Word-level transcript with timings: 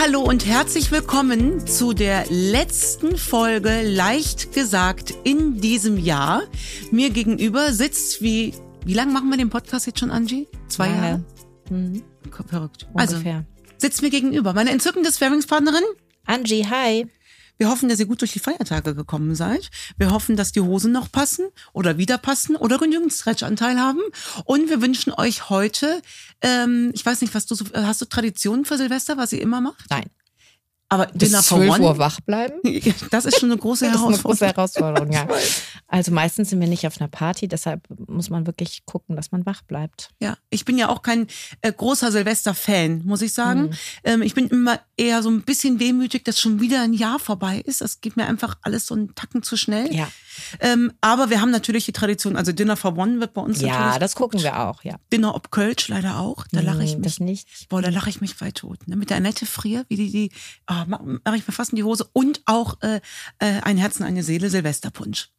Hallo 0.00 0.20
und 0.20 0.46
herzlich 0.46 0.92
willkommen 0.92 1.66
zu 1.66 1.92
der 1.92 2.24
letzten 2.30 3.16
Folge 3.16 3.82
Leicht 3.82 4.52
gesagt 4.52 5.12
in 5.24 5.60
diesem 5.60 5.98
Jahr. 5.98 6.44
Mir 6.92 7.10
gegenüber 7.10 7.72
sitzt 7.72 8.22
wie 8.22 8.54
wie 8.84 8.94
lange 8.94 9.12
machen 9.12 9.28
wir 9.28 9.36
den 9.36 9.50
Podcast 9.50 9.86
jetzt 9.86 9.98
schon, 9.98 10.12
Angie? 10.12 10.46
Zwei 10.68 10.86
Lange. 10.86 11.06
Jahre. 11.08 11.24
Mhm. 11.70 12.02
Verrückt. 12.46 12.86
Ungefähr. 12.92 13.34
Also 13.34 13.46
sitzt 13.78 14.02
mir 14.02 14.10
gegenüber 14.10 14.52
meine 14.52 14.70
entzückende 14.70 15.12
Sparringspartnerin. 15.12 15.82
Angie, 16.26 16.64
hi. 16.64 17.06
Wir 17.58 17.68
hoffen, 17.68 17.88
dass 17.88 17.98
ihr 18.00 18.06
gut 18.06 18.20
durch 18.20 18.32
die 18.32 18.38
Feiertage 18.38 18.94
gekommen 18.94 19.34
seid. 19.34 19.68
Wir 19.96 20.10
hoffen, 20.12 20.36
dass 20.36 20.52
die 20.52 20.60
Hosen 20.60 20.92
noch 20.92 21.10
passen 21.12 21.46
oder 21.72 21.98
wieder 21.98 22.16
passen 22.18 22.56
oder 22.56 22.78
genügend 22.78 23.12
Stretchanteil 23.12 23.78
haben. 23.78 24.00
Und 24.44 24.70
wir 24.70 24.80
wünschen 24.80 25.12
euch 25.12 25.50
heute, 25.50 26.00
ähm, 26.40 26.90
ich 26.94 27.04
weiß 27.04 27.20
nicht, 27.20 27.34
was 27.34 27.46
du 27.46 27.54
so, 27.54 27.64
hast 27.74 28.00
du 28.00 28.04
Traditionen 28.06 28.64
für 28.64 28.78
Silvester, 28.78 29.16
was 29.16 29.32
ihr 29.32 29.42
immer 29.42 29.60
macht? 29.60 29.84
Nein. 29.90 30.06
Aber 30.90 31.04
Bis 31.08 31.28
Dinner 31.28 31.42
for 31.42 31.58
12 31.58 31.70
One, 31.74 31.84
Uhr 31.84 31.98
wach 31.98 32.18
bleiben. 32.22 32.54
das 33.10 33.26
ist 33.26 33.38
schon 33.38 33.50
eine 33.50 33.60
große 33.60 33.84
Das 33.92 33.96
ist 33.96 34.00
eine 34.00 34.06
Herausforderung. 34.16 34.22
große 34.22 34.46
Herausforderung, 34.46 35.12
ja. 35.12 35.28
Also 35.90 36.12
meistens 36.12 36.50
sind 36.50 36.60
wir 36.60 36.68
nicht 36.68 36.86
auf 36.86 37.00
einer 37.00 37.08
Party, 37.08 37.48
deshalb 37.48 37.82
muss 38.08 38.28
man 38.30 38.46
wirklich 38.46 38.84
gucken, 38.86 39.16
dass 39.16 39.32
man 39.32 39.44
wach 39.46 39.62
bleibt. 39.62 40.10
Ja, 40.20 40.36
ich 40.50 40.64
bin 40.66 40.76
ja 40.78 40.88
auch 40.90 41.00
kein 41.02 41.26
äh, 41.62 41.72
großer 41.72 42.12
Silvester-Fan, 42.12 43.02
muss 43.04 43.20
ich 43.22 43.30
Mhm. 43.30 43.34
sagen. 43.34 43.70
Ähm, 44.04 44.22
ich 44.22 44.34
bin 44.34 44.48
immer 44.48 44.80
eher 44.98 45.22
so 45.22 45.30
ein 45.30 45.42
bisschen 45.42 45.80
wehmütig, 45.80 46.24
dass 46.24 46.40
schon 46.40 46.60
wieder 46.60 46.82
ein 46.82 46.92
Jahr 46.92 47.18
vorbei 47.18 47.60
ist. 47.64 47.80
Das 47.80 48.00
geht 48.00 48.16
mir 48.16 48.26
einfach 48.26 48.58
alles 48.62 48.86
so 48.86 48.94
einen 48.94 49.14
Tacken 49.14 49.42
zu 49.42 49.56
schnell. 49.56 49.94
Ja. 49.94 50.10
Ähm, 50.60 50.92
aber 51.00 51.30
wir 51.30 51.40
haben 51.40 51.50
natürlich 51.50 51.84
die 51.86 51.92
Tradition, 51.92 52.36
also 52.36 52.52
Dinner 52.52 52.76
for 52.76 52.96
One 52.96 53.20
wird 53.20 53.32
bei 53.34 53.40
uns 53.40 53.60
Ja, 53.60 53.68
natürlich 53.78 53.98
das 53.98 54.14
gucken 54.14 54.42
wir 54.42 54.60
auch, 54.60 54.84
ja. 54.84 54.96
Dinner 55.12 55.34
ob 55.34 55.50
Kölsch 55.50 55.88
leider 55.88 56.18
auch. 56.18 56.46
Da 56.52 56.60
lache 56.60 56.84
ich 56.84 56.92
Nee, 56.92 56.98
mich. 56.98 57.04
Das 57.04 57.20
nicht. 57.20 57.68
Boah, 57.68 57.82
da 57.82 57.88
lache 57.90 58.10
ich 58.10 58.20
mich 58.20 58.40
weit 58.40 58.56
tot. 58.56 58.86
Ne? 58.86 58.96
Mit 58.96 59.10
der 59.10 59.16
Annette 59.16 59.46
Frier, 59.46 59.84
wie 59.88 59.96
die, 59.96 60.10
die, 60.10 60.32
ah, 60.66 60.84
mach, 60.86 61.00
mach 61.24 61.34
ich 61.34 61.46
mir 61.46 61.52
fast 61.54 61.70
in 61.70 61.76
die 61.76 61.84
Hose. 61.84 62.08
Und 62.12 62.42
auch 62.46 62.80
äh, 62.82 63.00
äh, 63.38 63.60
ein 63.62 63.76
Herzen, 63.78 64.02
eine 64.04 64.22
Seele, 64.22 64.50
Silvesterpunsch. 64.50 65.30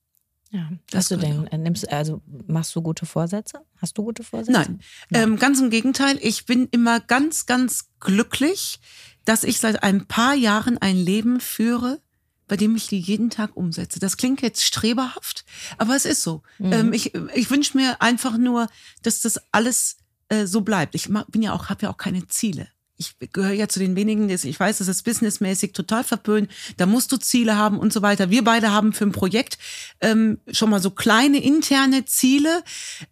Ja. 0.52 0.69
Das 0.89 1.00
Hast 1.00 1.11
du 1.11 1.17
denn, 1.17 1.47
äh, 1.47 1.58
nimmst, 1.58 1.92
also 1.92 2.22
machst 2.47 2.75
du 2.75 2.81
gute 2.81 3.05
Vorsätze? 3.05 3.61
Hast 3.78 3.97
du 3.97 4.03
gute 4.03 4.23
Vorsätze? 4.23 4.52
Nein, 4.52 4.80
ähm, 5.14 5.38
ganz 5.38 5.59
im 5.59 5.69
Gegenteil. 5.69 6.17
Ich 6.22 6.45
bin 6.45 6.67
immer 6.72 7.00
ganz, 7.00 7.45
ganz 7.45 7.89
glücklich, 8.00 8.80
dass 9.25 9.44
ich 9.44 9.59
seit 9.59 9.83
ein 9.83 10.05
paar 10.05 10.33
Jahren 10.33 10.80
ein 10.80 10.97
Leben 10.97 11.39
führe, 11.39 12.02
bei 12.47 12.58
dem 12.58 12.75
ich 12.75 12.88
die 12.88 13.00
jeden 13.00 13.30
Tag 13.30 13.55
umsetze. 13.55 14.00
Das 14.00 14.17
klingt 14.17 14.42
jetzt 14.42 14.64
streberhaft, 14.64 15.45
aber 15.77 15.95
es 15.95 16.05
ist 16.05 16.23
so. 16.23 16.42
Ähm, 16.59 16.94
ich 16.94 17.14
ich 17.36 17.52
wünsche 17.52 17.77
mir 17.77 18.02
einfach 18.02 18.38
nur, 18.38 18.67
dass 19.03 19.22
das 19.22 19.39
alles 19.52 19.97
äh, 20.30 20.47
so 20.47 20.61
bleibt. 20.61 20.95
Ich 20.95 21.09
bin 21.27 21.44
ja 21.44 21.53
auch, 21.53 21.70
habe 21.70 21.83
ja 21.83 21.92
auch 21.92 21.97
keine 21.97 22.25
Ziele. 22.27 22.67
Ich 23.02 23.16
gehöre 23.31 23.53
ja 23.53 23.69
zu 23.69 23.80
den 23.80 23.95
wenigen, 23.95 24.30
ich 24.30 24.59
weiß, 24.59 24.80
das 24.80 24.89
ist 24.89 25.03
businessmäßig 25.03 25.72
total 25.72 26.03
verpönt. 26.03 26.52
Da 26.75 26.86
musst 26.86 27.14
du 27.14 27.17
Ziele 27.17 27.55
haben 27.55 27.80
und 27.80 27.94
so 27.94 28.02
weiter. 28.02 28.30
Wir 28.30 28.44
beide 28.44 28.73
haben 28.73 28.92
für 28.92 29.05
ein 29.05 29.14
Projekt 29.14 29.58
ähm, 30.02 30.39
schon 30.52 30.69
mal 30.69 30.81
so 30.81 30.92
kleine 30.92 31.42
interne 31.42 32.03
Ziele, 32.03 32.61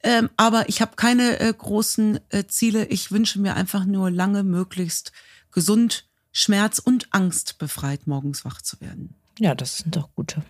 ähm, 0.04 0.30
aber 0.36 0.68
ich 0.68 0.82
habe 0.82 0.98
keine 0.98 1.40
äh, 1.40 1.54
großen 1.58 2.20
äh, 2.30 2.44
Ziele. 2.48 2.86
Ich 2.88 3.12
wünsche 3.12 3.40
mir 3.40 3.56
einfach 3.56 3.86
nur 3.86 4.12
lange, 4.12 4.44
möglichst 4.44 5.14
gesund, 5.54 6.06
schmerz- 6.34 6.80
und 6.80 7.08
angstbefreit 7.14 8.08
morgens 8.08 8.44
wach 8.44 8.62
zu 8.62 8.82
werden. 8.82 9.16
Ja, 9.40 9.56
das 9.56 9.78
sind 9.78 9.96
doch 9.96 10.10
gute, 10.16 10.44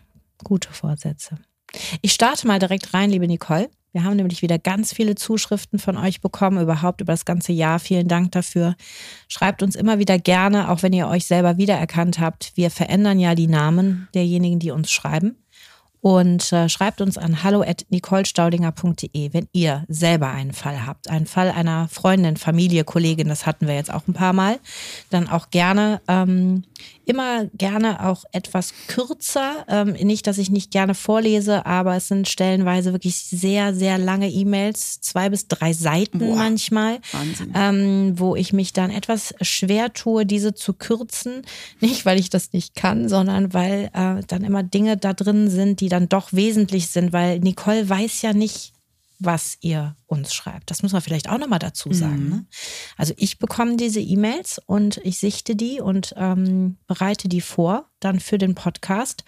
gute 0.43 0.73
Vorsätze. 0.73 1.37
Ich 2.01 2.13
starte 2.13 2.47
mal 2.47 2.57
direkt 2.57 2.91
rein, 2.95 3.11
liebe 3.11 3.27
Nicole. 3.27 3.69
Wir 3.97 4.03
haben 4.03 4.17
nämlich 4.17 4.43
wieder 4.43 4.59
ganz 4.59 4.93
viele 4.93 5.15
Zuschriften 5.15 5.79
von 5.79 5.97
euch 5.97 6.21
bekommen, 6.21 6.61
überhaupt 6.61 7.01
über 7.01 7.13
das 7.13 7.25
ganze 7.25 7.51
Jahr. 7.51 7.79
Vielen 7.79 8.07
Dank 8.07 8.31
dafür. 8.31 8.75
Schreibt 9.27 9.63
uns 9.63 9.75
immer 9.75 9.97
wieder 9.97 10.19
gerne, 10.19 10.69
auch 10.69 10.83
wenn 10.83 10.93
ihr 10.93 11.07
euch 11.07 11.25
selber 11.25 11.57
wiedererkannt 11.57 12.19
habt. 12.19 12.51
Wir 12.53 12.69
verändern 12.69 13.17
ja 13.19 13.33
die 13.33 13.47
Namen 13.47 14.07
derjenigen, 14.13 14.59
die 14.59 14.69
uns 14.69 14.91
schreiben. 14.91 15.35
Und 15.99 16.53
äh, 16.53 16.69
schreibt 16.69 17.01
uns 17.01 17.17
an 17.17 17.41
hallo@nicolestaudinger.de, 17.41 19.33
wenn 19.33 19.47
ihr 19.51 19.83
selber 19.87 20.29
einen 20.29 20.53
Fall 20.53 20.85
habt, 20.85 21.09
einen 21.09 21.25
Fall 21.25 21.49
einer 21.49 21.87
Freundin, 21.87 22.37
Familie, 22.37 22.83
Kollegin, 22.83 23.29
das 23.29 23.47
hatten 23.47 23.65
wir 23.65 23.73
jetzt 23.73 23.91
auch 23.91 24.07
ein 24.07 24.13
paar 24.13 24.33
Mal, 24.33 24.59
dann 25.09 25.27
auch 25.27 25.49
gerne 25.49 26.01
ähm, 26.07 26.65
immer 27.07 27.45
gerne 27.53 28.05
auch 28.05 28.25
etwas 28.31 28.73
kürzer. 28.87 29.65
Ähm, 29.67 29.93
nicht, 29.93 30.27
dass 30.27 30.37
ich 30.37 30.49
nicht 30.49 30.71
gerne 30.71 30.93
vorlese, 30.93 31.65
aber 31.65 31.95
es 31.95 32.07
sind 32.07 32.27
stellenweise 32.27 32.91
wirklich 32.91 33.15
sehr, 33.15 33.73
sehr 33.73 33.97
lange 33.97 34.29
E-Mails, 34.29 35.01
zwei 35.01 35.29
bis 35.29 35.47
drei 35.47 35.73
Seiten 35.73 36.19
Boah. 36.19 36.35
manchmal, 36.35 36.99
ähm, 37.55 38.13
wo 38.17 38.35
ich 38.35 38.53
mich 38.53 38.73
dann 38.73 38.91
etwas 38.91 39.33
schwer 39.41 39.93
tue, 39.93 40.25
diese 40.25 40.53
zu 40.53 40.73
kürzen. 40.73 41.43
Nicht, 41.79 42.05
weil 42.05 42.19
ich 42.19 42.29
das 42.29 42.53
nicht 42.53 42.75
kann, 42.75 43.07
sondern 43.09 43.53
weil 43.53 43.89
äh, 43.93 44.23
dann 44.27 44.43
immer 44.43 44.63
Dinge 44.63 44.97
da 44.97 45.13
drin 45.13 45.49
sind, 45.49 45.79
die 45.79 45.89
dann 45.89 46.09
doch 46.09 46.33
wesentlich 46.33 46.87
sind, 46.87 47.13
weil 47.13 47.39
Nicole 47.39 47.87
weiß 47.87 48.21
ja 48.21 48.33
nicht, 48.33 48.73
was 49.19 49.57
ihr 49.61 49.95
uns 50.05 50.33
schreibt. 50.33 50.69
Das 50.69 50.83
muss 50.83 50.91
man 50.91 51.01
vielleicht 51.01 51.29
auch 51.29 51.37
nochmal 51.37 51.59
dazu 51.59 51.91
sagen. 51.91 52.29
Ne? 52.29 52.45
Also 52.97 53.13
ich 53.17 53.39
bekomme 53.39 53.75
diese 53.75 53.99
E-Mails 53.99 54.61
und 54.65 54.97
ich 55.03 55.17
sichte 55.17 55.55
die 55.55 55.81
und 55.81 56.13
ähm, 56.17 56.77
bereite 56.87 57.27
die 57.27 57.41
vor, 57.41 57.89
dann 57.99 58.19
für 58.19 58.37
den 58.37 58.55
Podcast. 58.55 59.23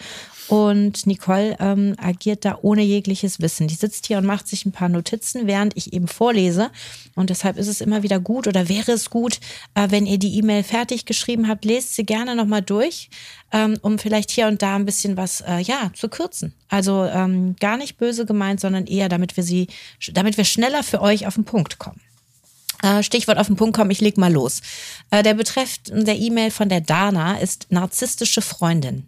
Und 0.47 1.05
Nicole 1.05 1.55
ähm, 1.59 1.95
agiert 1.97 2.43
da 2.43 2.57
ohne 2.63 2.81
jegliches 2.81 3.39
Wissen. 3.39 3.67
Die 3.67 3.75
sitzt 3.75 4.07
hier 4.07 4.17
und 4.17 4.25
macht 4.25 4.47
sich 4.47 4.65
ein 4.65 4.71
paar 4.71 4.89
Notizen, 4.89 5.45
während 5.45 5.77
ich 5.77 5.93
eben 5.93 6.07
vorlese. 6.07 6.71
Und 7.15 7.29
deshalb 7.29 7.57
ist 7.57 7.67
es 7.67 7.81
immer 7.81 8.01
wieder 8.01 8.19
gut 8.19 8.47
oder 8.47 8.67
wäre 8.67 8.91
es 8.93 9.11
gut, 9.11 9.39
äh, 9.75 9.91
wenn 9.91 10.07
ihr 10.07 10.17
die 10.17 10.37
E-Mail 10.39 10.63
fertig 10.63 11.05
geschrieben 11.05 11.47
habt, 11.47 11.65
lest 11.65 11.95
sie 11.95 12.03
gerne 12.03 12.35
nochmal 12.35 12.63
durch, 12.63 13.11
ähm, 13.51 13.77
um 13.83 13.99
vielleicht 13.99 14.31
hier 14.31 14.47
und 14.47 14.63
da 14.63 14.75
ein 14.75 14.85
bisschen 14.85 15.17
was 15.17 15.41
äh, 15.41 15.59
ja, 15.59 15.91
zu 15.93 16.09
kürzen. 16.09 16.53
Also 16.67 17.05
ähm, 17.05 17.55
gar 17.59 17.77
nicht 17.77 17.97
böse 17.97 18.25
gemeint, 18.25 18.59
sondern 18.59 18.87
eher, 18.87 19.07
damit 19.07 19.37
wir 19.37 19.43
sie, 19.43 19.67
damit 20.13 20.37
wir 20.37 20.45
schneller 20.45 20.81
für 20.81 21.01
euch 21.01 21.27
auf 21.27 21.35
den 21.35 21.45
Punkt 21.45 21.77
kommen. 21.77 22.01
Äh, 22.81 23.03
Stichwort 23.03 23.37
auf 23.37 23.47
den 23.47 23.55
Punkt 23.55 23.75
kommen, 23.75 23.91
ich 23.91 24.01
leg 24.01 24.17
mal 24.17 24.31
los. 24.31 24.61
Äh, 25.11 25.23
Der 25.23 25.33
Betreff 25.33 25.77
der 25.87 26.17
E-Mail 26.17 26.51
von 26.51 26.69
der 26.69 26.81
Dana 26.81 27.37
ist 27.39 27.67
narzisstische 27.69 28.41
Freundin. 28.41 29.07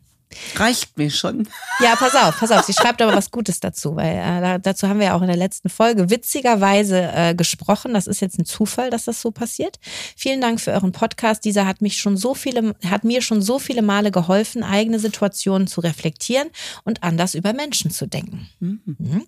Reicht 0.55 0.97
mir 0.97 1.09
schon. 1.09 1.47
Ja, 1.79 1.95
pass 1.95 2.15
auf, 2.15 2.37
pass 2.39 2.51
auf. 2.51 2.65
Sie 2.65 2.73
schreibt 2.73 3.01
aber 3.01 3.13
was 3.15 3.31
Gutes 3.31 3.59
dazu, 3.59 3.95
weil 3.95 4.15
äh, 4.15 4.41
da- 4.41 4.57
dazu 4.57 4.87
haben 4.87 4.99
wir 4.99 5.07
ja 5.07 5.15
auch 5.15 5.21
in 5.21 5.27
der 5.27 5.35
letzten 5.37 5.69
Folge 5.69 6.09
witzigerweise 6.09 7.11
äh, 7.13 7.35
gesprochen. 7.35 7.93
Das 7.93 8.07
ist 8.07 8.21
jetzt 8.21 8.39
ein 8.39 8.45
Zufall, 8.45 8.89
dass 8.89 9.05
das 9.05 9.21
so 9.21 9.31
passiert. 9.31 9.79
Vielen 10.15 10.41
Dank 10.41 10.61
für 10.61 10.71
euren 10.71 10.91
Podcast. 10.91 11.45
Dieser 11.45 11.65
hat 11.65 11.81
mich 11.81 11.97
schon 11.97 12.17
so 12.17 12.33
viele, 12.33 12.75
hat 12.89 13.03
mir 13.03 13.21
schon 13.21 13.41
so 13.41 13.59
viele 13.59 13.81
Male 13.81 14.11
geholfen, 14.11 14.63
eigene 14.63 14.99
Situationen 14.99 15.67
zu 15.67 15.81
reflektieren 15.81 16.49
und 16.83 17.03
anders 17.03 17.35
über 17.35 17.53
Menschen 17.53 17.91
zu 17.91 18.07
denken. 18.07 18.49
Mhm. 18.59 19.25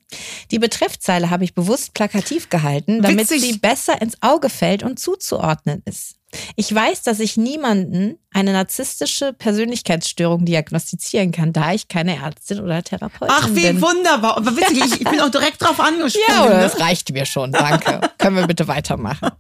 Die 0.51 0.59
Betreffzeile 0.59 1.29
habe 1.29 1.43
ich 1.43 1.53
bewusst 1.53 1.93
plakativ 1.93 2.49
gehalten, 2.49 3.01
damit 3.01 3.29
Witzig. 3.29 3.41
sie 3.41 3.57
besser 3.57 4.01
ins 4.01 4.21
Auge 4.21 4.49
fällt 4.49 4.83
und 4.83 4.99
zuzuordnen 4.99 5.81
ist. 5.85 6.15
Ich 6.55 6.73
weiß, 6.73 7.03
dass 7.03 7.19
ich 7.19 7.37
niemanden 7.37 8.17
eine 8.31 8.53
narzisstische 8.53 9.33
Persönlichkeitsstörung 9.33 10.45
diagnostizieren 10.45 11.31
kann, 11.31 11.53
da 11.53 11.73
ich 11.73 11.87
keine 11.87 12.17
Ärztin 12.17 12.59
oder 12.59 12.83
Therapeutin 12.83 13.35
Ach, 13.37 13.49
wie 13.51 13.67
bin. 13.67 13.81
wunderbar. 13.81 14.37
Aber 14.37 14.55
witzig, 14.57 14.85
ich, 14.85 15.01
ich 15.01 15.09
bin 15.09 15.19
auch 15.19 15.29
direkt 15.29 15.61
drauf 15.61 15.79
angesprungen. 15.79 16.51
Ja, 16.51 16.61
das 16.61 16.79
reicht 16.79 17.11
mir 17.11 17.25
schon, 17.25 17.51
danke. 17.51 18.01
Können 18.17 18.35
wir 18.35 18.47
bitte 18.47 18.67
weitermachen. 18.67 19.31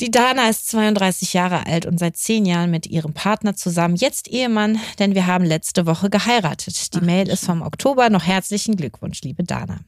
Die 0.00 0.10
Dana 0.10 0.48
ist 0.48 0.70
32 0.70 1.34
Jahre 1.34 1.66
alt 1.66 1.84
und 1.84 1.98
seit 1.98 2.16
zehn 2.16 2.46
Jahren 2.46 2.70
mit 2.70 2.86
ihrem 2.86 3.12
Partner 3.12 3.54
zusammen, 3.54 3.96
jetzt 3.96 4.28
Ehemann, 4.28 4.80
denn 4.98 5.14
wir 5.14 5.26
haben 5.26 5.44
letzte 5.44 5.84
Woche 5.84 6.08
geheiratet. 6.08 6.94
Die 6.94 7.02
Mail 7.02 7.28
ist 7.28 7.44
vom 7.44 7.60
Oktober. 7.60 8.08
Noch 8.08 8.24
herzlichen 8.24 8.76
Glückwunsch, 8.76 9.20
liebe 9.20 9.44
Dana. 9.44 9.80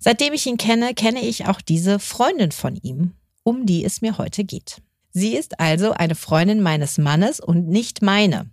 Seitdem 0.00 0.34
ich 0.34 0.46
ihn 0.46 0.58
kenne, 0.58 0.92
kenne 0.92 1.20
ich 1.20 1.46
auch 1.46 1.62
diese 1.62 1.98
Freundin 1.98 2.52
von 2.52 2.76
ihm, 2.76 3.14
um 3.42 3.64
die 3.64 3.86
es 3.86 4.02
mir 4.02 4.18
heute 4.18 4.44
geht. 4.44 4.82
Sie 5.16 5.36
ist 5.36 5.60
also 5.60 5.92
eine 5.92 6.16
Freundin 6.16 6.60
meines 6.60 6.98
Mannes 6.98 7.38
und 7.38 7.68
nicht 7.68 8.02
meine. 8.02 8.50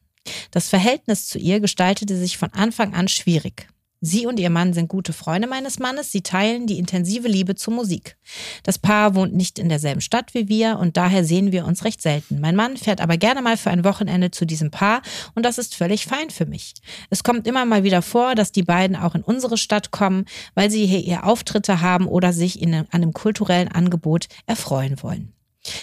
Das 0.51 0.69
Verhältnis 0.69 1.27
zu 1.27 1.39
ihr 1.39 1.59
gestaltete 1.59 2.15
sich 2.15 2.37
von 2.37 2.53
Anfang 2.53 2.93
an 2.93 3.07
schwierig. 3.07 3.67
Sie 3.99 4.27
und 4.27 4.39
ihr 4.39 4.51
Mann 4.51 4.73
sind 4.73 4.87
gute 4.87 5.11
Freunde 5.11 5.47
meines 5.47 5.79
Mannes. 5.79 6.11
Sie 6.11 6.21
teilen 6.21 6.67
die 6.67 6.77
intensive 6.77 7.27
Liebe 7.27 7.55
zur 7.55 7.73
Musik. 7.73 8.15
Das 8.61 8.77
Paar 8.77 9.15
wohnt 9.15 9.33
nicht 9.33 9.57
in 9.57 9.69
derselben 9.69 10.01
Stadt 10.01 10.35
wie 10.35 10.49
wir 10.49 10.77
und 10.77 10.97
daher 10.97 11.23
sehen 11.23 11.51
wir 11.51 11.65
uns 11.65 11.83
recht 11.83 11.99
selten. 11.99 12.39
Mein 12.39 12.55
Mann 12.55 12.77
fährt 12.77 13.01
aber 13.01 13.17
gerne 13.17 13.41
mal 13.41 13.57
für 13.57 13.71
ein 13.71 13.83
Wochenende 13.83 14.29
zu 14.29 14.45
diesem 14.45 14.69
Paar 14.69 15.01
und 15.33 15.43
das 15.45 15.57
ist 15.57 15.73
völlig 15.73 16.05
fein 16.05 16.29
für 16.29 16.45
mich. 16.45 16.75
Es 17.09 17.23
kommt 17.23 17.47
immer 17.47 17.65
mal 17.65 17.83
wieder 17.83 18.03
vor, 18.03 18.35
dass 18.35 18.51
die 18.51 18.63
beiden 18.63 18.95
auch 18.95 19.15
in 19.15 19.23
unsere 19.23 19.57
Stadt 19.57 19.89
kommen, 19.89 20.25
weil 20.53 20.69
sie 20.69 20.85
hier 20.85 21.01
ihr 21.01 21.25
Auftritte 21.25 21.81
haben 21.81 22.05
oder 22.05 22.33
sich 22.33 22.61
in 22.61 22.85
einem, 22.91 23.13
kulturellen 23.13 23.67
Angebot 23.67 24.27
erfreuen 24.45 25.01
wollen. 25.01 25.33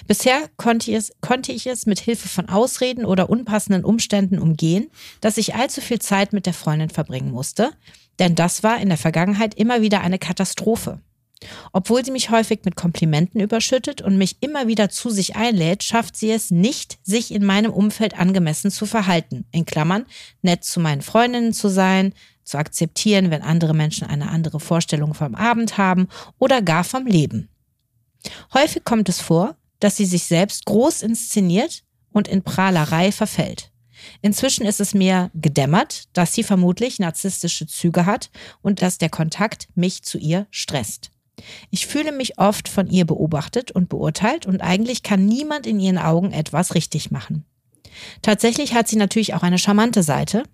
Bisher 0.06 0.48
konnte 0.56 0.90
ich, 0.90 0.96
es, 0.96 1.12
konnte 1.20 1.52
ich 1.52 1.66
es 1.66 1.86
mit 1.86 2.00
Hilfe 2.00 2.28
von 2.28 2.48
Ausreden 2.48 3.04
oder 3.04 3.30
unpassenden 3.30 3.84
Umständen 3.84 4.38
umgehen, 4.38 4.90
dass 5.20 5.38
ich 5.38 5.54
allzu 5.54 5.80
viel 5.80 6.00
Zeit 6.00 6.32
mit 6.32 6.46
der 6.46 6.54
Freundin 6.54 6.90
verbringen 6.90 7.30
musste, 7.30 7.70
denn 8.18 8.34
das 8.34 8.62
war 8.62 8.80
in 8.80 8.88
der 8.88 8.98
Vergangenheit 8.98 9.54
immer 9.54 9.80
wieder 9.80 10.00
eine 10.00 10.18
Katastrophe. 10.18 11.00
Obwohl 11.72 12.04
sie 12.04 12.10
mich 12.10 12.30
häufig 12.30 12.60
mit 12.64 12.74
Komplimenten 12.74 13.40
überschüttet 13.40 14.02
und 14.02 14.18
mich 14.18 14.38
immer 14.40 14.66
wieder 14.66 14.88
zu 14.88 15.10
sich 15.10 15.36
einlädt, 15.36 15.84
schafft 15.84 16.16
sie 16.16 16.32
es 16.32 16.50
nicht, 16.50 16.98
sich 17.04 17.32
in 17.32 17.44
meinem 17.44 17.72
Umfeld 17.72 18.18
angemessen 18.18 18.72
zu 18.72 18.86
verhalten. 18.86 19.44
In 19.52 19.64
Klammern, 19.64 20.06
nett 20.42 20.64
zu 20.64 20.80
meinen 20.80 21.02
Freundinnen 21.02 21.52
zu 21.52 21.68
sein, 21.68 22.12
zu 22.42 22.58
akzeptieren, 22.58 23.30
wenn 23.30 23.42
andere 23.42 23.74
Menschen 23.74 24.08
eine 24.08 24.30
andere 24.30 24.58
Vorstellung 24.58 25.14
vom 25.14 25.36
Abend 25.36 25.78
haben 25.78 26.08
oder 26.38 26.60
gar 26.60 26.82
vom 26.82 27.06
Leben. 27.06 27.48
Häufig 28.52 28.84
kommt 28.84 29.08
es 29.08 29.20
vor, 29.20 29.54
dass 29.80 29.96
sie 29.96 30.06
sich 30.06 30.24
selbst 30.24 30.64
groß 30.66 31.02
inszeniert 31.02 31.82
und 32.12 32.28
in 32.28 32.42
Prahlerei 32.42 33.12
verfällt. 33.12 33.70
Inzwischen 34.22 34.64
ist 34.64 34.80
es 34.80 34.94
mir 34.94 35.30
gedämmert, 35.34 36.04
dass 36.12 36.34
sie 36.34 36.42
vermutlich 36.42 36.98
narzisstische 36.98 37.66
Züge 37.66 38.06
hat 38.06 38.30
und 38.62 38.82
dass 38.82 38.98
der 38.98 39.10
Kontakt 39.10 39.68
mich 39.74 40.02
zu 40.02 40.18
ihr 40.18 40.46
stresst. 40.50 41.10
Ich 41.70 41.86
fühle 41.86 42.12
mich 42.12 42.38
oft 42.38 42.68
von 42.68 42.88
ihr 42.88 43.04
beobachtet 43.04 43.70
und 43.70 43.88
beurteilt 43.88 44.46
und 44.46 44.60
eigentlich 44.60 45.02
kann 45.02 45.26
niemand 45.26 45.66
in 45.66 45.78
ihren 45.78 45.98
Augen 45.98 46.32
etwas 46.32 46.74
richtig 46.74 47.10
machen. 47.10 47.44
Tatsächlich 48.22 48.74
hat 48.74 48.88
sie 48.88 48.96
natürlich 48.96 49.34
auch 49.34 49.42
eine 49.42 49.58
charmante 49.58 50.02
Seite. 50.02 50.44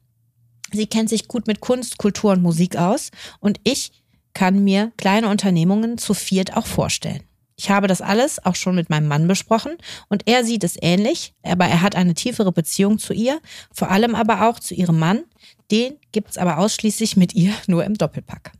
Sie 0.72 0.86
kennt 0.86 1.08
sich 1.08 1.28
gut 1.28 1.46
mit 1.46 1.60
Kunst, 1.60 1.98
Kultur 1.98 2.32
und 2.32 2.42
Musik 2.42 2.76
aus 2.76 3.10
und 3.40 3.60
ich 3.64 3.92
kann 4.34 4.64
mir 4.64 4.92
kleine 4.96 5.28
Unternehmungen 5.28 5.98
zu 5.98 6.12
viert 6.12 6.56
auch 6.56 6.66
vorstellen. 6.66 7.22
Ich 7.56 7.70
habe 7.70 7.86
das 7.86 8.00
alles 8.00 8.44
auch 8.44 8.56
schon 8.56 8.74
mit 8.74 8.90
meinem 8.90 9.06
Mann 9.06 9.28
besprochen 9.28 9.76
und 10.08 10.26
er 10.26 10.44
sieht 10.44 10.64
es 10.64 10.76
ähnlich, 10.80 11.34
aber 11.42 11.66
er 11.66 11.82
hat 11.82 11.94
eine 11.94 12.14
tiefere 12.14 12.50
Beziehung 12.50 12.98
zu 12.98 13.12
ihr, 13.12 13.40
vor 13.72 13.90
allem 13.90 14.14
aber 14.14 14.48
auch 14.48 14.58
zu 14.58 14.74
ihrem 14.74 14.98
Mann. 14.98 15.24
Den 15.70 15.94
gibt 16.12 16.30
es 16.30 16.38
aber 16.38 16.58
ausschließlich 16.58 17.16
mit 17.16 17.34
ihr 17.34 17.54
nur 17.66 17.84
im 17.84 17.94
Doppelpack. 17.94 18.52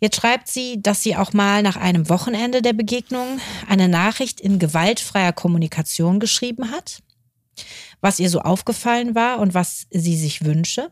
Jetzt 0.00 0.16
schreibt 0.16 0.48
sie, 0.48 0.82
dass 0.82 1.02
sie 1.02 1.16
auch 1.16 1.32
mal 1.32 1.62
nach 1.62 1.76
einem 1.76 2.10
Wochenende 2.10 2.60
der 2.60 2.74
Begegnung 2.74 3.40
eine 3.68 3.88
Nachricht 3.88 4.38
in 4.38 4.58
gewaltfreier 4.58 5.32
Kommunikation 5.32 6.20
geschrieben 6.20 6.70
hat, 6.72 7.02
was 8.02 8.20
ihr 8.20 8.28
so 8.28 8.40
aufgefallen 8.40 9.14
war 9.14 9.38
und 9.38 9.54
was 9.54 9.86
sie 9.90 10.16
sich 10.16 10.44
wünsche, 10.44 10.90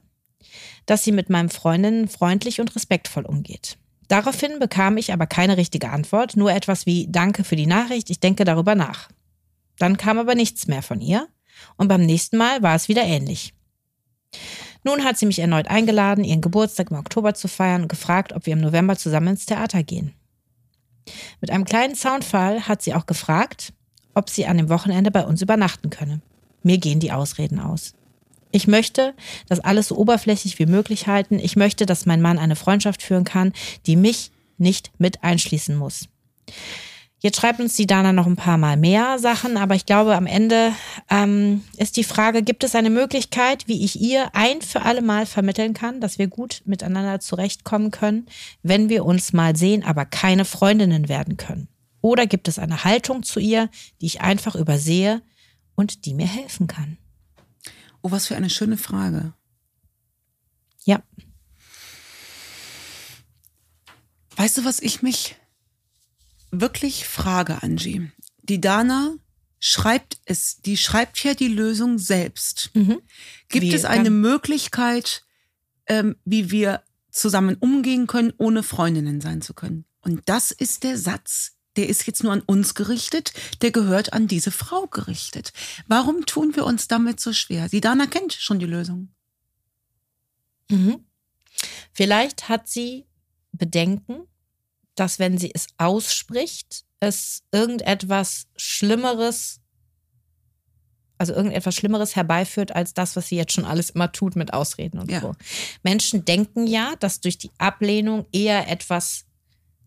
dass 0.86 1.04
sie 1.04 1.12
mit 1.12 1.28
meinem 1.28 1.50
Freundinnen 1.50 2.08
freundlich 2.08 2.58
und 2.58 2.74
respektvoll 2.74 3.26
umgeht. 3.26 3.76
Daraufhin 4.12 4.58
bekam 4.58 4.98
ich 4.98 5.10
aber 5.14 5.26
keine 5.26 5.56
richtige 5.56 5.88
Antwort, 5.88 6.36
nur 6.36 6.52
etwas 6.52 6.84
wie 6.84 7.06
Danke 7.10 7.44
für 7.44 7.56
die 7.56 7.66
Nachricht, 7.66 8.10
ich 8.10 8.20
denke 8.20 8.44
darüber 8.44 8.74
nach. 8.74 9.08
Dann 9.78 9.96
kam 9.96 10.18
aber 10.18 10.34
nichts 10.34 10.66
mehr 10.66 10.82
von 10.82 11.00
ihr 11.00 11.28
und 11.78 11.88
beim 11.88 12.02
nächsten 12.02 12.36
Mal 12.36 12.62
war 12.62 12.74
es 12.74 12.88
wieder 12.88 13.04
ähnlich. 13.04 13.54
Nun 14.84 15.02
hat 15.02 15.16
sie 15.16 15.24
mich 15.24 15.38
erneut 15.38 15.66
eingeladen, 15.68 16.24
ihren 16.24 16.42
Geburtstag 16.42 16.90
im 16.90 16.98
Oktober 16.98 17.32
zu 17.32 17.48
feiern 17.48 17.80
und 17.80 17.88
gefragt, 17.88 18.34
ob 18.34 18.44
wir 18.44 18.52
im 18.52 18.60
November 18.60 18.98
zusammen 18.98 19.28
ins 19.28 19.46
Theater 19.46 19.82
gehen. 19.82 20.12
Mit 21.40 21.50
einem 21.50 21.64
kleinen 21.64 21.94
Soundfall 21.94 22.68
hat 22.68 22.82
sie 22.82 22.92
auch 22.92 23.06
gefragt, 23.06 23.72
ob 24.12 24.28
sie 24.28 24.44
an 24.44 24.58
dem 24.58 24.68
Wochenende 24.68 25.10
bei 25.10 25.24
uns 25.24 25.40
übernachten 25.40 25.88
könne. 25.88 26.20
Mir 26.62 26.76
gehen 26.76 27.00
die 27.00 27.12
Ausreden 27.12 27.60
aus. 27.60 27.94
Ich 28.52 28.68
möchte 28.68 29.14
das 29.48 29.60
alles 29.60 29.88
so 29.88 29.96
oberflächlich 29.96 30.58
wie 30.58 30.66
möglich 30.66 31.06
halten. 31.06 31.38
Ich 31.38 31.56
möchte, 31.56 31.86
dass 31.86 32.06
mein 32.06 32.22
Mann 32.22 32.38
eine 32.38 32.56
Freundschaft 32.56 33.02
führen 33.02 33.24
kann, 33.24 33.52
die 33.86 33.96
mich 33.96 34.30
nicht 34.58 34.92
mit 34.98 35.24
einschließen 35.24 35.74
muss. 35.74 36.08
Jetzt 37.22 37.40
schreibt 37.40 37.60
uns 37.60 37.76
die 37.76 37.86
Dana 37.86 38.12
noch 38.12 38.26
ein 38.26 38.34
paar 38.34 38.58
Mal 38.58 38.76
mehr 38.76 39.16
Sachen, 39.20 39.56
aber 39.56 39.76
ich 39.76 39.86
glaube, 39.86 40.16
am 40.16 40.26
Ende 40.26 40.72
ähm, 41.08 41.62
ist 41.76 41.96
die 41.96 42.02
Frage, 42.02 42.42
gibt 42.42 42.64
es 42.64 42.74
eine 42.74 42.90
Möglichkeit, 42.90 43.68
wie 43.68 43.84
ich 43.84 44.00
ihr 44.00 44.34
ein 44.34 44.60
für 44.60 44.82
alle 44.82 45.02
Mal 45.02 45.24
vermitteln 45.24 45.72
kann, 45.72 46.00
dass 46.00 46.18
wir 46.18 46.26
gut 46.26 46.62
miteinander 46.64 47.20
zurechtkommen 47.20 47.92
können, 47.92 48.26
wenn 48.64 48.88
wir 48.88 49.04
uns 49.04 49.32
mal 49.32 49.54
sehen, 49.54 49.84
aber 49.84 50.04
keine 50.04 50.44
Freundinnen 50.44 51.08
werden 51.08 51.36
können? 51.36 51.68
Oder 52.00 52.26
gibt 52.26 52.48
es 52.48 52.58
eine 52.58 52.82
Haltung 52.82 53.22
zu 53.22 53.38
ihr, 53.38 53.70
die 54.00 54.06
ich 54.06 54.20
einfach 54.20 54.56
übersehe 54.56 55.22
und 55.76 56.04
die 56.06 56.14
mir 56.14 56.26
helfen 56.26 56.66
kann? 56.66 56.98
Oh, 58.02 58.10
was 58.10 58.26
für 58.26 58.36
eine 58.36 58.50
schöne 58.50 58.76
Frage. 58.76 59.32
Ja. 60.84 61.02
Weißt 64.36 64.58
du, 64.58 64.64
was 64.64 64.80
ich 64.80 65.02
mich 65.02 65.36
wirklich 66.50 67.06
frage, 67.06 67.62
Angie. 67.62 68.10
Die 68.42 68.60
Dana 68.60 69.14
schreibt 69.60 70.18
es, 70.24 70.60
die 70.60 70.76
schreibt 70.76 71.22
ja 71.22 71.34
die 71.34 71.48
Lösung 71.48 71.98
selbst. 71.98 72.70
Mhm. 72.74 73.00
Gibt 73.48 73.66
wie, 73.66 73.74
es 73.74 73.84
eine 73.84 74.08
ähm, 74.08 74.20
Möglichkeit, 74.20 75.24
ähm, 75.86 76.16
wie 76.24 76.50
wir 76.50 76.82
zusammen 77.12 77.56
umgehen 77.56 78.08
können, 78.08 78.32
ohne 78.38 78.64
Freundinnen 78.64 79.20
sein 79.20 79.40
zu 79.42 79.54
können? 79.54 79.84
Und 80.00 80.22
das 80.28 80.50
ist 80.50 80.82
der 80.82 80.98
Satz. 80.98 81.52
Der 81.76 81.88
ist 81.88 82.06
jetzt 82.06 82.22
nur 82.22 82.32
an 82.32 82.42
uns 82.42 82.74
gerichtet, 82.74 83.32
der 83.62 83.70
gehört 83.70 84.12
an 84.12 84.28
diese 84.28 84.50
Frau 84.50 84.86
gerichtet. 84.86 85.52
Warum 85.86 86.26
tun 86.26 86.54
wir 86.54 86.66
uns 86.66 86.86
damit 86.86 87.18
so 87.18 87.32
schwer? 87.32 87.68
Die 87.68 87.80
Dana 87.80 88.06
kennt 88.06 88.34
schon 88.34 88.58
die 88.58 88.66
Lösung. 88.66 89.08
Mhm. 90.70 91.04
Vielleicht 91.92 92.48
hat 92.48 92.68
sie 92.68 93.06
Bedenken, 93.52 94.22
dass 94.94 95.18
wenn 95.18 95.38
sie 95.38 95.52
es 95.54 95.66
ausspricht, 95.78 96.84
es 97.00 97.42
irgendetwas 97.52 98.46
Schlimmeres, 98.56 99.60
also 101.18 101.34
irgendetwas 101.34 101.74
Schlimmeres 101.74 102.16
herbeiführt 102.16 102.74
als 102.74 102.94
das, 102.94 103.16
was 103.16 103.28
sie 103.28 103.36
jetzt 103.36 103.52
schon 103.52 103.64
alles 103.64 103.90
immer 103.90 104.12
tut 104.12 104.36
mit 104.36 104.52
Ausreden 104.52 104.98
und 104.98 105.10
ja. 105.10 105.20
so. 105.20 105.34
Menschen 105.82 106.24
denken 106.24 106.66
ja, 106.66 106.94
dass 106.96 107.20
durch 107.20 107.38
die 107.38 107.50
Ablehnung 107.58 108.26
eher 108.32 108.68
etwas 108.68 109.24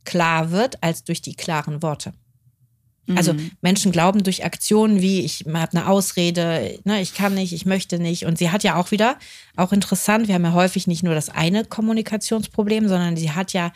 klar 0.06 0.52
wird 0.52 0.82
als 0.84 1.04
durch 1.04 1.22
die 1.22 1.36
klaren 1.36 1.82
Worte. 1.82 2.14
Also 3.14 3.34
mhm. 3.34 3.52
Menschen 3.62 3.92
glauben 3.92 4.24
durch 4.24 4.44
Aktionen 4.44 5.00
wie 5.00 5.22
ich 5.22 5.46
habe 5.48 5.78
eine 5.78 5.88
Ausrede, 5.88 6.80
ne, 6.86 7.02
ich 7.02 7.14
kann 7.14 7.36
nicht, 7.36 7.54
ich 7.54 7.68
möchte 7.68 8.00
nicht. 8.00 8.26
Und 8.26 8.40
sie 8.40 8.50
hat 8.50 8.64
ja 8.64 8.78
auch 8.78 8.90
wieder, 8.90 9.20
auch 9.56 9.72
interessant, 9.72 10.28
wir 10.28 10.34
haben 10.34 10.44
ja 10.44 10.54
häufig 10.54 10.88
nicht 10.88 11.04
nur 11.04 11.14
das 11.14 11.30
eine 11.30 11.66
Kommunikationsproblem, 11.66 12.88
sondern 12.88 13.16
sie 13.16 13.30
hat 13.32 13.54
ja 13.54 13.72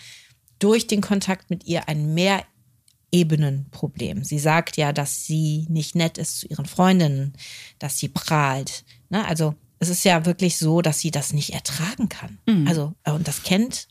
durch 0.57 0.87
den 0.87 1.01
Kontakt 1.01 1.51
mit 1.51 1.65
ihr 1.65 1.87
ein 1.87 2.15
Mehrebenenproblem. 2.15 4.23
Sie 4.23 4.39
sagt 4.39 4.77
ja, 4.77 4.93
dass 4.93 5.25
sie 5.25 5.67
nicht 5.69 5.93
nett 5.95 6.17
ist 6.17 6.39
zu 6.39 6.47
ihren 6.47 6.65
Freundinnen, 6.65 7.33
dass 7.77 7.99
sie 7.99 8.09
prahlt. 8.09 8.83
Ne? 9.09 9.27
Also 9.27 9.53
es 9.77 9.89
ist 9.89 10.05
ja 10.05 10.25
wirklich 10.25 10.57
so, 10.57 10.81
dass 10.81 10.99
sie 10.99 11.11
das 11.11 11.33
nicht 11.33 11.53
ertragen 11.53 12.09
kann. 12.09 12.39
Mhm. 12.47 12.67
Also, 12.67 12.95
und 13.05 13.27
das 13.27 13.43
kennt 13.43 13.87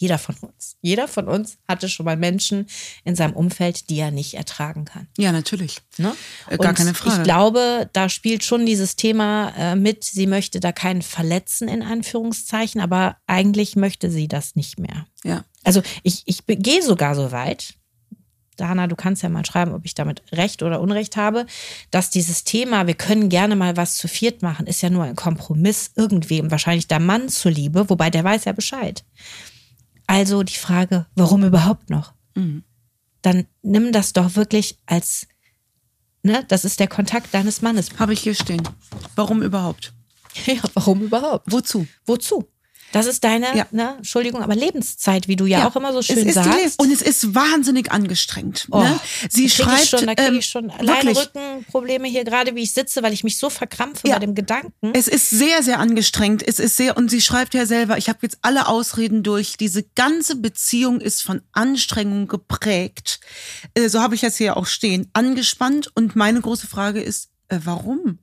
jeder 0.00 0.18
von 0.18 0.34
uns. 0.36 0.76
Jeder 0.80 1.08
von 1.08 1.28
uns 1.28 1.58
hatte 1.66 1.88
schon 1.88 2.06
mal 2.06 2.16
Menschen 2.16 2.66
in 3.04 3.16
seinem 3.16 3.34
Umfeld, 3.34 3.90
die 3.90 3.98
er 3.98 4.10
nicht 4.10 4.34
ertragen 4.34 4.84
kann. 4.84 5.08
Ja, 5.18 5.32
natürlich. 5.32 5.78
Ne? 5.98 6.14
Äh, 6.48 6.58
gar 6.58 6.70
Und 6.70 6.76
keine 6.76 6.94
Frage. 6.94 7.18
Ich 7.18 7.24
glaube, 7.24 7.90
da 7.92 8.08
spielt 8.08 8.44
schon 8.44 8.66
dieses 8.66 8.96
Thema 8.96 9.52
äh, 9.56 9.76
mit, 9.76 10.04
sie 10.04 10.26
möchte 10.26 10.60
da 10.60 10.72
keinen 10.72 11.02
verletzen, 11.02 11.68
in 11.68 11.82
Anführungszeichen, 11.82 12.80
aber 12.80 13.16
eigentlich 13.26 13.76
möchte 13.76 14.10
sie 14.10 14.28
das 14.28 14.56
nicht 14.56 14.78
mehr. 14.78 15.06
Ja. 15.24 15.44
Also 15.64 15.82
ich, 16.02 16.22
ich 16.26 16.44
gehe 16.46 16.82
sogar 16.82 17.14
so 17.14 17.32
weit, 17.32 17.74
Dana, 18.56 18.86
du 18.86 18.96
kannst 18.96 19.22
ja 19.22 19.28
mal 19.28 19.44
schreiben, 19.44 19.72
ob 19.74 19.84
ich 19.84 19.94
damit 19.94 20.22
recht 20.32 20.62
oder 20.62 20.80
unrecht 20.80 21.16
habe, 21.16 21.46
dass 21.90 22.10
dieses 22.10 22.44
Thema, 22.44 22.86
wir 22.86 22.94
können 22.94 23.28
gerne 23.28 23.54
mal 23.54 23.76
was 23.76 23.96
zu 23.96 24.08
viert 24.08 24.42
machen, 24.42 24.66
ist 24.66 24.82
ja 24.82 24.90
nur 24.90 25.04
ein 25.04 25.16
Kompromiss 25.16 25.90
irgendwem, 25.94 26.50
wahrscheinlich 26.50 26.88
der 26.88 27.00
Mann 27.00 27.28
zuliebe, 27.28 27.88
wobei 27.90 28.10
der 28.10 28.24
weiß 28.24 28.44
ja 28.44 28.52
Bescheid. 28.52 29.04
Also 30.06 30.42
die 30.42 30.54
Frage, 30.56 31.06
warum 31.14 31.44
überhaupt 31.44 31.90
noch? 31.90 32.14
Mhm. 32.34 32.64
Dann 33.22 33.46
nimm 33.62 33.92
das 33.92 34.12
doch 34.12 34.36
wirklich 34.36 34.78
als, 34.86 35.26
ne, 36.22 36.44
das 36.48 36.64
ist 36.64 36.78
der 36.80 36.88
Kontakt 36.88 37.34
deines 37.34 37.62
Mannes. 37.62 37.98
Habe 37.98 38.12
ich 38.12 38.20
hier 38.20 38.34
stehen. 38.34 38.62
Warum 39.14 39.42
überhaupt? 39.42 39.92
Ja, 40.44 40.60
warum 40.74 41.00
überhaupt? 41.00 41.50
Wozu? 41.50 41.86
Wozu? 42.04 42.46
Das 42.92 43.06
ist 43.06 43.24
deine, 43.24 43.56
ja. 43.56 43.66
ne, 43.72 43.94
Entschuldigung, 43.98 44.42
aber 44.42 44.54
Lebenszeit, 44.54 45.28
wie 45.28 45.36
du 45.36 45.46
ja, 45.46 45.60
ja. 45.60 45.68
auch 45.68 45.76
immer 45.76 45.92
so 45.92 46.02
schön 46.02 46.30
sagst. 46.32 46.80
und 46.80 46.92
es 46.92 47.02
ist 47.02 47.34
wahnsinnig 47.34 47.90
angestrengt. 47.90 48.68
Oh, 48.70 48.80
ne? 48.80 48.98
Sie 49.28 49.50
schreibt, 49.50 49.82
ich 49.82 49.90
schon, 49.90 50.06
da 50.06 50.14
kriege 50.14 50.28
ähm, 50.28 50.38
ich 50.38 50.46
schon 50.46 50.70
alleine 50.70 51.16
Rückenprobleme 51.16 52.08
hier 52.08 52.24
gerade, 52.24 52.54
wie 52.54 52.62
ich 52.62 52.72
sitze, 52.72 53.02
weil 53.02 53.12
ich 53.12 53.24
mich 53.24 53.38
so 53.38 53.50
verkrampfe 53.50 54.08
ja. 54.08 54.14
bei 54.14 54.20
dem 54.20 54.34
Gedanken. 54.34 54.92
Es 54.94 55.08
ist 55.08 55.30
sehr, 55.30 55.62
sehr 55.62 55.78
angestrengt. 55.80 56.46
Es 56.46 56.58
ist 56.58 56.76
sehr, 56.76 56.96
und 56.96 57.10
sie 57.10 57.20
schreibt 57.20 57.54
ja 57.54 57.66
selber, 57.66 57.98
ich 57.98 58.08
habe 58.08 58.20
jetzt 58.22 58.38
alle 58.42 58.68
Ausreden 58.68 59.22
durch. 59.22 59.56
Diese 59.56 59.82
ganze 59.82 60.36
Beziehung 60.36 61.00
ist 61.00 61.22
von 61.22 61.42
Anstrengung 61.52 62.28
geprägt. 62.28 63.20
Äh, 63.74 63.88
so 63.88 64.00
habe 64.00 64.14
ich 64.14 64.22
jetzt 64.22 64.38
hier 64.38 64.56
auch 64.56 64.66
stehen. 64.66 65.10
Angespannt. 65.12 65.90
Und 65.94 66.16
meine 66.16 66.40
große 66.40 66.66
Frage 66.66 67.00
ist, 67.02 67.30
äh, 67.48 67.58
warum? 67.64 68.18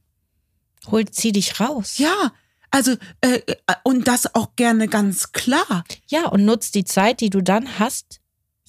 Holt 0.87 1.15
sie 1.15 1.31
dich 1.31 1.59
raus. 1.59 1.97
Ja, 1.97 2.33
also, 2.73 2.95
äh, 3.21 3.39
und 3.83 4.07
das 4.07 4.33
auch 4.33 4.55
gerne 4.55 4.87
ganz 4.87 5.31
klar. 5.31 5.83
Ja, 6.07 6.25
und 6.29 6.43
nutzt 6.43 6.73
die 6.73 6.83
Zeit, 6.83 7.21
die 7.21 7.29
du 7.29 7.41
dann 7.43 7.77
hast, 7.77 8.19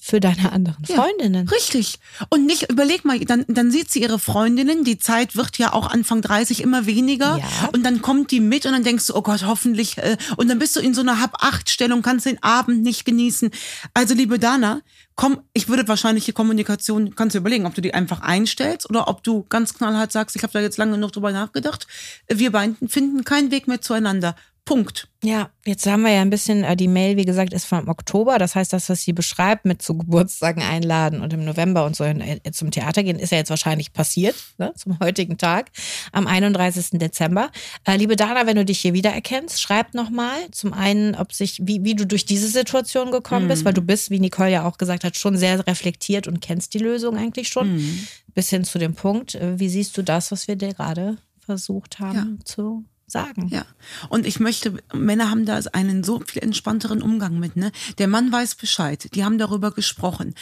für 0.07 0.19
deine 0.19 0.51
anderen 0.51 0.83
Ja. 0.87 0.97
Freundinnen. 0.97 1.49
Richtig. 1.49 1.97
Und 2.29 2.45
nicht, 2.45 2.69
überleg 2.69 3.05
mal, 3.05 3.17
dann, 3.21 3.43
dann 3.47 3.71
sieht 3.71 3.89
sie 3.89 4.03
ihre 4.03 4.19
Freundinnen, 4.19 4.83
die 4.83 4.99
Zeit 4.99 5.35
wird 5.35 5.57
ja 5.57 5.73
auch 5.73 5.87
Anfang 5.87 6.21
30 6.21 6.61
immer 6.61 6.85
weniger. 6.85 7.37
Ja. 7.39 7.69
Und 7.73 7.83
dann 7.83 8.03
kommt 8.03 8.29
die 8.29 8.39
mit 8.39 8.67
und 8.67 8.73
dann 8.73 8.83
denkst 8.83 9.07
du, 9.07 9.15
oh 9.15 9.23
Gott, 9.23 9.47
hoffentlich. 9.47 9.97
Äh, 9.97 10.17
und 10.37 10.47
dann 10.47 10.59
bist 10.59 10.75
du 10.75 10.79
in 10.79 10.93
so 10.93 11.01
einer 11.01 11.19
Hab-Acht-Stellung, 11.19 12.03
kannst 12.03 12.27
den 12.27 12.41
Abend 12.43 12.83
nicht 12.83 13.03
genießen. 13.05 13.49
Also, 13.95 14.13
liebe 14.13 14.37
Dana, 14.37 14.81
komm, 15.15 15.39
ich 15.53 15.69
würde 15.69 15.87
wahrscheinlich 15.87 16.25
die 16.25 16.33
Kommunikation, 16.33 17.15
kannst 17.15 17.33
du 17.33 17.39
überlegen, 17.39 17.65
ob 17.65 17.73
du 17.73 17.81
die 17.81 17.95
einfach 17.95 18.19
einstellst 18.21 18.87
oder 18.87 19.07
ob 19.07 19.23
du 19.23 19.43
ganz 19.49 19.73
knallhart 19.73 20.11
sagst, 20.11 20.35
ich 20.35 20.43
habe 20.43 20.53
da 20.53 20.59
jetzt 20.59 20.77
lange 20.77 20.91
genug 20.91 21.13
drüber 21.13 21.31
nachgedacht. 21.31 21.87
Wir 22.27 22.51
beiden 22.51 22.77
finden 22.87 23.23
keinen 23.23 23.49
Weg 23.49 23.67
mehr 23.67 23.81
zueinander. 23.81 24.35
Punkt. 24.65 25.07
Ja, 25.23 25.51
jetzt 25.63 25.85
haben 25.85 26.01
wir 26.01 26.11
ja 26.11 26.21
ein 26.21 26.31
bisschen, 26.31 26.63
äh, 26.63 26.75
die 26.75 26.87
Mail, 26.87 27.17
wie 27.17 27.25
gesagt, 27.25 27.53
ist 27.53 27.65
vom 27.65 27.87
Oktober. 27.87 28.39
Das 28.39 28.55
heißt, 28.55 28.73
das, 28.73 28.89
was 28.89 29.03
sie 29.03 29.13
beschreibt, 29.13 29.65
mit 29.65 29.83
zu 29.83 29.95
Geburtstagen 29.95 30.63
einladen 30.63 31.21
und 31.21 31.31
im 31.33 31.45
November 31.45 31.85
und 31.85 31.95
so 31.95 32.03
in, 32.03 32.41
zum 32.51 32.71
Theater 32.71 33.03
gehen, 33.03 33.19
ist 33.19 33.31
ja 33.31 33.37
jetzt 33.37 33.51
wahrscheinlich 33.51 33.93
passiert, 33.93 34.35
ne, 34.57 34.73
zum 34.75 34.99
heutigen 34.99 35.37
Tag, 35.37 35.69
am 36.11 36.25
31. 36.25 36.99
Dezember. 36.99 37.51
Äh, 37.83 37.97
liebe 37.97 38.15
Dana, 38.15 38.47
wenn 38.47 38.55
du 38.55 38.65
dich 38.65 38.79
hier 38.79 38.93
wiedererkennst, 38.93 39.61
schreib 39.61 39.93
nochmal 39.93 40.49
zum 40.49 40.73
einen, 40.73 41.13
ob 41.13 41.31
sich, 41.31 41.59
wie, 41.63 41.83
wie 41.83 41.93
du 41.93 42.07
durch 42.07 42.25
diese 42.25 42.47
Situation 42.47 43.11
gekommen 43.11 43.47
bist, 43.47 43.65
weil 43.65 43.73
du 43.73 43.81
bist, 43.81 44.09
wie 44.09 44.19
Nicole 44.19 44.51
ja 44.51 44.67
auch 44.67 44.79
gesagt 44.79 45.03
hat, 45.03 45.15
schon 45.15 45.37
sehr 45.37 45.65
reflektiert 45.67 46.27
und 46.27 46.41
kennst 46.41 46.73
die 46.73 46.79
Lösung 46.79 47.17
eigentlich 47.17 47.49
schon, 47.49 48.07
bis 48.33 48.49
hin 48.49 48.63
zu 48.63 48.79
dem 48.79 48.95
Punkt. 48.95 49.35
Äh, 49.35 49.59
Wie 49.59 49.69
siehst 49.69 49.95
du 49.95 50.01
das, 50.01 50.31
was 50.31 50.47
wir 50.47 50.55
dir 50.55 50.73
gerade 50.73 51.17
versucht 51.39 51.99
haben 51.99 52.39
zu 52.43 52.83
sagen? 53.07 53.47
Ja. 53.49 53.65
Und 54.09 54.25
ich 54.25 54.39
möchte, 54.39 54.77
Männer 54.93 55.29
haben 55.29 55.45
da 55.45 55.59
einen 55.73 56.03
so 56.03 56.19
viel 56.25 56.41
entspannteren 56.43 57.01
Umgang 57.01 57.39
mit, 57.39 57.55
ne? 57.55 57.71
Der 57.97 58.07
Mann 58.07 58.31
weiß 58.31 58.55
Bescheid. 58.55 59.09
Die 59.13 59.23
haben 59.23 59.37
darüber 59.37 59.71
gesprochen. 59.71 60.33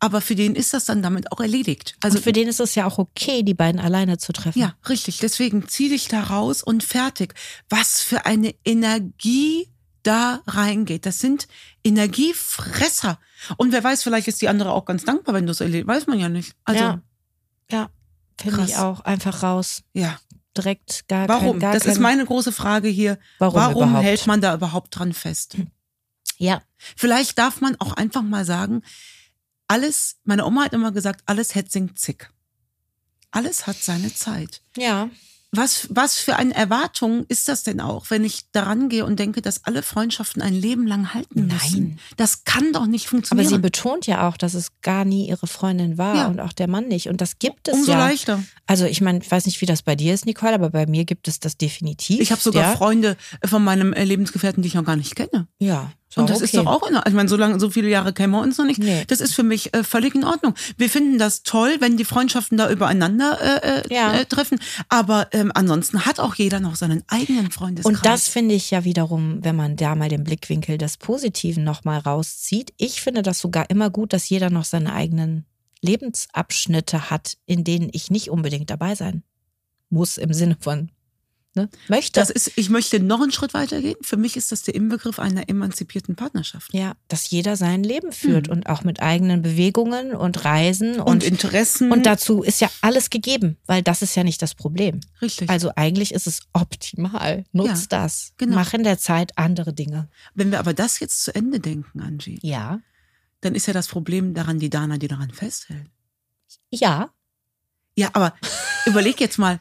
Aber 0.00 0.20
für 0.20 0.34
den 0.34 0.54
ist 0.54 0.74
das 0.74 0.84
dann 0.84 1.02
damit 1.02 1.32
auch 1.32 1.40
erledigt. 1.40 1.96
Also 2.00 2.16
Also 2.16 2.24
für 2.24 2.32
den 2.32 2.48
ist 2.48 2.60
es 2.60 2.74
ja 2.74 2.86
auch 2.86 2.98
okay, 2.98 3.42
die 3.42 3.54
beiden 3.54 3.80
alleine 3.80 4.18
zu 4.18 4.32
treffen. 4.32 4.58
Ja, 4.58 4.74
richtig. 4.88 5.18
Deswegen 5.18 5.68
zieh 5.68 5.88
dich 5.88 6.08
da 6.08 6.22
raus 6.24 6.62
und 6.62 6.84
fertig. 6.84 7.34
Was 7.68 8.02
für 8.02 8.26
eine 8.26 8.54
Energie 8.64 9.68
da 10.02 10.40
reingeht. 10.46 11.06
Das 11.06 11.18
sind 11.18 11.46
Energiefresser. 11.84 13.18
Und 13.56 13.72
wer 13.72 13.82
weiß, 13.84 14.02
vielleicht 14.02 14.28
ist 14.28 14.42
die 14.42 14.48
andere 14.48 14.72
auch 14.72 14.84
ganz 14.84 15.04
dankbar, 15.04 15.34
wenn 15.34 15.46
du 15.46 15.52
es 15.52 15.60
erlebst. 15.60 15.88
Weiß 15.88 16.06
man 16.06 16.18
ja 16.18 16.28
nicht. 16.28 16.54
Also, 16.64 16.82
Ja. 16.84 17.02
Ja, 17.70 17.88
finde 18.40 18.64
ich 18.64 18.76
auch. 18.76 19.00
Einfach 19.00 19.42
raus. 19.42 19.82
ja. 19.92 20.18
Direkt 20.56 21.06
gar 21.08 21.28
Warum? 21.28 21.52
kein, 21.52 21.60
gar 21.60 21.72
das 21.74 21.84
kein, 21.84 21.92
ist 21.92 21.98
meine 22.00 22.24
große 22.24 22.52
Frage 22.52 22.88
hier. 22.88 23.18
Warum 23.38 23.76
überhaupt? 23.90 24.04
hält 24.04 24.26
man 24.26 24.40
da 24.40 24.54
überhaupt 24.54 24.96
dran 24.98 25.12
fest? 25.12 25.56
Ja, 26.38 26.62
Vielleicht 26.96 27.38
darf 27.38 27.60
man 27.60 27.76
auch 27.80 27.92
einfach 27.92 28.22
mal 28.22 28.44
sagen, 28.44 28.82
alles, 29.68 30.16
meine 30.24 30.44
Oma 30.46 30.64
hat 30.64 30.72
immer 30.72 30.92
gesagt, 30.92 31.22
alles 31.26 31.54
hetzing 31.54 31.94
zick. 31.94 32.30
Alles 33.30 33.66
hat 33.66 33.76
seine 33.76 34.12
Zeit. 34.12 34.62
ja. 34.76 35.10
Was, 35.52 35.88
was 35.90 36.16
für 36.18 36.36
eine 36.36 36.54
Erwartung 36.54 37.24
ist 37.26 37.48
das 37.48 37.64
denn 37.64 37.80
auch, 37.80 38.08
wenn 38.10 38.22
ich 38.24 38.42
daran 38.52 38.88
gehe 38.88 39.04
und 39.04 39.18
denke, 39.18 39.42
dass 39.42 39.64
alle 39.64 39.82
Freundschaften 39.82 40.42
ein 40.42 40.54
Leben 40.54 40.86
lang 40.86 41.12
halten 41.12 41.46
müssen? 41.48 41.80
Nein. 41.88 41.98
Das 42.16 42.44
kann 42.44 42.72
doch 42.72 42.86
nicht 42.86 43.06
Aber 43.06 43.10
funktionieren. 43.10 43.48
sie 43.48 43.58
betont 43.58 44.06
ja 44.06 44.28
auch, 44.28 44.36
dass 44.36 44.54
es 44.54 44.68
gar 44.82 45.04
nie 45.04 45.28
ihre 45.28 45.48
Freundin 45.48 45.98
war 45.98 46.14
Ja. 46.14 46.26
und 46.28 46.38
auch 46.38 46.52
der 46.52 46.68
Mann 46.68 46.86
nicht. 46.86 47.08
Und 47.08 47.20
das 47.20 47.40
gibt 47.40 47.66
es 47.66 47.74
Umso 47.74 47.92
ja. 47.92 47.98
leichter. 47.98 48.44
Also 48.68 48.84
ich 48.84 49.00
meine, 49.00 49.18
ich 49.18 49.30
weiß 49.30 49.46
nicht, 49.46 49.60
wie 49.60 49.66
das 49.66 49.82
bei 49.82 49.96
dir 49.96 50.14
ist, 50.14 50.24
Nicole, 50.24 50.54
aber 50.54 50.70
bei 50.70 50.86
mir 50.86 51.04
gibt 51.04 51.26
es 51.26 51.40
das 51.40 51.56
definitiv. 51.56 52.20
Ich 52.20 52.30
habe 52.30 52.40
sogar 52.40 52.70
ja. 52.70 52.76
Freunde 52.76 53.16
von 53.44 53.64
meinem 53.64 53.92
äh, 53.92 54.04
Lebensgefährten, 54.04 54.62
die 54.62 54.68
ich 54.68 54.74
noch 54.74 54.84
gar 54.84 54.94
nicht 54.96 55.16
kenne. 55.16 55.48
Ja. 55.58 55.90
Und 56.16 56.28
das 56.28 56.40
ist 56.40 56.56
doch 56.56 56.66
auch 56.66 56.82
in 56.88 56.94
Ordnung. 56.96 57.02
Ich 57.06 57.14
meine, 57.14 57.28
so 57.28 57.36
lange, 57.36 57.60
so 57.60 57.70
viele 57.70 57.88
Jahre 57.88 58.12
kennen 58.12 58.32
wir 58.32 58.40
uns 58.40 58.58
noch 58.58 58.64
nicht. 58.64 58.80
Nee. 58.80 59.04
Das 59.06 59.20
ist 59.20 59.32
für 59.34 59.44
mich 59.44 59.72
äh, 59.74 59.84
völlig 59.84 60.14
in 60.14 60.24
Ordnung. 60.24 60.54
Wir 60.76 60.90
finden 60.90 61.18
das 61.18 61.44
toll, 61.44 61.76
wenn 61.80 61.96
die 61.96 62.04
Freundschaften 62.04 62.58
da 62.58 62.68
übereinander 62.70 63.38
äh, 63.40 63.80
äh, 63.80 63.94
Ja. 63.94 64.12
äh, 64.14 64.24
treffen. 64.26 64.58
Aber 64.88 65.28
ähm, 65.32 65.52
ansonsten 65.54 66.04
hat 66.06 66.18
auch 66.18 66.34
jeder 66.34 66.58
noch 66.58 66.74
seinen 66.74 67.04
eigenen 67.06 67.50
Freundeskreis. 67.52 67.94
Und 67.96 68.04
das 68.04 68.28
finde 68.28 68.56
ich 68.56 68.70
ja 68.72 68.84
wiederum, 68.84 69.38
wenn 69.44 69.54
man 69.54 69.76
da 69.76 69.94
mal 69.94 70.08
den 70.08 70.24
Blickwinkel 70.24 70.78
des 70.78 70.96
Positiven 70.96 71.62
nochmal 71.62 72.00
rauszieht. 72.00 72.72
Ich 72.76 73.00
finde 73.00 73.22
das 73.22 73.38
sogar 73.38 73.70
immer 73.70 73.88
gut, 73.90 74.12
dass 74.12 74.28
jeder 74.28 74.50
noch 74.50 74.64
seine 74.64 74.92
eigenen 74.92 75.46
Lebensabschnitte 75.82 77.10
hat, 77.10 77.36
in 77.46 77.64
denen 77.64 77.88
ich 77.92 78.10
nicht 78.10 78.30
unbedingt 78.30 78.70
dabei 78.70 78.94
sein 78.94 79.22
muss, 79.90 80.18
im 80.18 80.32
Sinne 80.32 80.56
von 80.60 80.90
ne, 81.54 81.68
möchte. 81.88 82.20
Das 82.20 82.30
ist, 82.30 82.52
ich 82.56 82.70
möchte 82.70 83.00
noch 83.00 83.20
einen 83.20 83.32
Schritt 83.32 83.54
weitergehen. 83.54 83.96
Für 84.02 84.16
mich 84.16 84.36
ist 84.36 84.52
das 84.52 84.62
der 84.62 84.74
Inbegriff 84.74 85.18
einer 85.18 85.48
emanzipierten 85.48 86.16
Partnerschaft. 86.16 86.72
ja, 86.74 86.94
dass 87.08 87.30
jeder 87.30 87.56
sein 87.56 87.82
Leben 87.82 88.12
führt 88.12 88.48
und 88.48 88.68
auch 88.68 88.82
mit 88.84 89.00
eigenen 89.02 89.42
Bewegungen 89.42 90.12
und 90.14 90.44
Reisen. 90.44 90.96
Und, 91.00 91.08
und, 91.08 91.24
Interessen. 91.24 91.92
und 91.92 92.06
dazu 92.06 92.42
ist 92.42 92.60
ja 92.60 92.70
alles 92.80 93.10
gegeben, 93.10 93.56
weil 93.66 93.82
das 93.82 94.02
ist 94.02 94.14
ja 94.14 94.24
nicht 94.24 94.42
das 94.42 94.54
Problem. 94.54 95.00
Richtig. 95.20 95.48
Also 95.50 95.72
eigentlich 95.76 96.12
ist 96.12 96.26
es 96.26 96.40
optimal. 96.52 97.44
Nutz 97.52 97.68
Ja, 97.68 97.86
das. 98.00 98.32
genau. 98.36 98.56
Mach 98.56 98.72
in 98.74 98.84
der 98.84 98.98
Zeit 98.98 99.32
andere 99.36 99.72
Dinge. 99.72 100.08
Wenn 100.34 100.50
wir 100.50 100.58
aber 100.58 100.74
das 100.74 101.00
jetzt 101.00 101.24
zu 101.24 101.34
Ende 101.34 101.60
denken, 101.60 102.00
Angie, 102.00 102.38
Ja. 102.42 102.80
dann 103.40 103.54
ist 103.54 103.66
ja 103.66 103.72
das 103.72 103.88
Problem 103.88 104.34
daran 104.34 104.58
die 104.58 104.70
Dana, 104.70 104.98
die 104.98 105.08
daran 105.08 105.30
festhält. 105.30 105.86
Ja. 106.70 107.10
Ja, 107.96 108.10
aber 108.12 108.34
überleg 108.86 109.20
jetzt 109.20 109.38
mal, 109.38 109.60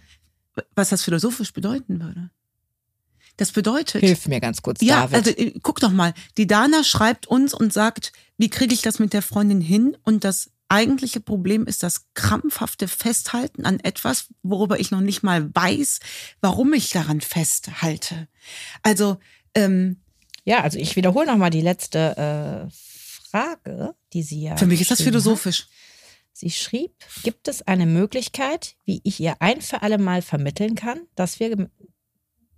was 0.75 0.89
das 0.89 1.03
philosophisch 1.03 1.53
bedeuten 1.53 2.01
würde. 2.01 2.29
Das 3.37 3.53
bedeutet, 3.53 4.01
Hilf 4.01 4.27
mir 4.27 4.41
ganz 4.41 4.61
kurz, 4.61 4.81
ja, 4.81 5.07
David. 5.07 5.15
also 5.15 5.29
äh, 5.31 5.53
guck 5.63 5.79
doch 5.79 5.91
mal, 5.91 6.13
die 6.37 6.45
Dana 6.45 6.83
schreibt 6.83 7.25
uns 7.27 7.53
und 7.53 7.71
sagt, 7.71 8.11
wie 8.37 8.49
kriege 8.49 8.73
ich 8.73 8.81
das 8.81 8.99
mit 8.99 9.13
der 9.13 9.21
Freundin 9.21 9.61
hin? 9.61 9.95
Und 10.03 10.25
das 10.25 10.51
eigentliche 10.67 11.21
Problem 11.21 11.65
ist 11.65 11.81
das 11.81 12.05
krampfhafte 12.13 12.87
Festhalten 12.87 13.65
an 13.65 13.79
etwas, 13.79 14.27
worüber 14.43 14.79
ich 14.79 14.91
noch 14.91 15.01
nicht 15.01 15.23
mal 15.23 15.49
weiß, 15.55 15.99
warum 16.41 16.73
ich 16.73 16.91
daran 16.91 17.21
festhalte. 17.21 18.27
Also, 18.83 19.17
ähm, 19.55 19.97
Ja, 20.43 20.61
also 20.61 20.77
ich 20.77 20.95
wiederhole 20.95 21.27
nochmal 21.27 21.49
die 21.49 21.61
letzte 21.61 22.69
äh, 22.69 22.71
Frage, 23.29 23.95
die 24.13 24.23
sie 24.23 24.43
ja. 24.43 24.57
für 24.57 24.65
mich 24.65 24.81
ist 24.81 24.91
das 24.91 24.99
geschrieben 24.99 25.15
hat. 25.17 25.69
Sie 26.39 26.51
schrieb, 26.51 26.91
gibt 27.23 27.47
es 27.47 27.67
eine 27.67 27.85
Möglichkeit, 27.85 28.75
wie 28.85 29.01
ich 29.03 29.19
ihr 29.19 29.35
ein 29.41 29.61
für 29.61 29.81
alle 29.81 29.97
Mal 29.97 30.21
vermitteln 30.21 30.75
kann, 30.75 31.01
dass 31.15 31.39
wir, 31.41 31.69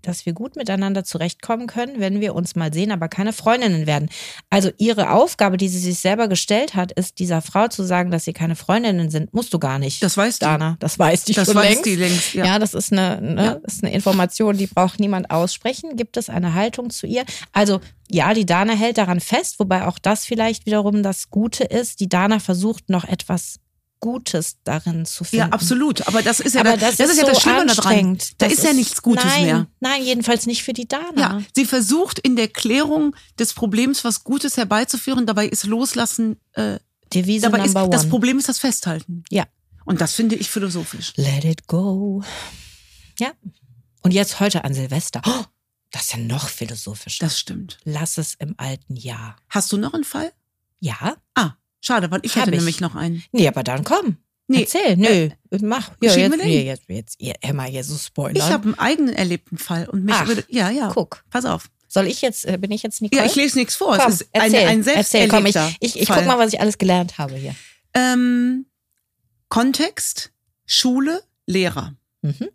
dass 0.04 0.26
wir 0.26 0.34
gut 0.34 0.56
miteinander 0.56 1.04
zurechtkommen 1.04 1.68
können, 1.68 2.00
wenn 2.00 2.22
wir 2.22 2.34
uns 2.36 2.56
mal 2.56 2.74
sehen, 2.74 2.92
aber 2.92 3.08
keine 3.08 3.34
Freundinnen 3.34 3.86
werden. 3.88 4.10
Also 4.50 4.72
ihre 4.80 5.12
Aufgabe, 5.12 5.58
die 5.58 5.68
sie 5.68 5.78
sich 5.80 6.00
selber 6.00 6.28
gestellt 6.28 6.74
hat, 6.76 6.92
ist 6.92 7.20
dieser 7.20 7.42
Frau 7.42 7.68
zu 7.68 7.84
sagen, 7.84 8.10
dass 8.12 8.26
sie 8.26 8.34
keine 8.34 8.56
Freundinnen 8.56 9.10
sind, 9.12 9.34
musst 9.34 9.54
du 9.54 9.60
gar 9.60 9.78
nicht. 9.80 10.02
Das 10.04 10.18
weiß 10.18 10.40
die. 10.40 10.46
Dana, 10.46 10.76
das 10.80 10.98
weiß 11.00 11.24
die 11.26 11.34
Das 11.34 11.48
schon 11.48 11.56
weiß 11.56 11.70
längst. 11.70 11.86
die 11.86 11.96
längst, 11.96 12.34
ja. 12.36 12.46
Ja, 12.46 12.60
das 12.60 12.74
ist 12.76 12.92
eine, 12.92 13.20
ne, 13.22 13.44
Ja. 13.46 13.56
das 13.64 13.74
ist 13.76 13.84
eine 13.84 13.94
Information, 13.94 14.58
die 14.58 14.68
braucht 14.68 15.00
niemand 15.00 15.30
aussprechen. 15.32 15.96
Gibt 15.96 16.18
es 16.18 16.30
eine 16.30 16.54
Haltung 16.56 16.90
zu 16.92 17.06
ihr? 17.08 17.24
Also 17.52 17.80
ja, 18.14 18.34
die 18.34 18.46
Dana 18.46 18.74
hält 18.74 18.98
daran 18.98 19.22
fest, 19.22 19.60
wobei 19.60 19.88
auch 19.88 19.98
das 19.98 20.26
vielleicht 20.26 20.66
wiederum 20.66 21.02
das 21.02 21.30
Gute 21.30 21.64
ist. 21.64 22.00
Die 22.02 22.10
Dana 22.10 22.40
versucht 22.40 22.90
noch 22.90 23.06
etwas 23.06 23.61
Gutes 24.02 24.58
darin 24.66 25.06
zu 25.06 25.24
finden. 25.24 25.48
Ja, 25.48 25.54
absolut. 25.54 26.06
Aber 26.08 26.22
das 26.22 26.42
ist 26.42 26.56
ja, 26.56 26.62
Aber 26.62 26.76
das, 26.76 26.98
das, 26.98 27.08
ist 27.08 27.14
ist 27.14 27.18
ja 27.22 27.26
so 27.28 27.32
das 27.32 27.42
Schlimme 27.42 27.66
daran. 27.68 28.18
Da 28.38 28.48
Das 28.48 28.54
ist 28.58 28.64
ja 28.66 28.74
nichts 28.74 29.02
Gutes 29.02 29.24
nein, 29.24 29.46
mehr. 29.46 29.68
Nein, 29.80 30.04
jedenfalls 30.04 30.48
nicht 30.48 30.64
für 30.64 30.74
die 30.74 30.88
Dana. 30.88 31.14
Ja, 31.16 31.42
sie 31.56 31.66
versucht 31.66 32.20
in 32.20 32.36
der 32.36 32.50
Klärung 32.50 33.16
des 33.40 33.54
Problems 33.54 34.04
was 34.04 34.26
Gutes 34.26 34.58
herbeizuführen. 34.58 35.26
Dabei 35.26 35.48
ist 35.48 35.66
Loslassen, 35.66 36.38
äh, 36.54 36.80
Devise 37.14 37.50
dabei 37.50 37.64
ist, 37.64 37.76
das 37.76 38.10
Problem 38.10 38.38
ist 38.38 38.50
das 38.50 38.60
Festhalten. 38.60 39.24
Ja. 39.30 39.46
Und 39.86 40.02
das 40.02 40.14
finde 40.14 40.36
ich 40.36 40.50
philosophisch. 40.50 41.14
Let 41.16 41.46
it 41.46 41.68
go. 41.68 42.24
Ja. 43.20 43.32
Und 44.02 44.14
jetzt 44.14 44.40
heute 44.40 44.64
an 44.64 44.74
Silvester. 44.74 45.22
Oh, 45.26 45.46
das 45.92 46.04
ist 46.04 46.14
ja 46.14 46.20
noch 46.20 46.50
philosophischer. 46.50 47.26
Das 47.26 47.40
stimmt. 47.40 47.78
Lass 47.84 48.18
es 48.18 48.34
im 48.36 48.56
alten 48.58 48.96
Jahr. 48.96 49.36
Hast 49.50 49.72
du 49.72 49.78
noch 49.78 49.94
einen 49.94 50.04
Fall? 50.04 50.32
Ja? 50.80 51.16
Ah, 51.36 51.52
schade, 51.82 52.10
weil 52.12 52.22
ich 52.24 52.36
Hab 52.36 52.44
hätte 52.44 52.52
ich. 52.52 52.58
nämlich 52.62 52.80
noch 52.80 52.96
einen. 52.96 53.24
Nee, 53.32 53.48
aber 53.48 53.64
dann 53.64 53.84
komm. 53.84 54.18
Nee, 54.48 54.62
Erzähl. 54.62 54.98
Nö, 54.98 55.30
mach. 55.62 55.92
Ja, 56.02 56.14
jetzt, 56.14 56.38
nee, 56.44 56.66
jetzt, 56.66 56.84
jetzt, 56.90 57.16
ja, 57.22 57.34
hör 57.42 57.54
mal, 57.54 57.70
hier 57.70 57.84
so 57.84 57.98
spoilern. 57.98 58.36
Ich 58.36 58.44
habe 58.44 58.66
einen 58.66 58.80
eigenen 58.80 59.14
erlebten 59.16 59.58
Fall 59.58 59.88
und 59.88 60.04
mich 60.04 60.14
Ach, 60.14 60.28
würde, 60.28 60.44
ja, 60.50 60.70
ja. 60.70 60.92
Guck. 60.94 61.24
Pass 61.30 61.46
auf. 61.46 61.70
Soll 61.88 62.08
ich 62.08 62.22
jetzt, 62.22 62.46
äh, 62.46 62.58
bin 62.58 62.72
ich 62.72 62.84
jetzt 62.84 63.02
Nicole? 63.02 63.22
Ja, 63.22 63.28
ich 63.28 63.36
lese 63.36 63.58
nichts 63.58 63.76
vor. 63.76 63.98
Komm, 63.98 64.12
es 64.12 64.22
ist 64.22 64.30
erzähl, 64.32 64.60
eine, 64.60 64.68
ein 64.70 64.88
erzähl, 64.88 65.28
komm, 65.28 65.46
ich, 65.46 65.56
ich, 65.80 66.00
ich 66.00 66.08
Fall. 66.08 66.20
guck 66.20 66.28
mal, 66.28 66.38
was 66.38 66.54
ich 66.54 66.60
alles 66.60 66.78
gelernt 66.78 67.18
habe 67.18 67.36
hier. 67.36 67.56
Ähm, 67.94 68.66
Kontext, 69.50 70.32
Schule, 70.66 71.22
Lehrer. 71.46 71.96
Mhm. 72.22 72.50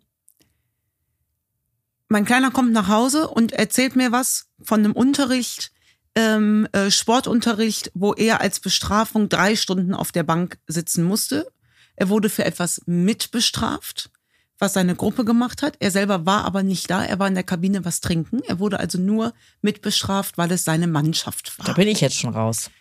Mein 2.09 2.25
Kleiner 2.25 2.51
kommt 2.51 2.71
nach 2.71 2.87
Hause 2.87 3.27
und 3.27 3.51
erzählt 3.51 3.95
mir 3.95 4.11
was 4.11 4.47
von 4.61 4.79
einem 4.79 4.93
Unterricht, 4.93 5.71
ähm, 6.17 6.67
äh, 6.71 6.89
Sportunterricht, 6.89 7.91
wo 7.93 8.13
er 8.15 8.41
als 8.41 8.59
Bestrafung 8.59 9.29
drei 9.29 9.55
Stunden 9.55 9.93
auf 9.93 10.11
der 10.11 10.23
Bank 10.23 10.57
sitzen 10.65 11.03
musste. 11.03 11.51
Er 11.95 12.09
wurde 12.09 12.29
für 12.29 12.43
etwas 12.43 12.81
mitbestraft, 12.87 14.09
was 14.57 14.73
seine 14.73 14.95
Gruppe 14.95 15.25
gemacht 15.25 15.61
hat. 15.61 15.75
Er 15.79 15.91
selber 15.91 16.25
war 16.25 16.43
aber 16.45 16.63
nicht 16.63 16.89
da. 16.89 17.03
Er 17.05 17.19
war 17.19 17.27
in 17.27 17.35
der 17.35 17.43
Kabine 17.43 17.85
was 17.85 18.01
trinken. 18.01 18.41
Er 18.47 18.57
wurde 18.57 18.79
also 18.79 18.97
nur 18.97 19.33
mitbestraft, 19.61 20.39
weil 20.39 20.51
es 20.51 20.63
seine 20.63 20.87
Mannschaft 20.87 21.53
Da 21.59 21.67
war. 21.67 21.75
bin 21.75 21.87
ich 21.87 22.01
jetzt 22.01 22.15
schon 22.17 22.33
raus. 22.33 22.71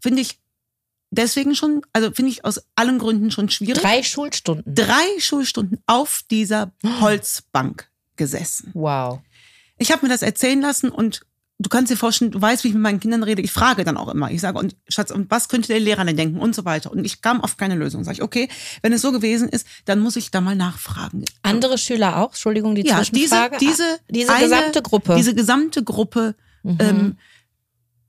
Finde 0.00 0.22
ich 0.22 0.38
deswegen 1.10 1.56
schon, 1.56 1.82
also 1.92 2.12
finde 2.12 2.30
ich 2.30 2.44
aus 2.44 2.60
allen 2.76 3.00
Gründen 3.00 3.32
schon 3.32 3.48
schwierig. 3.50 3.82
Drei 3.82 4.04
Schulstunden. 4.04 4.72
Drei 4.72 5.18
Schulstunden 5.18 5.78
auf 5.86 6.22
dieser 6.30 6.70
Holzbank 7.00 7.90
gesessen. 8.14 8.70
Wow. 8.74 9.20
Ich 9.76 9.90
habe 9.90 10.06
mir 10.06 10.12
das 10.12 10.22
erzählen 10.22 10.60
lassen 10.60 10.90
und 10.90 11.22
du 11.58 11.68
kannst 11.70 11.90
dir 11.90 11.96
vorstellen, 11.96 12.30
du 12.32 12.40
weißt, 12.40 12.64
wie 12.64 12.68
ich 12.68 12.74
mit 12.74 12.82
meinen 12.82 13.00
Kindern 13.00 13.22
rede. 13.22 13.40
Ich 13.42 13.50
frage 13.52 13.84
dann 13.84 13.96
auch 13.96 14.08
immer. 14.08 14.30
Ich 14.30 14.40
sage, 14.40 14.58
und 14.58 14.76
Schatz, 14.88 15.10
und 15.10 15.30
was 15.30 15.48
könnte 15.48 15.68
der 15.68 15.80
Lehrer 15.80 16.04
denn 16.04 16.16
denken 16.16 16.38
und 16.38 16.54
so 16.54 16.64
weiter. 16.64 16.90
Und 16.90 17.04
ich 17.04 17.22
kam 17.22 17.40
auf 17.40 17.56
keine 17.56 17.74
Lösung. 17.76 18.04
Sag 18.04 18.14
ich, 18.14 18.22
okay, 18.22 18.48
wenn 18.82 18.92
es 18.92 19.00
so 19.02 19.10
gewesen 19.12 19.48
ist, 19.48 19.66
dann 19.86 20.00
muss 20.00 20.16
ich 20.16 20.30
da 20.30 20.40
mal 20.40 20.54
nachfragen. 20.56 21.24
Andere 21.42 21.78
Schüler 21.78 22.18
auch? 22.18 22.28
Entschuldigung, 22.30 22.74
die 22.74 22.82
ja, 22.86 22.98
diese, 23.00 23.10
Zwischenfrage. 23.12 23.56
diese, 23.58 23.84
Ah, 23.84 23.98
diese 24.10 24.32
eine- 24.34 24.42
gesamte 24.44 24.82
Gruppe. 24.82 25.12
Mhm. 25.12 25.16
Diese 25.16 25.34
gesamte 25.34 25.82
Gruppe 25.82 26.34
ähm, 26.78 27.16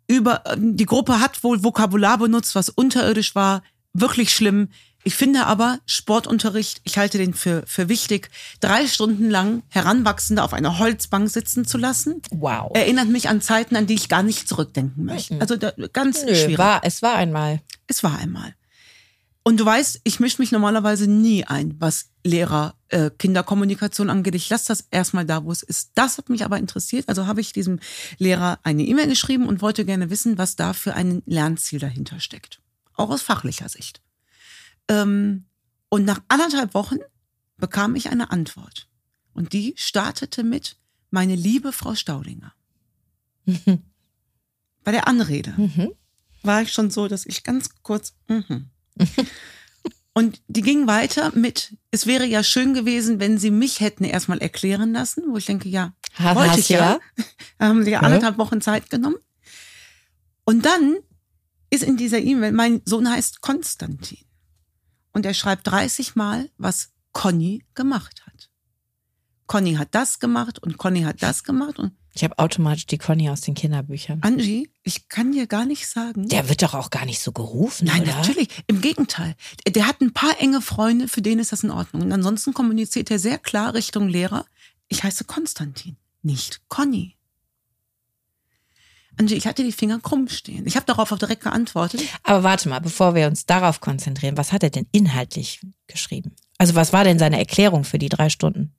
über 0.08 0.44
die 0.58 0.86
Gruppe 0.86 1.20
hat 1.20 1.44
wohl 1.44 1.64
Vokabular 1.64 2.18
benutzt, 2.18 2.56
was 2.56 2.70
unterirdisch 2.70 3.36
war, 3.36 3.62
wirklich 3.94 4.34
schlimm. 4.34 4.70
Ich 5.08 5.16
finde 5.16 5.46
aber 5.46 5.80
Sportunterricht, 5.86 6.82
ich 6.84 6.98
halte 6.98 7.18
den 7.18 7.34
für, 7.34 7.64
für 7.66 7.88
wichtig, 7.88 8.30
drei 8.60 8.88
Stunden 8.88 9.30
lang 9.30 9.64
Heranwachsende 9.70 10.44
auf 10.44 10.52
einer 10.52 10.80
Holzbank 10.80 11.30
sitzen 11.30 11.64
zu 11.64 11.78
lassen, 11.78 12.22
wow. 12.32 12.76
erinnert 12.76 13.08
mich 13.08 13.30
an 13.30 13.40
Zeiten, 13.40 13.78
an 13.78 13.88
die 13.88 13.94
ich 13.94 14.10
gar 14.10 14.22
nicht 14.22 14.50
zurückdenken 14.50 15.06
möchte. 15.06 15.40
Also 15.40 15.56
da, 15.56 15.72
ganz 15.94 16.26
Nö, 16.26 16.36
schwierig. 16.36 16.58
war, 16.58 16.82
es 16.84 17.02
war 17.02 17.16
einmal. 17.16 17.62
Es 17.88 18.04
war 18.04 18.20
einmal. 18.20 18.54
Und 19.44 19.62
du 19.62 19.66
weißt, 19.66 20.02
ich 20.04 20.20
mische 20.20 20.42
mich 20.42 20.52
normalerweise 20.52 21.10
nie 21.10 21.46
ein, 21.46 21.78
was 21.80 22.10
Lehrer 22.26 22.76
äh, 22.90 23.10
Kinderkommunikation 23.10 24.10
angeht. 24.10 24.36
Ich 24.36 24.50
lasse 24.50 24.68
das 24.68 24.90
erstmal 24.92 25.24
da, 25.24 25.46
wo 25.46 25.54
es 25.54 25.64
ist. 25.64 25.92
Das 25.96 26.18
hat 26.18 26.28
mich 26.28 26.44
aber 26.44 26.58
interessiert. 26.58 27.08
Also 27.08 27.28
habe 27.28 27.40
ich 27.40 27.54
diesem 27.54 27.80
Lehrer 28.18 28.60
eine 28.64 28.84
E-Mail 28.84 29.08
geschrieben 29.08 29.48
und 29.48 29.62
wollte 29.62 29.86
gerne 29.86 30.10
wissen, 30.10 30.38
was 30.38 30.58
da 30.58 30.74
für 30.74 30.96
ein 30.96 31.24
Lernziel 31.26 31.80
dahinter 31.80 32.20
steckt. 32.20 32.60
Auch 32.94 33.10
aus 33.10 33.22
fachlicher 33.22 33.70
Sicht. 33.70 34.02
Ähm, 34.90 35.46
und 35.90 36.06
nach 36.06 36.22
anderthalb 36.28 36.74
Wochen 36.74 36.98
bekam 37.58 37.96
ich 37.96 38.10
eine 38.10 38.32
Antwort. 38.32 38.88
Und 39.34 39.54
die 39.54 39.74
startete 39.78 40.44
mit, 40.44 40.78
meine 41.12 41.36
liebe 41.36 41.72
Frau 41.72 41.96
Staudinger. 41.96 42.54
Bei 44.84 44.92
der 44.92 45.08
Anrede 45.08 45.54
Mhm. 45.58 45.92
war 46.44 46.62
ich 46.62 46.72
schon 46.72 46.90
so, 46.92 47.08
dass 47.08 47.26
ich 47.26 47.44
ganz 47.44 47.70
kurz. 47.84 48.14
Mhm. 48.28 48.70
Und 50.14 50.42
die 50.48 50.62
ging 50.64 50.88
weiter 50.88 51.32
mit, 51.36 51.78
es 51.92 52.08
wäre 52.08 52.26
ja 52.26 52.42
schön 52.44 52.74
gewesen, 52.74 53.20
wenn 53.20 53.38
sie 53.38 53.52
mich 53.52 53.82
hätten 53.82 54.04
erstmal 54.04 54.40
erklären 54.40 54.92
lassen, 54.92 55.24
wo 55.28 55.38
ich 55.38 55.46
denke, 55.46 55.70
ja, 55.70 55.94
Ha- 56.18 56.36
wollte 56.36 56.60
ich 56.60 56.70
ja. 56.70 57.00
Da 57.60 57.68
haben 57.68 57.84
sie 57.84 57.92
ja 57.92 58.00
Ja. 58.02 58.06
anderthalb 58.08 58.38
Wochen 58.40 58.60
Zeit 58.60 58.90
genommen. 58.90 59.18
Und 60.44 60.66
dann 60.66 60.98
ist 61.70 61.84
in 61.84 61.98
dieser 61.98 62.18
E-Mail, 62.20 62.52
mein 62.52 62.82
Sohn 62.86 63.08
heißt 63.10 63.42
Konstantin. 63.42 64.18
Und 65.18 65.26
er 65.26 65.34
schreibt 65.34 65.66
30 65.66 66.16
Mal, 66.16 66.48
was 66.60 66.92
Conny 67.12 67.66
gemacht 67.74 68.22
hat. 68.28 68.52
Conny 69.48 69.74
hat 69.74 69.96
das 69.96 70.20
gemacht 70.20 70.60
und 70.60 70.78
Conny 70.78 71.02
hat 71.02 71.24
das 71.24 71.44
gemacht. 71.44 71.80
Und 71.80 71.94
Ich 72.14 72.24
habe 72.24 72.38
automatisch 72.38 72.86
die 72.86 73.00
Conny 73.00 73.28
aus 73.32 73.42
den 73.42 73.56
Kinderbüchern. 73.56 74.20
Angie, 74.22 74.70
ich 74.84 75.10
kann 75.10 75.32
dir 75.32 75.48
gar 75.48 75.66
nicht 75.66 75.88
sagen. 75.88 76.28
Der 76.28 76.50
wird 76.50 76.62
doch 76.62 76.76
auch 76.76 76.92
gar 76.92 77.06
nicht 77.06 77.20
so 77.20 77.32
gerufen, 77.32 77.88
Nein, 77.88 78.04
oder? 78.04 78.16
natürlich. 78.16 78.50
Im 78.68 78.80
Gegenteil. 78.80 79.34
Der 79.68 79.88
hat 79.88 80.02
ein 80.02 80.14
paar 80.14 80.40
enge 80.40 80.62
Freunde, 80.62 81.08
für 81.08 81.24
denen 81.24 81.42
ist 81.42 81.52
das 81.52 81.64
in 81.64 81.72
Ordnung. 81.72 82.04
Und 82.04 82.12
ansonsten 82.12 82.54
kommuniziert 82.54 83.10
er 83.10 83.18
sehr 83.18 83.40
klar 83.40 83.74
Richtung 83.74 84.10
Lehrer. 84.10 84.46
Ich 84.88 85.02
heiße 85.02 85.24
Konstantin, 85.24 85.98
nicht 86.22 86.62
Conny. 86.68 87.17
Angie, 89.18 89.36
ich 89.36 89.48
hatte 89.48 89.64
die 89.64 89.72
Finger 89.72 90.00
krumm 90.00 90.28
stehen. 90.28 90.66
Ich 90.68 90.76
habe 90.76 90.86
darauf 90.86 91.12
auch 91.12 91.18
direkt 91.18 91.44
geantwortet. 91.44 92.02
Aber 92.24 92.44
warte 92.44 92.70
mal, 92.70 92.80
bevor 92.80 93.16
wir 93.16 93.28
uns 93.28 93.46
darauf 93.46 93.82
konzentrieren, 93.82 94.38
was 94.38 94.52
hat 94.52 94.64
er 94.64 94.70
denn 94.70 94.88
inhaltlich 94.92 95.62
geschrieben? 95.88 96.36
Also 96.58 96.76
was 96.76 96.94
war 96.94 97.04
denn 97.04 97.20
seine 97.20 97.40
Erklärung 97.40 97.84
für 97.84 97.98
die 97.98 98.10
drei 98.10 98.30
Stunden? 98.30 98.74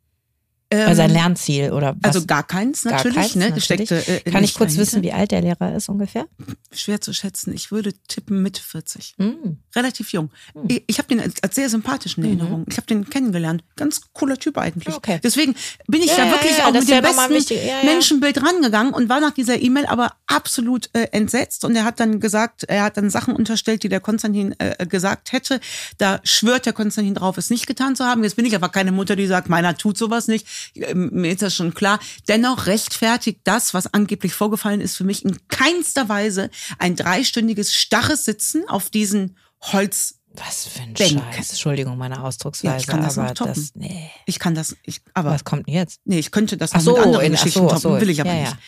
Oder 0.71 0.95
sein 0.95 1.09
Ähm, 1.11 1.17
Lernziel 1.17 1.73
oder 1.73 1.97
was? 2.01 2.15
also 2.15 2.27
gar 2.27 2.43
keins 2.47 2.83
Gar 2.83 2.93
natürlich. 2.93 3.17
keins, 3.17 3.35
ne? 3.37 3.45
natürlich. 3.47 3.65
Steckte, 3.65 4.07
äh, 4.07 4.31
Kann 4.31 4.45
ich 4.45 4.53
kurz 4.55 4.73
dahinter. 4.75 4.83
wissen, 4.83 5.03
wie 5.03 5.13
alt 5.13 5.31
der 5.31 5.41
Lehrer 5.41 5.75
ist 5.75 5.89
ungefähr? 5.89 6.27
Schwer 6.73 7.01
zu 7.01 7.15
schätzen. 7.15 7.55
Ich 7.55 7.71
würde 7.73 7.95
tippen 8.07 8.43
Mitte 8.43 8.61
40. 8.63 9.15
Hm. 9.19 9.57
Relativ 9.75 10.13
jung. 10.13 10.31
Ich, 10.69 10.83
ich 10.87 10.99
habe 10.99 11.09
den 11.09 11.21
als, 11.21 11.43
als 11.43 11.55
sehr 11.55 11.71
sympathischen 11.71 12.23
Erinnerung. 12.23 12.67
Ich 12.69 12.77
habe 12.77 12.87
den 12.87 13.09
kennengelernt. 13.09 13.65
Ganz 13.77 14.03
cooler 14.13 14.37
Typ 14.37 14.59
eigentlich. 14.59 14.89
Mhm. 14.89 14.95
Okay. 14.99 15.21
Deswegen 15.23 15.55
bin 15.87 16.03
ich 16.03 16.09
Ja, 16.09 16.17
da 16.19 16.25
ja, 16.27 16.31
wirklich 16.33 16.59
ja, 16.59 16.67
auch 16.67 16.73
mit 16.75 16.89
dem 16.89 17.01
besten. 17.03 17.87
Menschenbild 17.87 18.43
rangegangen 18.43 18.93
und 18.93 19.09
war 19.09 19.21
nach 19.21 19.33
dieser 19.33 19.59
E-Mail 19.61 19.87
aber 19.87 20.13
absolut 20.27 20.91
äh, 20.93 21.05
entsetzt. 21.13 21.65
Und 21.65 21.77
er 21.77 21.85
hat 21.85 21.99
dann 21.99 22.21
gesagt, 22.21 22.65
er 22.65 22.83
hat 22.83 22.99
dann 22.99 23.09
Sachen 23.09 23.35
unterstellt, 23.35 23.83
die 23.85 23.89
der 23.89 24.01
Konstantin 24.01 24.55
äh, 24.59 24.85
gesagt 24.87 25.33
hätte. 25.33 25.61
Da 25.97 26.21
schwört 26.25 26.67
der 26.67 26.75
Konstantin 26.75 27.15
drauf, 27.15 27.39
es 27.39 27.49
nicht 27.49 27.67
getan 27.67 27.97
zu 27.97 28.05
haben. 28.05 28.23
Jetzt 28.23 28.37
bin 28.37 28.45
ich 28.45 28.55
aber 28.55 28.69
keine 28.69 28.93
Mutter, 28.93 29.17
die 29.17 29.27
sagt, 29.27 29.49
meiner 29.49 29.75
tut 29.77 29.97
sowas 29.97 30.29
nicht. 30.29 30.47
Äh, 30.75 30.95
Mir 30.95 31.33
ist 31.33 31.43
das 31.43 31.55
schon 31.55 31.75
klar. 31.75 31.99
Dennoch 32.29 32.67
rechtfertigt 32.67 33.41
das, 33.45 33.75
was 33.75 33.93
angeblich 33.93 34.33
vorgefallen 34.35 34.81
ist, 34.81 34.97
für 34.97 35.05
mich 35.05 35.25
in 35.25 35.37
keinster 35.49 36.09
Weise 36.09 36.51
ein 36.79 36.97
dreistündiges 36.97 37.75
starres 37.75 38.25
Sitzen 38.25 38.69
auf 38.69 38.91
diesen 38.91 39.37
Holz. 39.61 40.15
Was 40.35 40.67
für 40.69 40.83
ein 40.83 40.95
Denken. 40.95 41.23
Scheiß. 41.33 41.51
Entschuldigung, 41.51 41.99
meine 41.99 42.23
Ausdrucksweise. 42.23 42.73
Ja, 42.75 42.79
ich 42.79 42.87
kann 42.87 43.03
das 43.03 43.19
aber 43.19 43.35
toppen. 43.35 43.55
das, 43.55 43.73
nee. 43.75 44.09
Ich 44.27 44.39
kann 44.39 44.55
das, 44.55 44.77
ich, 44.85 45.01
aber 45.15 45.31
Was 45.33 45.43
kommt 45.45 45.67
denn 45.67 45.75
jetzt? 45.75 46.01
nee, 46.05 46.19
ich 46.21 46.31
könnte 46.31 46.57
das 46.57 46.73
Ach 46.75 46.81
so, 46.81 46.93
mit 46.97 47.03
anderen 47.07 47.25
in- 47.27 47.33
so, 47.33 47.43
Geschichten 47.45 47.69
so. 47.69 47.69
toppen, 47.69 48.01
will 48.01 48.11
ich 48.11 48.21
aber 48.21 48.31
Ja, 48.33 48.41
nicht. 48.41 48.53
ja. 48.53 48.59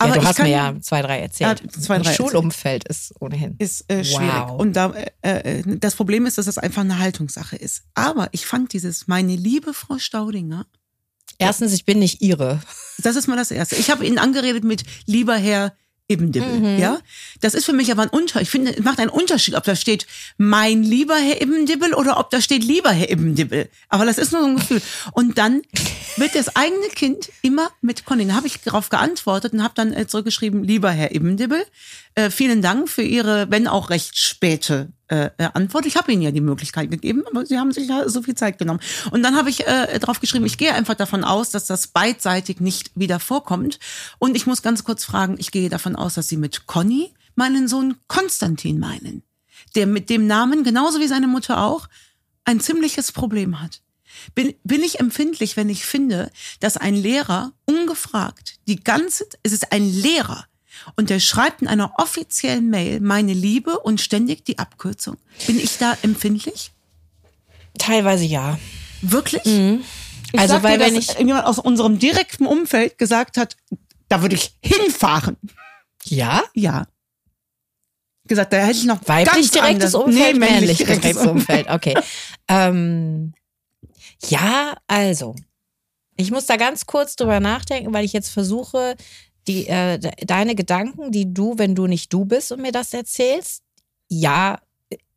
Aber 0.00 0.14
ja, 0.14 0.20
du 0.20 0.26
hast 0.28 0.36
kann, 0.36 0.46
mir 0.46 0.52
ja 0.52 0.74
zwei, 0.80 1.02
drei 1.02 1.18
erzählt. 1.18 1.60
Ja, 1.60 1.68
zwei, 1.82 1.96
drei 1.98 2.04
das. 2.04 2.14
Schulumfeld 2.16 2.86
ist 2.88 3.12
ohnehin. 3.20 3.56
ist 3.58 3.84
äh, 3.90 4.04
schwierig. 4.04 4.32
Wow. 4.32 4.60
Und 4.60 4.74
da, 4.74 4.92
äh, 5.22 5.58
äh, 5.58 5.62
das 5.78 5.96
Problem 5.96 6.24
ist, 6.24 6.38
dass 6.38 6.46
das 6.46 6.56
einfach 6.56 6.82
eine 6.82 7.00
Haltungssache 7.00 7.56
ist. 7.56 7.82
Aber 7.94 8.28
ich 8.30 8.46
fand 8.46 8.72
dieses, 8.72 9.08
meine 9.08 9.34
liebe 9.34 9.74
Frau 9.74 9.98
Staudinger, 9.98 10.66
Erstens, 11.38 11.72
ich 11.72 11.84
bin 11.84 11.98
nicht 11.98 12.20
ihre. 12.20 12.60
das 12.98 13.16
ist 13.16 13.28
mal 13.28 13.36
das 13.36 13.50
Erste. 13.50 13.76
Ich 13.76 13.90
habe 13.90 14.06
ihn 14.06 14.18
angeredet 14.18 14.64
mit 14.64 14.84
lieber 15.06 15.36
Herr 15.36 15.72
Ibbendibbel. 16.08 16.60
Mhm. 16.60 16.78
Ja, 16.78 16.98
das 17.40 17.54
ist 17.54 17.66
für 17.66 17.74
mich 17.74 17.92
aber 17.92 18.02
ein 18.02 18.08
Unterschied. 18.08 18.42
Ich 18.42 18.50
finde, 18.50 18.74
es 18.74 18.82
macht 18.82 18.98
einen 18.98 19.10
Unterschied, 19.10 19.54
ob 19.54 19.64
da 19.64 19.76
steht 19.76 20.06
mein 20.38 20.82
lieber 20.82 21.16
Herr 21.16 21.42
Ibbendibbel 21.42 21.92
oder 21.92 22.18
ob 22.18 22.30
da 22.30 22.40
steht 22.40 22.64
lieber 22.64 22.90
Herr 22.90 23.10
Ibbendibbel. 23.10 23.68
Aber 23.90 24.06
das 24.06 24.16
ist 24.16 24.32
nur 24.32 24.40
so 24.40 24.48
ein 24.48 24.56
Gefühl. 24.56 24.82
Und 25.12 25.36
dann 25.36 25.62
wird 26.16 26.34
das 26.34 26.56
eigene 26.56 26.88
Kind 26.88 27.30
immer 27.42 27.70
mit 27.82 28.06
Conny. 28.06 28.26
Da 28.26 28.34
habe 28.34 28.46
ich 28.46 28.60
darauf 28.62 28.88
geantwortet 28.88 29.52
und 29.52 29.62
habe 29.62 29.74
dann 29.76 29.92
äh, 29.92 30.06
zurückgeschrieben, 30.06 30.64
lieber 30.64 30.90
Herr 30.90 31.14
Ibbendibbel, 31.14 31.64
äh, 32.14 32.30
vielen 32.30 32.62
Dank 32.62 32.88
für 32.88 33.02
Ihre, 33.02 33.50
wenn 33.50 33.68
auch 33.68 33.90
recht 33.90 34.18
späte 34.18 34.88
äh, 35.08 35.30
Antwort. 35.54 35.86
Ich 35.86 35.96
habe 35.96 36.12
Ihnen 36.12 36.22
ja 36.22 36.30
die 36.30 36.40
Möglichkeit 36.40 36.90
gegeben, 36.90 37.24
aber 37.30 37.46
Sie 37.46 37.58
haben 37.58 37.72
sich 37.72 37.88
ja 37.88 38.08
so 38.08 38.22
viel 38.22 38.34
Zeit 38.34 38.58
genommen. 38.58 38.80
Und 39.10 39.22
dann 39.22 39.36
habe 39.36 39.50
ich 39.50 39.66
äh, 39.66 39.98
drauf 39.98 40.20
geschrieben, 40.20 40.46
ich 40.46 40.58
gehe 40.58 40.74
einfach 40.74 40.94
davon 40.94 41.24
aus, 41.24 41.50
dass 41.50 41.66
das 41.66 41.88
beidseitig 41.88 42.60
nicht 42.60 42.90
wieder 42.94 43.20
vorkommt. 43.20 43.78
Und 44.18 44.36
ich 44.36 44.46
muss 44.46 44.62
ganz 44.62 44.84
kurz 44.84 45.04
fragen, 45.04 45.36
ich 45.38 45.50
gehe 45.50 45.68
davon 45.68 45.96
aus, 45.96 46.14
dass 46.14 46.28
Sie 46.28 46.36
mit 46.36 46.66
Conny 46.66 47.12
meinen 47.34 47.68
Sohn 47.68 47.96
Konstantin 48.08 48.78
meinen, 48.78 49.22
der 49.74 49.86
mit 49.86 50.10
dem 50.10 50.26
Namen, 50.26 50.64
genauso 50.64 51.00
wie 51.00 51.08
seine 51.08 51.28
Mutter 51.28 51.62
auch, 51.62 51.88
ein 52.44 52.60
ziemliches 52.60 53.12
Problem 53.12 53.60
hat. 53.60 53.82
Bin, 54.34 54.54
bin 54.64 54.82
ich 54.82 55.00
empfindlich, 55.00 55.56
wenn 55.56 55.68
ich 55.68 55.84
finde, 55.84 56.30
dass 56.60 56.76
ein 56.76 56.94
Lehrer 56.94 57.52
ungefragt 57.66 58.58
die 58.66 58.82
ganze, 58.82 59.26
es 59.42 59.52
ist 59.52 59.72
ein 59.72 59.84
Lehrer 59.84 60.46
und 60.96 61.10
der 61.10 61.20
schreibt 61.20 61.62
in 61.62 61.68
einer 61.68 61.92
offiziellen 61.98 62.68
Mail 62.70 63.00
meine 63.00 63.32
Liebe 63.32 63.78
und 63.78 64.00
ständig 64.00 64.44
die 64.44 64.58
Abkürzung. 64.58 65.16
Bin 65.46 65.58
ich 65.58 65.78
da 65.78 65.96
empfindlich? 66.02 66.72
Teilweise 67.78 68.24
ja. 68.24 68.58
Wirklich? 69.02 69.44
Ich 69.46 70.38
Also, 70.38 70.54
sag 70.54 70.62
weil 70.64 70.78
dir, 70.78 70.84
wenn 70.86 70.94
dass 70.94 71.10
ich- 71.10 71.18
jemand 71.18 71.46
aus 71.46 71.58
unserem 71.58 71.98
direkten 71.98 72.46
Umfeld 72.46 72.98
gesagt 72.98 73.36
hat, 73.36 73.56
da 74.08 74.22
würde 74.22 74.34
ich 74.36 74.56
hinfahren. 74.62 75.36
Ja? 76.04 76.42
Ja. 76.54 76.86
Gesagt, 78.26 78.52
da 78.52 78.58
hätte 78.58 78.78
ich 78.78 78.84
noch 78.84 79.00
Weiblich 79.06 79.34
ganz 79.34 79.50
direktes 79.52 79.94
anders- 79.94 79.94
Umfeld, 79.94 80.34
Nee, 80.34 80.38
männlich 80.38 80.50
männlich 80.60 80.76
direktes 80.78 81.00
direktes 81.02 81.26
Umfeld. 81.26 81.68
Okay. 81.70 81.94
ähm, 82.48 83.32
ja, 84.28 84.76
also. 84.86 85.34
Ich 86.16 86.30
muss 86.32 86.46
da 86.46 86.56
ganz 86.56 86.84
kurz 86.86 87.14
drüber 87.14 87.38
nachdenken, 87.40 87.92
weil 87.94 88.04
ich 88.04 88.12
jetzt 88.12 88.30
versuche, 88.30 88.96
die, 89.48 89.66
äh, 89.66 89.98
de- 89.98 90.12
deine 90.26 90.54
Gedanken, 90.54 91.10
die 91.10 91.32
du, 91.32 91.58
wenn 91.58 91.74
du 91.74 91.86
nicht 91.86 92.12
du 92.12 92.24
bist 92.24 92.52
und 92.52 92.62
mir 92.62 92.72
das 92.72 92.92
erzählst, 92.94 93.62
ja, 94.08 94.60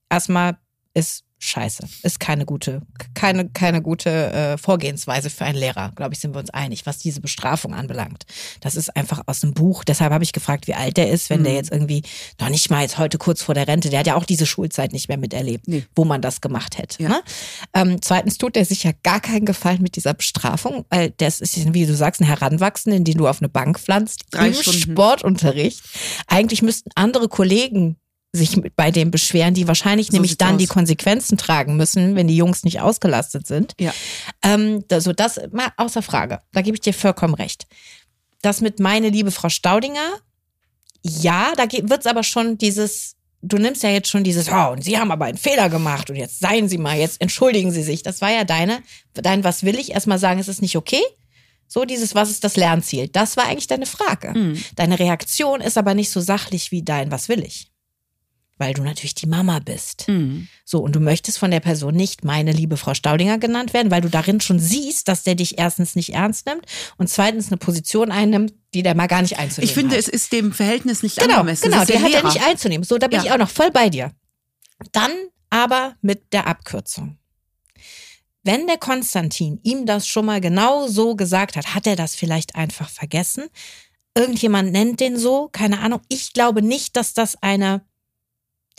erstmal 0.09 0.57
ist 0.93 1.23
scheiße. 1.43 1.83
Ist 2.03 2.19
keine 2.19 2.45
gute, 2.45 2.83
keine, 3.15 3.49
keine 3.49 3.81
gute 3.81 4.09
äh, 4.31 4.57
Vorgehensweise 4.59 5.31
für 5.31 5.43
einen 5.43 5.57
Lehrer, 5.57 5.91
glaube 5.95 6.13
ich, 6.13 6.19
sind 6.19 6.35
wir 6.35 6.39
uns 6.39 6.51
einig, 6.51 6.85
was 6.85 6.99
diese 6.99 7.19
Bestrafung 7.19 7.73
anbelangt. 7.73 8.25
Das 8.61 8.75
ist 8.75 8.95
einfach 8.95 9.21
aus 9.25 9.39
dem 9.39 9.53
Buch. 9.55 9.83
Deshalb 9.83 10.13
habe 10.13 10.23
ich 10.23 10.33
gefragt, 10.33 10.67
wie 10.67 10.75
alt 10.75 10.97
der 10.97 11.09
ist, 11.09 11.31
wenn 11.31 11.43
der 11.43 11.53
Mhm. 11.53 11.57
jetzt 11.57 11.71
irgendwie 11.71 12.03
noch 12.39 12.49
nicht 12.49 12.69
mal 12.69 12.83
jetzt 12.83 12.99
heute 12.99 13.17
kurz 13.17 13.41
vor 13.41 13.55
der 13.55 13.67
Rente, 13.67 13.89
der 13.89 13.99
hat 14.01 14.07
ja 14.07 14.15
auch 14.15 14.25
diese 14.25 14.45
Schulzeit 14.45 14.93
nicht 14.93 15.07
mehr 15.09 15.17
miterlebt, 15.17 15.67
Nee. 15.67 15.83
wo 15.95 16.05
man 16.05 16.21
das 16.21 16.41
gemacht 16.41 16.77
hätte. 16.77 17.01
Ja. 17.01 17.09
Ne? 17.09 17.21
Ähm, 17.73 17.97
zweitens 18.01 18.37
tut 18.37 18.55
er 18.55 18.65
sich 18.65 18.83
ja 18.83 18.91
gar 19.01 19.19
keinen 19.19 19.45
Gefallen 19.47 19.81
mit 19.81 19.95
dieser 19.95 20.13
Bestrafung, 20.13 20.85
weil 20.89 21.09
das 21.17 21.41
ist, 21.41 21.73
wie 21.73 21.87
du 21.87 21.95
sagst, 21.95 22.21
ein 22.21 22.25
Heranwachsenden, 22.27 23.03
den 23.03 23.17
du 23.17 23.27
auf 23.27 23.41
eine 23.41 23.49
Bank 23.49 23.79
pflanzt, 23.79 24.25
Drei 24.29 24.47
im 24.49 24.53
Stunden. 24.53 24.79
Sportunterricht. 24.91 25.81
Eigentlich 26.27 26.61
müssten 26.61 26.91
andere 26.93 27.27
Kollegen 27.29 27.97
sich 28.33 28.61
bei 28.75 28.91
dem 28.91 29.11
beschweren, 29.11 29.53
die 29.53 29.67
wahrscheinlich 29.67 30.07
So 30.07 30.13
nämlich 30.13 30.37
dann 30.37 30.57
die 30.57 30.65
aus. 30.65 30.69
Konsequenzen 30.69 31.37
tragen 31.37 31.75
müssen, 31.75 32.15
wenn 32.15 32.27
die 32.27 32.37
Jungs 32.37 32.63
nicht 32.63 32.79
ausgelastet 32.79 33.45
sind. 33.45 33.73
Ja. 33.79 33.93
Ähm, 34.41 34.85
also 34.89 35.11
das 35.11 35.39
mal 35.51 35.67
außer 35.77 36.01
Frage. 36.01 36.39
Da 36.53 36.61
gebe 36.61 36.75
ich 36.75 36.81
dir 36.81 36.93
vollkommen 36.93 37.33
recht. 37.33 37.67
Das 38.41 38.61
mit 38.61 38.79
meine 38.79 39.09
liebe 39.09 39.31
Frau 39.31 39.49
Staudinger, 39.49 40.19
ja, 41.03 41.51
da 41.57 41.63
wird 41.71 41.99
es 41.99 42.05
aber 42.05 42.23
schon 42.23 42.57
dieses, 42.57 43.15
du 43.41 43.57
nimmst 43.57 43.83
ja 43.83 43.89
jetzt 43.89 44.09
schon 44.09 44.23
dieses, 44.23 44.49
oh, 44.49 44.71
und 44.71 44.83
Sie 44.83 44.97
haben 44.97 45.11
aber 45.11 45.25
einen 45.25 45.37
Fehler 45.37 45.69
gemacht 45.69 46.09
und 46.09 46.15
jetzt 46.15 46.39
seien 46.39 46.69
Sie 46.69 46.77
mal, 46.77 46.97
jetzt 46.97 47.19
entschuldigen 47.21 47.71
Sie 47.71 47.83
sich. 47.83 48.01
Das 48.01 48.21
war 48.21 48.31
ja 48.31 48.45
deine, 48.45 48.81
dein 49.13 49.43
Was 49.43 49.63
will 49.63 49.77
ich? 49.77 49.91
Erstmal 49.91 50.19
sagen, 50.19 50.39
es 50.39 50.47
ist 50.47 50.61
nicht 50.61 50.77
okay. 50.77 51.01
So 51.67 51.85
dieses, 51.85 52.15
was 52.15 52.29
ist 52.29 52.43
das 52.43 52.55
Lernziel? 52.55 53.07
Das 53.07 53.37
war 53.37 53.45
eigentlich 53.47 53.67
deine 53.67 53.85
Frage. 53.85 54.37
Mhm. 54.37 54.63
Deine 54.75 54.99
Reaktion 54.99 55.61
ist 55.61 55.77
aber 55.77 55.93
nicht 55.93 56.11
so 56.11 56.19
sachlich 56.19 56.71
wie 56.71 56.83
dein 56.83 57.11
Was 57.11 57.29
will 57.29 57.43
ich? 57.43 57.70
Weil 58.57 58.73
du 58.75 58.83
natürlich 58.83 59.15
die 59.15 59.25
Mama 59.27 59.57
bist. 59.59 60.07
Mhm. 60.07 60.47
So, 60.65 60.79
und 60.79 60.95
du 60.95 60.99
möchtest 60.99 61.39
von 61.39 61.49
der 61.49 61.61
Person 61.61 61.95
nicht 61.95 62.23
meine 62.23 62.51
liebe 62.51 62.77
Frau 62.77 62.93
Staudinger 62.93 63.39
genannt 63.39 63.73
werden, 63.73 63.89
weil 63.91 64.01
du 64.01 64.09
darin 64.09 64.39
schon 64.39 64.59
siehst, 64.59 65.07
dass 65.07 65.23
der 65.23 65.33
dich 65.35 65.57
erstens 65.57 65.95
nicht 65.95 66.13
ernst 66.13 66.45
nimmt 66.45 66.65
und 66.97 67.09
zweitens 67.09 67.47
eine 67.47 67.57
Position 67.57 68.11
einnimmt, 68.11 68.53
die 68.75 68.83
der 68.83 68.93
mal 68.93 69.07
gar 69.07 69.23
nicht 69.23 69.39
einzunehmen 69.39 69.67
Ich 69.67 69.73
finde, 69.73 69.95
hat. 69.95 69.99
es 69.99 70.07
ist 70.07 70.31
dem 70.31 70.53
Verhältnis 70.53 71.01
nicht 71.01 71.17
Genau, 71.17 71.39
angemessen. 71.39 71.63
genau, 71.71 71.77
Das 71.79 71.89
ist 71.89 71.95
die 71.95 71.97
der 72.03 72.03
hat 72.03 72.23
er 72.23 72.29
nicht 72.29 72.43
einzunehmen. 72.47 72.83
So, 72.83 72.97
da 72.99 73.07
bin 73.07 73.17
Ja. 73.19 73.25
ich 73.25 73.31
auch 73.31 73.37
noch 73.39 73.49
voll 73.49 73.71
bei 73.71 73.89
dir. 73.89 74.11
Dann 74.91 75.11
aber 75.49 75.95
mit 76.01 76.31
der 76.31 76.45
Abkürzung. 76.47 77.17
Wenn 78.43 78.65
der 78.67 78.77
Konstantin 78.77 79.59
ihm 79.63 79.85
das 79.85 80.07
schon 80.07 80.25
mal 80.25 80.41
genau 80.41 80.87
so 80.87 81.15
gesagt 81.15 81.55
hat, 81.55 81.75
hat 81.75 81.85
er 81.85 81.95
das 81.95 82.15
vielleicht 82.15 82.55
einfach 82.55 82.89
vergessen. 82.89 83.45
Irgendjemand 84.15 84.71
nennt 84.71 84.99
den 84.99 85.17
so, 85.17 85.47
keine 85.51 85.79
Ahnung. 85.79 86.01
Ich 86.09 86.33
glaube 86.33 86.61
nicht, 86.61 86.95
dass 86.95 87.13
das 87.13 87.41
eine 87.41 87.85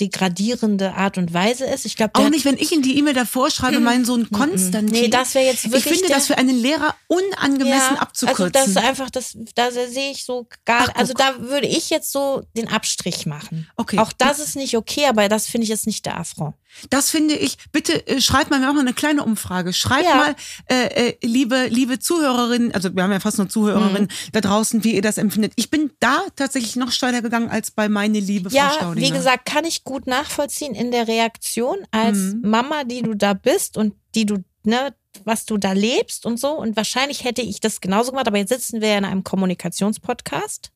degradierende 0.02 0.94
Art 0.94 1.18
und 1.18 1.32
Weise 1.32 1.64
ist. 1.66 1.86
Ich 1.86 1.96
glaube, 1.96 2.14
Auch 2.14 2.28
nicht, 2.28 2.44
wenn 2.44 2.56
ich 2.56 2.72
in 2.72 2.82
die 2.82 2.98
E-Mail 2.98 3.14
davor 3.14 3.50
schreibe, 3.50 3.80
mein 3.80 4.04
Sohn 4.04 4.30
Konstantin. 4.30 4.90
Nee, 4.92 5.08
das 5.08 5.34
wäre 5.34 5.46
jetzt 5.46 5.64
ich 5.64 5.70
wirklich 5.72 5.94
finde 5.94 6.08
der- 6.08 6.16
das 6.16 6.26
für 6.26 6.36
einen 6.38 6.58
Lehrer 6.58 6.94
unangemessen 7.06 7.94
ja, 7.94 8.00
abzukürzen. 8.02 8.44
Also 8.44 8.50
das 8.52 8.68
ist 8.68 8.76
einfach, 8.76 9.10
das, 9.10 9.36
da 9.54 9.70
sehe 9.70 10.10
ich 10.10 10.24
so 10.24 10.46
gar, 10.64 10.88
Ach, 10.88 10.94
also 10.96 11.12
da 11.14 11.38
würde 11.40 11.66
ich 11.66 11.90
jetzt 11.90 12.10
so 12.12 12.42
den 12.56 12.68
Abstrich 12.68 13.26
machen. 13.26 13.68
Okay. 13.76 13.98
Auch 13.98 14.12
das 14.12 14.38
ist 14.38 14.56
nicht 14.56 14.76
okay, 14.76 15.06
aber 15.06 15.28
das 15.28 15.46
finde 15.46 15.64
ich 15.64 15.68
jetzt 15.70 15.86
nicht 15.86 16.04
der 16.06 16.18
Affront. 16.18 16.54
Das 16.90 17.10
finde 17.10 17.34
ich, 17.34 17.58
bitte 17.70 18.06
äh, 18.06 18.20
schreibt 18.20 18.50
mal, 18.50 18.60
wir 18.60 18.66
machen 18.66 18.80
eine 18.80 18.92
kleine 18.94 19.22
Umfrage. 19.24 19.72
Schreibt 19.72 20.04
Ja. 20.08 20.16
mal, 20.16 20.34
äh, 20.70 21.08
äh, 21.10 21.16
liebe, 21.22 21.66
liebe 21.68 21.98
Zuhörerinnen, 21.98 22.72
also 22.74 22.94
wir 22.94 23.02
haben 23.02 23.12
ja 23.12 23.20
fast 23.20 23.38
nur 23.38 23.48
Zuhörerinnen 23.48 24.04
Mhm. 24.04 24.32
da 24.32 24.40
draußen, 24.40 24.82
wie 24.84 24.94
ihr 24.94 25.02
das 25.02 25.18
empfindet. 25.18 25.52
Ich 25.56 25.70
bin 25.70 25.92
da 26.00 26.22
tatsächlich 26.36 26.76
noch 26.76 26.90
steiler 26.92 27.22
gegangen 27.22 27.48
als 27.50 27.70
bei 27.70 27.88
meine 27.88 28.20
liebe 28.20 28.50
Frau 28.50 28.56
Ja, 28.56 28.70
Staudinger. 28.72 29.06
wie 29.06 29.10
gesagt, 29.12 29.46
kann 29.46 29.64
ich 29.64 29.84
gut 29.84 30.06
nachvollziehen 30.06 30.74
in 30.74 30.90
der 30.90 31.08
Reaktion 31.08 31.78
als 31.90 32.16
Mhm. 32.18 32.40
Mama, 32.44 32.84
die 32.84 33.02
du 33.02 33.14
da 33.14 33.34
bist 33.34 33.76
und 33.76 33.94
die 34.14 34.26
du, 34.26 34.38
ne, 34.64 34.94
was 35.24 35.44
du 35.44 35.58
da 35.58 35.72
lebst 35.72 36.24
und 36.26 36.40
so. 36.40 36.52
Und 36.52 36.74
wahrscheinlich 36.76 37.22
hätte 37.24 37.42
ich 37.42 37.60
das 37.60 37.80
genauso 37.80 38.10
gemacht, 38.12 38.26
aber 38.28 38.38
jetzt 38.38 38.48
sitzen 38.48 38.80
wir 38.80 38.88
ja 38.88 38.98
in 38.98 39.04
einem 39.04 39.24
Kommunikationspodcast 39.24 40.72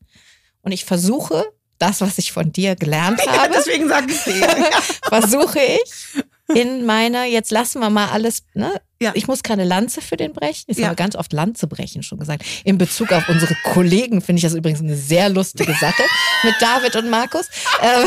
und 0.62 0.72
ich 0.72 0.84
versuche, 0.84 1.44
das, 1.78 2.00
was 2.00 2.18
ich 2.18 2.32
von 2.32 2.52
dir 2.52 2.76
gelernt 2.76 3.20
Ja, 3.24 3.42
habe, 3.42 3.52
deswegen 3.54 3.88
sage 3.88 4.12
ich 4.12 4.22
dir. 4.24 4.48
versuche 5.08 5.58
ich 5.60 6.22
in 6.54 6.86
meiner, 6.86 7.24
jetzt 7.24 7.50
lassen 7.50 7.80
wir 7.80 7.90
mal 7.90 8.08
alles, 8.10 8.44
ne? 8.54 8.80
Ja. 9.00 9.10
Ich 9.14 9.26
muss 9.26 9.42
keine 9.42 9.64
Lanze 9.64 10.00
für 10.00 10.16
den 10.16 10.32
brechen. 10.32 10.64
Ich 10.68 10.78
Ja. 10.78 10.86
habe 10.86 10.96
ganz 10.96 11.16
oft 11.16 11.32
Lanze 11.32 11.66
brechen 11.66 12.02
schon 12.02 12.18
gesagt. 12.18 12.44
In 12.64 12.78
Bezug 12.78 13.12
auf 13.12 13.28
unsere 13.28 13.54
Kollegen 13.64 14.22
finde 14.22 14.38
ich 14.38 14.44
das 14.44 14.54
übrigens 14.54 14.80
eine 14.80 14.96
sehr 14.96 15.28
lustige 15.28 15.74
Sache 15.74 16.02
mit 16.44 16.54
David 16.60 16.96
und 16.96 17.10
Markus. 17.10 17.46
Ähm, 17.82 18.06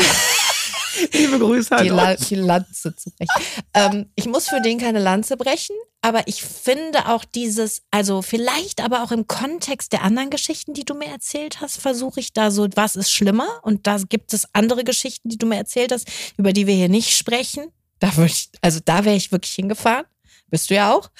Liebe 1.12 1.38
Grüße 1.38 1.76
an 1.76 1.84
die, 1.84 1.90
La 1.90 2.14
die 2.16 2.34
Lanze 2.34 2.96
zu 2.96 3.10
brechen. 3.12 3.44
ähm, 3.74 4.10
ich 4.16 4.26
muss 4.26 4.48
für 4.48 4.60
den 4.60 4.78
keine 4.78 4.98
Lanze 4.98 5.36
brechen, 5.36 5.76
aber 6.02 6.26
ich 6.28 6.42
finde 6.42 7.08
auch 7.08 7.24
dieses, 7.24 7.82
also 7.90 8.22
vielleicht 8.22 8.82
aber 8.82 9.02
auch 9.02 9.12
im 9.12 9.26
Kontext 9.26 9.92
der 9.92 10.02
anderen 10.02 10.30
Geschichten, 10.30 10.72
die 10.72 10.84
du 10.84 10.94
mir 10.94 11.08
erzählt 11.08 11.60
hast, 11.60 11.78
versuche 11.78 12.20
ich 12.20 12.32
da 12.32 12.50
so, 12.50 12.66
was 12.74 12.96
ist 12.96 13.10
schlimmer? 13.10 13.60
Und 13.62 13.86
da 13.86 13.98
gibt 14.08 14.32
es 14.32 14.48
andere 14.54 14.84
Geschichten, 14.84 15.28
die 15.28 15.36
du 15.36 15.46
mir 15.46 15.56
erzählt 15.56 15.92
hast, 15.92 16.10
über 16.38 16.52
die 16.52 16.66
wir 16.66 16.74
hier 16.74 16.88
nicht 16.88 17.16
sprechen. 17.16 17.70
Da 17.98 18.16
würde 18.16 18.32
ich, 18.32 18.48
also 18.62 18.80
da 18.82 19.04
wäre 19.04 19.16
ich 19.16 19.30
wirklich 19.30 19.52
hingefahren. 19.52 20.06
Bist 20.48 20.70
du 20.70 20.74
ja 20.74 20.92
auch. 20.92 21.10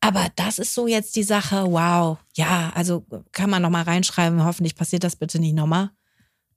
Aber 0.00 0.28
das 0.36 0.58
ist 0.58 0.74
so 0.74 0.86
jetzt 0.86 1.16
die 1.16 1.22
Sache, 1.22 1.64
wow. 1.68 2.18
Ja, 2.36 2.70
also 2.74 3.04
kann 3.32 3.50
man 3.50 3.62
nochmal 3.62 3.82
reinschreiben. 3.82 4.44
Hoffentlich 4.44 4.76
passiert 4.76 5.02
das 5.02 5.16
bitte 5.16 5.38
nicht 5.38 5.54
nochmal. 5.54 5.90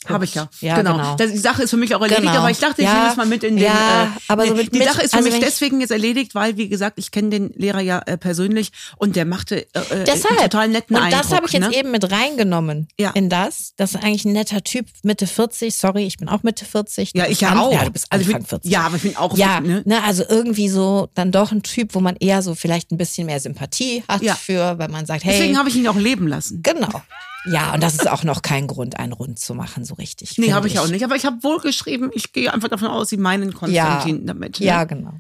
Habe 0.08 0.24
ich 0.24 0.34
ja. 0.34 0.50
Ja, 0.62 0.78
genau. 0.78 0.94
genau. 0.96 1.16
Das, 1.18 1.30
die 1.32 1.38
Sache 1.38 1.64
ist 1.64 1.72
für 1.72 1.78
mich 1.78 1.94
auch 1.94 2.00
erledigt, 2.02 2.24
Genau. 2.28 2.40
aber 2.40 2.50
ich 2.50 2.58
dachte, 2.60 2.82
ich 2.82 2.88
Ja. 2.88 2.94
nehme 3.00 3.10
es 3.12 3.18
mal 3.18 3.26
mit 3.26 3.44
in 3.44 3.58
den. 3.58 3.66
Ja, 3.66 4.06
äh, 4.06 4.08
aber 4.30 4.48
so 4.48 4.56
mit 4.56 4.74
die 4.74 4.80
mit- 4.80 4.88
Sache 4.88 5.02
ist 5.02 5.12
für 5.12 5.18
also 5.18 5.30
mich 5.30 5.40
deswegen 5.42 5.82
jetzt 5.82 5.90
erledigt, 5.92 6.36
weil, 6.36 6.56
wie 6.56 6.70
gesagt, 6.70 6.98
ich 7.00 7.12
kenne 7.12 7.30
den 7.32 7.52
Lehrer 7.56 7.82
ja 7.82 8.00
äh, 8.06 8.18
persönlich 8.18 8.72
und 8.98 9.18
der 9.18 9.26
machte 9.26 9.68
äh, 9.74 9.80
äh, 9.90 10.04
Deshalb. 10.06 10.40
einen 10.40 10.50
total 10.50 10.68
netten 10.70 10.96
Und 10.96 11.04
Eindruck. 11.04 11.22
das 11.22 11.32
habe 11.34 11.48
ich 11.48 11.52
jetzt 11.52 11.68
ne? 11.70 11.76
eben 11.76 11.92
mit 11.92 12.10
reingenommen 12.10 12.88
Ja. 12.98 13.12
in 13.12 13.28
das. 13.30 13.74
Das 13.76 13.94
ist 13.94 14.02
eigentlich 14.02 14.24
ein 14.24 14.32
netter 14.32 14.64
Typ, 14.64 14.86
Mitte 15.04 15.28
40. 15.28 15.76
Sorry, 15.76 16.06
ich 16.06 16.16
bin 16.16 16.30
auch 16.30 16.44
Mitte 16.44 16.64
40. 16.64 17.12
Du 17.12 17.20
Ja, 17.20 17.26
ich 17.28 17.42
ja 17.42 17.60
auch. 17.60 17.74
Ja, 17.74 17.84
du 17.84 17.92
bist 17.92 18.06
Also 18.10 18.32
bin- 18.32 18.46
40. 18.46 18.72
Ja, 18.72 18.84
aber 18.84 18.96
ich 18.96 19.02
bin 19.02 19.18
auch. 19.18 19.36
Ja, 19.38 19.60
ne? 19.60 19.82
ne, 19.86 20.02
also 20.06 20.24
irgendwie 20.28 20.70
so 20.70 21.10
dann 21.14 21.34
doch 21.34 21.52
ein 21.52 21.62
Typ, 21.62 21.94
wo 21.94 22.00
man 22.00 22.16
eher 22.16 22.42
so 22.42 22.56
vielleicht 22.56 22.92
ein 22.94 22.98
bisschen 22.98 23.26
mehr 23.26 23.42
Sympathie 23.42 24.04
hat 24.08 24.22
Ja. 24.22 24.36
für, 24.36 24.78
wenn 24.80 24.92
man 24.92 25.06
sagt, 25.06 25.26
hey, 25.26 25.34
Deswegen 25.38 25.58
habe 25.58 25.68
ich 25.68 25.76
ihn 25.76 25.88
auch 25.90 25.98
leben 25.98 26.26
lassen. 26.28 26.62
genau. 26.64 27.02
Ja, 27.46 27.74
und 27.74 27.82
das 27.82 27.94
ist 27.94 28.10
auch 28.10 28.24
noch 28.24 28.42
kein 28.42 28.68
Grund, 28.68 29.00
einen 29.00 29.14
rund 29.14 29.40
zu 29.40 29.56
machen, 29.56 29.86
so 29.86 29.94
richtig. 29.96 30.38
Nee, 30.38 30.52
habe 30.52 30.68
ich 30.68 30.80
auch 30.80 30.88
nicht. 30.88 31.04
Aber 31.04 31.16
ich 31.16 31.26
habe 31.26 31.42
wohl 31.44 31.60
geschrieben, 31.60 32.12
ich 32.14 32.34
gehe 32.34 32.54
einfach 32.54 32.68
davon 32.68 32.90
aus, 32.90 33.10
sie 33.10 33.18
meinen 33.18 33.54
Konstantin 33.54 34.26
damit. 34.26 34.60
Ne? 34.60 34.66
Ja, 34.66 34.84
genau. 34.84 35.14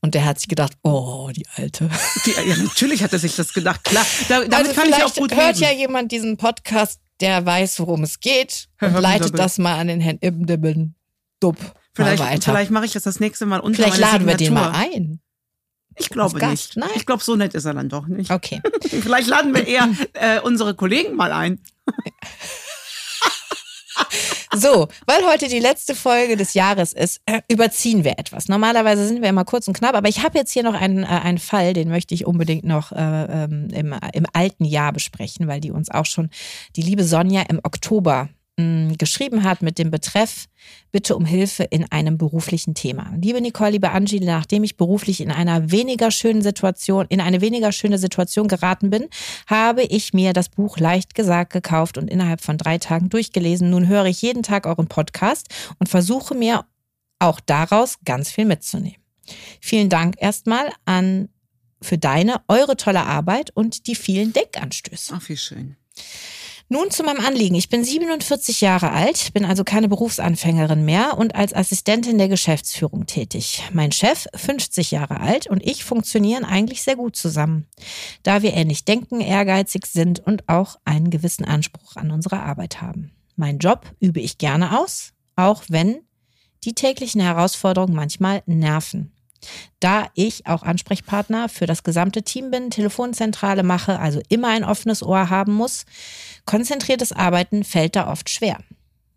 Und 0.00 0.14
der 0.14 0.24
hat 0.26 0.38
sich 0.38 0.48
gedacht, 0.48 0.74
oh, 0.82 1.30
die 1.34 1.46
Alte. 1.56 1.90
Die, 2.26 2.30
ja, 2.48 2.56
natürlich 2.56 3.02
hat 3.02 3.12
er 3.12 3.18
sich 3.18 3.36
das 3.36 3.52
gedacht. 3.52 3.82
Klar, 3.84 4.04
da, 4.28 4.40
damit 4.40 4.54
also 4.54 4.72
kann 4.72 4.88
ich 4.88 5.02
auch 5.02 5.14
gut 5.14 5.34
hört 5.34 5.58
leben. 5.58 5.72
ja 5.72 5.72
jemand 5.72 6.12
diesen 6.12 6.36
Podcast, 6.36 7.00
der 7.20 7.44
weiß, 7.44 7.80
worum 7.80 8.02
es 8.02 8.20
geht 8.20 8.68
Herr 8.76 8.94
und 8.94 9.00
leitet 9.00 9.38
das 9.38 9.58
mal 9.58 9.78
an 9.78 9.88
den 9.88 10.00
Herrn 10.00 10.18
Ibndibben 10.20 10.94
Dupp 11.40 11.56
Vielleicht, 11.94 12.44
vielleicht 12.44 12.70
mache 12.72 12.86
ich 12.86 12.92
das 12.92 13.04
das 13.04 13.20
nächste 13.20 13.46
Mal 13.46 13.60
unter 13.60 13.84
Vielleicht 13.84 13.98
laden 13.98 14.26
wir 14.26 14.36
den 14.36 14.52
mal 14.52 14.72
ein. 14.72 15.20
Ich 15.96 16.08
glaube 16.10 16.44
nicht. 16.46 16.76
Nein. 16.76 16.90
Ich 16.96 17.06
glaube, 17.06 17.22
so 17.22 17.36
nett 17.36 17.54
ist 17.54 17.64
er 17.64 17.74
dann 17.74 17.88
doch 17.88 18.06
nicht. 18.06 18.30
Okay. 18.30 18.60
Vielleicht 18.82 19.28
laden 19.28 19.54
wir 19.54 19.66
eher 19.66 19.88
äh, 20.14 20.40
unsere 20.40 20.74
Kollegen 20.74 21.16
mal 21.16 21.32
ein. 21.32 21.60
So, 24.56 24.86
weil 25.06 25.24
heute 25.26 25.48
die 25.48 25.58
letzte 25.58 25.96
Folge 25.96 26.36
des 26.36 26.54
Jahres 26.54 26.92
ist, 26.92 27.20
äh, 27.26 27.40
überziehen 27.48 28.04
wir 28.04 28.18
etwas. 28.18 28.48
Normalerweise 28.48 29.06
sind 29.06 29.20
wir 29.20 29.28
immer 29.28 29.44
kurz 29.44 29.66
und 29.66 29.74
knapp, 29.74 29.96
aber 29.96 30.08
ich 30.08 30.22
habe 30.22 30.38
jetzt 30.38 30.52
hier 30.52 30.62
noch 30.62 30.74
einen, 30.74 31.02
äh, 31.02 31.06
einen 31.06 31.38
Fall, 31.38 31.72
den 31.72 31.88
möchte 31.88 32.14
ich 32.14 32.24
unbedingt 32.24 32.64
noch 32.64 32.92
äh, 32.92 32.96
ähm, 33.44 33.68
im, 33.72 33.94
im 34.12 34.26
alten 34.32 34.64
Jahr 34.64 34.92
besprechen, 34.92 35.48
weil 35.48 35.60
die 35.60 35.72
uns 35.72 35.90
auch 35.90 36.06
schon 36.06 36.30
die 36.76 36.82
liebe 36.82 37.02
Sonja 37.02 37.42
im 37.42 37.60
Oktober 37.64 38.28
mh, 38.58 38.94
geschrieben 38.98 39.44
hat 39.44 39.62
mit 39.62 39.78
dem 39.78 39.90
Betreff 39.90 40.46
Bitte 40.92 41.16
um 41.16 41.24
Hilfe 41.24 41.64
in 41.64 41.90
einem 41.90 42.18
beruflichen 42.18 42.74
Thema. 42.74 43.12
Liebe 43.20 43.40
Nicole, 43.40 43.72
liebe 43.72 43.90
Angie, 43.90 44.20
nachdem 44.20 44.62
ich 44.62 44.76
beruflich 44.76 45.20
in 45.20 45.32
einer 45.32 45.72
weniger 45.72 46.10
schönen 46.12 46.40
Situation, 46.40 47.06
in 47.08 47.20
eine 47.20 47.40
weniger 47.40 47.72
schöne 47.72 47.98
Situation 47.98 48.46
geraten 48.46 48.90
bin, 48.90 49.08
habe 49.48 49.82
ich 49.82 50.14
mir 50.14 50.32
das 50.32 50.48
Buch 50.48 50.78
leicht 50.78 51.14
gesagt 51.16 51.52
gekauft 51.52 51.98
und 51.98 52.08
innerhalb 52.08 52.40
von 52.40 52.56
drei 52.56 52.78
Tagen 52.78 53.08
durchgelesen. 53.08 53.70
Nun 53.70 53.88
höre 53.88 54.06
ich 54.06 54.22
jeden 54.22 54.44
Tag 54.44 54.66
euren 54.66 54.86
Podcast 54.86 55.48
und 55.80 55.88
versuche 55.88 56.34
mir 56.34 56.64
auch 57.18 57.40
daraus 57.40 57.98
ganz 58.04 58.30
viel 58.30 58.44
mitzunehmen. 58.44 59.02
Vielen 59.60 59.88
Dank 59.88 60.14
erstmal 60.18 60.70
an 60.84 61.28
für 61.82 61.98
deine, 61.98 62.40
eure 62.48 62.76
tolle 62.76 63.02
Arbeit 63.02 63.50
und 63.50 63.86
die 63.88 63.94
vielen 63.94 64.32
Denkanstöße. 64.32 65.14
Ach, 65.16 65.28
wie 65.28 65.36
schön. 65.36 65.76
Nun 66.70 66.90
zu 66.90 67.02
meinem 67.02 67.24
Anliegen. 67.24 67.54
Ich 67.56 67.68
bin 67.68 67.84
47 67.84 68.62
Jahre 68.62 68.90
alt, 68.90 69.34
bin 69.34 69.44
also 69.44 69.64
keine 69.64 69.88
Berufsanfängerin 69.88 70.84
mehr 70.84 71.18
und 71.18 71.34
als 71.34 71.54
Assistentin 71.54 72.16
der 72.16 72.28
Geschäftsführung 72.28 73.04
tätig. 73.04 73.62
Mein 73.74 73.92
Chef, 73.92 74.26
50 74.34 74.90
Jahre 74.90 75.20
alt, 75.20 75.46
und 75.46 75.62
ich 75.62 75.84
funktionieren 75.84 76.44
eigentlich 76.44 76.82
sehr 76.82 76.96
gut 76.96 77.16
zusammen, 77.16 77.66
da 78.22 78.42
wir 78.42 78.54
ähnlich 78.54 78.86
denken, 78.86 79.20
ehrgeizig 79.20 79.86
sind 79.86 80.20
und 80.20 80.48
auch 80.48 80.76
einen 80.86 81.10
gewissen 81.10 81.44
Anspruch 81.44 81.96
an 81.96 82.10
unsere 82.10 82.40
Arbeit 82.40 82.80
haben. 82.80 83.12
Mein 83.36 83.58
Job 83.58 83.84
übe 84.00 84.20
ich 84.20 84.38
gerne 84.38 84.80
aus, 84.80 85.12
auch 85.36 85.64
wenn 85.68 85.98
die 86.64 86.74
täglichen 86.74 87.20
Herausforderungen 87.20 87.94
manchmal 87.94 88.42
nerven. 88.46 89.13
Da 89.80 90.08
ich 90.14 90.46
auch 90.46 90.62
Ansprechpartner 90.62 91.48
für 91.48 91.66
das 91.66 91.82
gesamte 91.82 92.22
Team 92.22 92.50
bin, 92.50 92.70
Telefonzentrale 92.70 93.62
mache, 93.62 93.98
also 93.98 94.20
immer 94.28 94.48
ein 94.48 94.64
offenes 94.64 95.02
Ohr 95.02 95.30
haben 95.30 95.54
muss, 95.54 95.84
konzentriertes 96.46 97.12
Arbeiten 97.12 97.64
fällt 97.64 97.96
da 97.96 98.10
oft 98.10 98.30
schwer. 98.30 98.58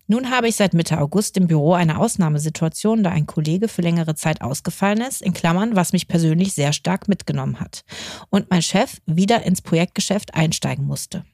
Nun 0.09 0.29
habe 0.29 0.47
ich 0.47 0.55
seit 0.55 0.73
Mitte 0.73 0.99
August 0.99 1.35
im 1.35 1.47
Büro 1.47 1.73
eine 1.73 1.99
Ausnahmesituation, 1.99 3.03
da 3.03 3.11
ein 3.11 3.27
Kollege 3.27 3.67
für 3.67 3.81
längere 3.81 4.15
Zeit 4.15 4.41
ausgefallen 4.41 5.01
ist, 5.01 5.21
in 5.21 5.33
Klammern, 5.33 5.75
was 5.75 5.91
mich 5.91 6.07
persönlich 6.07 6.53
sehr 6.53 6.71
stark 6.71 7.09
mitgenommen 7.09 7.59
hat. 7.59 7.83
Und 8.29 8.49
mein 8.49 8.61
Chef 8.61 9.01
wieder 9.05 9.43
ins 9.43 9.61
Projektgeschäft 9.61 10.33
einsteigen 10.33 10.85
musste. 10.85 11.25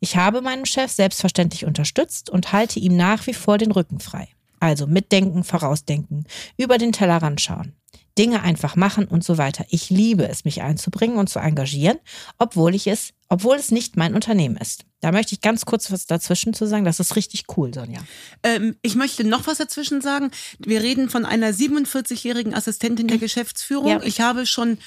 Ich 0.00 0.16
habe 0.16 0.40
meinen 0.40 0.64
Chef 0.64 0.90
selbstverständlich 0.90 1.66
unterstützt 1.66 2.30
und 2.30 2.52
halte 2.52 2.80
ihm 2.80 2.96
nach 2.96 3.26
wie 3.26 3.34
vor 3.34 3.58
den 3.58 3.72
Rücken 3.72 4.00
frei. 4.00 4.28
Also 4.58 4.86
mitdenken, 4.86 5.44
vorausdenken, 5.44 6.24
über 6.56 6.78
den 6.78 6.92
Tellerrand 6.92 7.42
schauen. 7.42 7.74
Dinge 8.16 8.42
einfach 8.42 8.76
machen 8.76 9.06
und 9.06 9.24
so 9.24 9.38
weiter. 9.38 9.64
Ich 9.70 9.90
liebe 9.90 10.28
es, 10.28 10.44
mich 10.44 10.62
einzubringen 10.62 11.16
und 11.16 11.28
zu 11.28 11.40
engagieren, 11.40 11.98
obwohl 12.38 12.74
ich 12.74 12.86
es, 12.86 13.10
obwohl 13.28 13.56
es 13.56 13.70
nicht 13.70 13.96
mein 13.96 14.14
Unternehmen 14.14 14.56
ist. 14.56 14.84
Da 15.00 15.12
möchte 15.12 15.34
ich 15.34 15.40
ganz 15.40 15.64
kurz 15.64 15.90
was 15.90 16.06
dazwischen 16.06 16.54
zu 16.54 16.66
sagen. 16.66 16.84
Das 16.84 17.00
ist 17.00 17.16
richtig 17.16 17.44
cool, 17.56 17.74
Sonja. 17.74 18.00
Ähm, 18.42 18.76
ich 18.82 18.94
möchte 18.94 19.24
noch 19.24 19.46
was 19.46 19.58
dazwischen 19.58 20.00
sagen. 20.00 20.30
Wir 20.58 20.82
reden 20.82 21.10
von 21.10 21.24
einer 21.24 21.50
47-jährigen 21.50 22.54
Assistentin 22.54 23.08
der 23.08 23.18
Geschäftsführung. 23.18 23.88
Ja. 23.88 24.02
Ich 24.02 24.20
habe 24.20 24.46
schon 24.46 24.78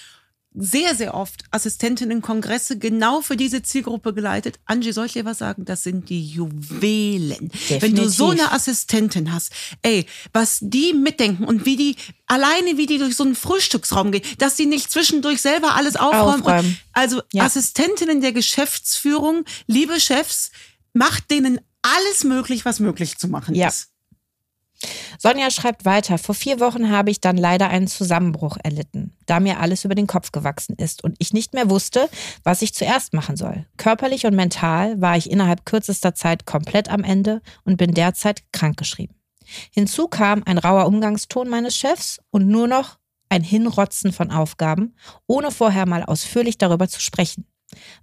sehr, 0.60 0.96
sehr 0.96 1.14
oft 1.14 1.44
Assistentinnen-Kongresse 1.52 2.80
genau 2.80 3.22
für 3.22 3.38
diese 3.38 3.62
Zielgruppe 3.62 4.14
geleitet. 4.14 4.60
Angie, 4.66 4.92
soll 4.92 5.06
ich 5.06 5.14
dir 5.14 5.24
was 5.24 5.38
sagen? 5.38 5.66
Das 5.66 5.84
sind 5.84 6.10
die 6.10 6.26
Juwelen. 6.26 7.50
Definitiv. 7.50 7.82
Wenn 7.82 7.96
du 7.96 8.10
so 8.10 8.32
eine 8.32 8.52
Assistentin 8.52 9.32
hast, 9.32 9.52
ey, 9.84 10.08
was 10.34 10.58
die 10.62 10.94
mitdenken 10.94 11.44
und 11.44 11.66
wie 11.66 11.76
die, 11.76 11.96
alleine 12.26 12.78
wie 12.78 12.88
die 12.88 12.98
durch 12.98 13.16
so 13.16 13.24
einen 13.24 13.36
Frühstücksraum 13.36 14.12
gehen, 14.12 14.24
dass 14.40 14.58
sie 14.58 14.66
nicht 14.66 14.92
zwischendurch 14.92 15.42
selber 15.42 15.76
alles 15.76 15.96
aufräumen. 15.96 16.42
aufräumen. 16.42 16.80
also 16.92 17.22
ja. 17.34 17.44
Assistentinnen 17.44 18.22
der 18.22 18.32
Geschäftsführung, 18.32 19.46
liebe 19.68 20.00
Chefs, 20.00 20.52
macht 20.94 21.30
denen 21.30 21.60
alles 21.84 22.24
möglich, 22.24 22.66
was 22.66 22.80
möglich 22.80 23.18
zu 23.18 23.28
machen 23.28 23.54
ja. 23.54 23.68
ist. 23.68 23.90
Sonja 25.18 25.50
schreibt 25.50 25.86
weiter, 25.86 26.18
vor 26.18 26.36
vier 26.36 26.60
Wochen 26.60 26.92
habe 26.92 27.10
ich 27.10 27.20
dann 27.20 27.38
leider 27.38 27.70
einen 27.70 27.88
Zusammenbruch 27.88 28.58
erlitten, 28.64 29.16
da 29.26 29.40
mir 29.40 29.60
alles 29.60 29.86
über 29.86 29.96
den 29.96 30.08
Kopf 30.08 30.32
gewachsen 30.32 30.76
ist 30.78 31.04
und 31.04 31.16
ich 31.20 31.34
nicht 31.34 31.54
mehr 31.54 31.70
wusste, 31.70 32.10
was 32.44 32.62
ich 32.62 32.74
zuerst 32.76 33.14
machen 33.14 33.38
soll. 33.38 33.66
Körperlich 33.78 34.26
und 34.26 34.36
mental 34.36 35.02
war 35.02 35.18
ich 35.18 35.32
innerhalb 35.32 35.66
kürzester 35.66 36.14
Zeit 36.14 36.46
komplett 36.46 36.90
am 36.90 37.04
Ende 37.04 37.42
und 37.64 37.78
bin 37.78 37.94
derzeit 37.94 38.44
krankgeschrieben. 38.52 39.16
Hinzu 39.72 40.08
kam 40.08 40.44
ein 40.46 40.58
rauer 40.58 40.86
Umgangston 40.86 41.50
meines 41.50 41.76
Chefs 41.76 42.20
und 42.30 42.48
nur 42.48 42.68
noch 42.68 42.98
ein 43.30 43.44
Hinrotzen 43.44 44.14
von 44.14 44.32
Aufgaben, 44.32 44.96
ohne 45.26 45.52
vorher 45.52 45.86
mal 45.86 46.04
ausführlich 46.04 46.58
darüber 46.58 46.88
zu 46.88 47.02
sprechen. 47.02 47.46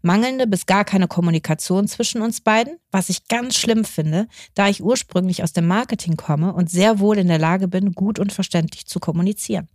Mangelnde 0.02 0.46
bis 0.46 0.66
gar 0.66 0.84
keine 0.84 1.08
Kommunikation 1.08 1.88
zwischen 1.88 2.22
uns 2.22 2.40
beiden, 2.40 2.78
was 2.90 3.08
ich 3.08 3.28
ganz 3.28 3.56
schlimm 3.56 3.84
finde, 3.84 4.28
da 4.54 4.68
ich 4.68 4.82
ursprünglich 4.82 5.42
aus 5.42 5.52
dem 5.52 5.66
Marketing 5.66 6.16
komme 6.16 6.52
und 6.52 6.70
sehr 6.70 6.98
wohl 6.98 7.18
in 7.18 7.28
der 7.28 7.38
Lage 7.38 7.68
bin, 7.68 7.92
gut 7.92 8.18
und 8.18 8.32
verständlich 8.32 8.86
zu 8.86 9.00
kommunizieren. 9.00 9.68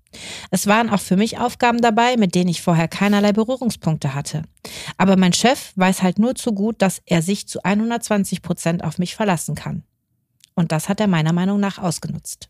Es 0.51 0.67
waren 0.67 0.89
auch 0.89 0.99
für 0.99 1.17
mich 1.17 1.38
Aufgaben 1.38 1.81
dabei, 1.81 2.17
mit 2.17 2.35
denen 2.35 2.49
ich 2.49 2.62
vorher 2.62 2.88
keinerlei 2.88 3.31
Berührungspunkte 3.31 4.13
hatte. 4.13 4.43
Aber 4.97 5.17
mein 5.17 5.33
Chef 5.33 5.71
weiß 5.75 6.01
halt 6.01 6.19
nur 6.19 6.35
zu 6.35 6.53
gut, 6.53 6.81
dass 6.81 7.01
er 7.05 7.21
sich 7.21 7.47
zu 7.47 7.63
120 7.63 8.41
Prozent 8.41 8.83
auf 8.83 8.97
mich 8.97 9.15
verlassen 9.15 9.55
kann. 9.55 9.83
Und 10.55 10.71
das 10.71 10.89
hat 10.89 10.99
er 10.99 11.07
meiner 11.07 11.33
Meinung 11.33 11.59
nach 11.59 11.77
ausgenutzt. 11.77 12.49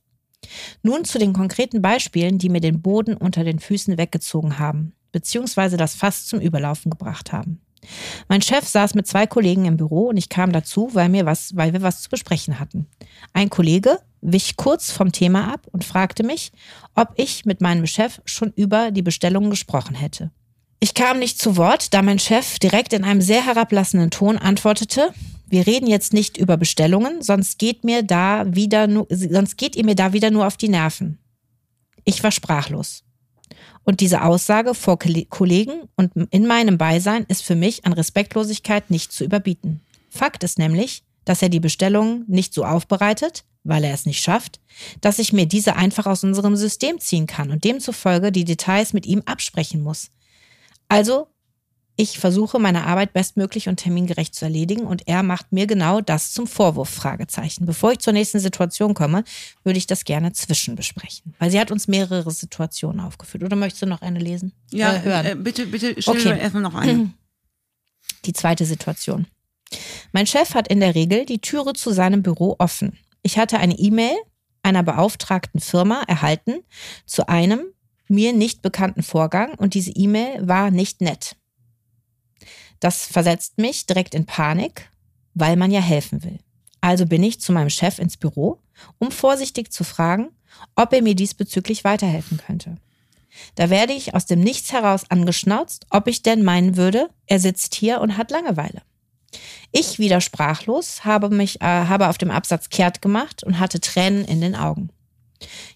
Nun 0.84 1.04
zu 1.04 1.20
den 1.20 1.34
konkreten 1.34 1.82
Beispielen, 1.82 2.38
die 2.38 2.50
mir 2.50 2.62
den 2.62 2.82
Boden 2.82 3.16
unter 3.16 3.44
den 3.44 3.60
Füßen 3.60 3.98
weggezogen 3.98 4.58
haben 4.58 4.94
beziehungsweise 5.12 5.78
das 5.78 5.96
Fass 5.96 6.26
zum 6.26 6.40
Überlaufen 6.40 6.90
gebracht 6.90 7.32
haben. 7.32 7.62
Mein 8.28 8.42
Chef 8.42 8.68
saß 8.68 8.94
mit 8.94 9.08
zwei 9.08 9.26
Kollegen 9.26 9.66
im 9.66 9.78
Büro 9.78 10.10
und 10.10 10.18
ich 10.18 10.30
kam 10.30 10.52
dazu, 10.52 10.90
weil, 10.94 11.10
mir 11.10 11.26
was, 11.26 11.56
weil 11.56 11.74
wir 11.74 11.82
was 11.82 12.02
zu 12.02 12.10
besprechen 12.10 12.60
hatten. 12.60 12.88
Ein 13.34 13.50
Kollege 13.50 14.00
wich 14.22 14.58
kurz 14.58 14.92
vom 14.92 15.12
Thema 15.12 15.54
ab 15.54 15.68
und 15.72 15.86
fragte 15.86 16.24
mich, 16.24 16.52
ob 16.96 17.14
ich 17.16 17.46
mit 17.46 17.62
meinem 17.62 17.88
Chef 17.88 18.22
schon 18.26 18.52
über 18.56 18.92
die 18.92 19.02
Bestellungen 19.02 19.50
gesprochen 19.50 19.96
hätte. 19.96 20.32
Ich 20.82 20.94
kam 20.94 21.20
nicht 21.20 21.42
zu 21.42 21.58
Wort, 21.58 21.94
da 21.94 22.02
mein 22.02 22.20
Chef 22.20 22.60
direkt 22.60 22.94
in 22.94 23.04
einem 23.04 23.22
sehr 23.22 23.46
herablassenden 23.46 24.12
Ton 24.12 24.38
antwortete, 24.38 25.14
wir 25.48 25.66
reden 25.66 25.88
jetzt 25.88 26.14
nicht 26.14 26.38
über 26.38 26.58
Bestellungen, 26.58 27.22
sonst 27.22 27.58
geht 27.58 27.84
mir 27.84 28.04
da 28.04 28.44
wieder 28.56 28.88
nur, 28.88 29.08
sonst 29.10 29.58
geht 29.58 29.76
ihr 29.76 29.84
mir 29.84 29.96
da 29.96 30.14
wieder 30.14 30.30
nur 30.30 30.46
auf 30.46 30.58
die 30.58 30.70
Nerven. 30.70 31.18
Ich 32.06 32.24
war 32.24 32.32
sprachlos. 32.32 33.04
Und 33.84 34.02
diese 34.02 34.24
Aussage 34.24 34.76
vor 34.76 35.00
Kollegen 35.00 35.90
und 35.96 36.12
in 36.32 36.46
meinem 36.46 36.78
Beisein 36.78 37.26
ist 37.28 37.44
für 37.44 37.56
mich 37.56 37.86
an 37.86 37.94
Respektlosigkeit 37.94 38.92
nicht 38.92 39.12
zu 39.12 39.24
überbieten. 39.24 39.82
Fakt 40.10 40.44
ist 40.44 40.60
nämlich, 40.60 41.04
dass 41.26 41.42
er 41.42 41.50
die 41.50 41.60
Bestellungen 41.60 42.26
nicht 42.28 42.54
so 42.54 42.66
aufbereitet, 42.66 43.44
weil 43.64 43.84
er 43.84 43.94
es 43.94 44.06
nicht 44.06 44.22
schafft, 44.24 44.60
dass 45.02 45.20
ich 45.20 45.34
mir 45.34 45.46
diese 45.46 45.76
einfach 45.76 46.06
aus 46.06 46.24
unserem 46.24 46.56
System 46.56 47.00
ziehen 47.00 47.28
kann 47.28 47.52
und 47.52 47.64
demzufolge 47.64 48.32
die 48.32 48.46
Details 48.46 48.94
mit 48.94 49.06
ihm 49.06 49.22
absprechen 49.26 49.82
muss. 49.82 50.10
Also 50.88 51.28
ich 52.00 52.18
versuche 52.18 52.60
meine 52.60 52.86
Arbeit 52.86 53.12
bestmöglich 53.12 53.68
und 53.68 53.76
termingerecht 53.76 54.34
zu 54.34 54.46
erledigen 54.46 54.88
und 54.88 55.06
er 55.10 55.22
macht 55.22 55.52
mir 55.52 55.68
genau 55.68 56.00
das 56.00 56.32
zum 56.32 56.48
Vorwurf, 56.48 56.90
Fragezeichen. 56.90 57.66
Bevor 57.66 57.92
ich 57.92 58.00
zur 58.00 58.14
nächsten 58.14 58.40
Situation 58.40 58.94
komme, 58.94 59.26
würde 59.66 59.78
ich 59.78 59.86
das 59.86 60.06
gerne 60.06 60.32
zwischenbesprechen. 60.32 61.36
Weil 61.40 61.52
sie 61.52 61.60
hat 61.60 61.72
uns 61.72 61.90
mehrere 61.90 62.32
Situationen 62.32 63.02
aufgeführt. 63.02 63.44
Oder 63.44 63.58
möchtest 63.58 63.82
du 63.82 63.86
noch 63.86 64.02
eine 64.02 64.20
lesen? 64.20 64.54
Ja, 64.72 64.96
äh, 64.96 65.02
hören? 65.02 65.26
Äh, 65.26 65.36
bitte, 65.36 65.66
bitte 65.66 66.02
stell 66.02 66.16
okay. 66.16 66.40
erstmal 66.40 66.64
noch 66.64 66.76
eine. 66.76 67.12
Die 68.26 68.32
zweite 68.32 68.64
Situation. 68.64 69.28
Mein 70.14 70.26
Chef 70.26 70.54
hat 70.54 70.70
in 70.70 70.80
der 70.80 70.96
Regel 70.96 71.26
die 71.26 71.40
Türe 71.40 71.74
zu 71.74 71.92
seinem 71.92 72.24
Büro 72.24 72.56
offen. 72.60 72.98
Ich 73.24 73.38
hatte 73.38 73.60
eine 73.60 73.78
E-Mail 73.78 74.16
einer 74.64 74.84
beauftragten 74.84 75.60
Firma 75.60 76.04
erhalten 76.08 76.62
zu 77.06 77.28
einem 77.28 77.60
mir 78.08 78.32
nicht 78.32 78.62
bekannten 78.62 79.04
Vorgang 79.04 79.56
und 79.56 79.74
diese 79.74 79.92
E-Mail 79.92 80.48
war 80.48 80.72
nicht 80.72 81.02
nett. 81.02 81.36
Das 82.80 83.06
versetzt 83.06 83.58
mich 83.58 83.86
direkt 83.86 84.16
in 84.16 84.26
Panik, 84.26 84.90
weil 85.34 85.56
man 85.56 85.72
ja 85.72 85.82
helfen 85.82 86.24
will. 86.24 86.40
Also 86.82 87.06
bin 87.06 87.24
ich 87.24 87.42
zu 87.42 87.52
meinem 87.52 87.70
Chef 87.70 88.00
ins 88.00 88.18
Büro, 88.18 88.60
um 89.00 89.12
vorsichtig 89.12 89.72
zu 89.72 89.84
fragen, 89.84 90.30
ob 90.76 90.94
er 90.94 91.02
mir 91.02 91.16
diesbezüglich 91.16 91.84
weiterhelfen 91.84 92.38
könnte. 92.38 92.78
Da 93.56 93.70
werde 93.70 93.94
ich 93.94 94.16
aus 94.16 94.26
dem 94.26 94.40
Nichts 94.40 94.72
heraus 94.72 95.10
angeschnauzt, 95.10 95.86
ob 95.90 96.08
ich 96.08 96.24
denn 96.24 96.44
meinen 96.44 96.78
würde, 96.78 97.10
er 97.28 97.40
sitzt 97.40 97.76
hier 97.76 98.02
und 98.02 98.18
hat 98.18 98.32
Langeweile. 98.32 98.82
Ich 99.72 100.00
wieder 100.00 100.20
sprachlos, 100.20 101.06
habe 101.06 101.30
mich 101.30 101.62
äh, 101.62 101.66
habe 101.66 102.10
auf 102.10 102.18
dem 102.18 102.32
Absatz 102.32 102.70
kehrt 102.70 103.02
gemacht 103.02 103.44
und 103.44 103.60
hatte 103.60 103.80
Tränen 103.80 104.26
in 104.26 104.42
den 104.42 104.56
Augen. 104.56 104.90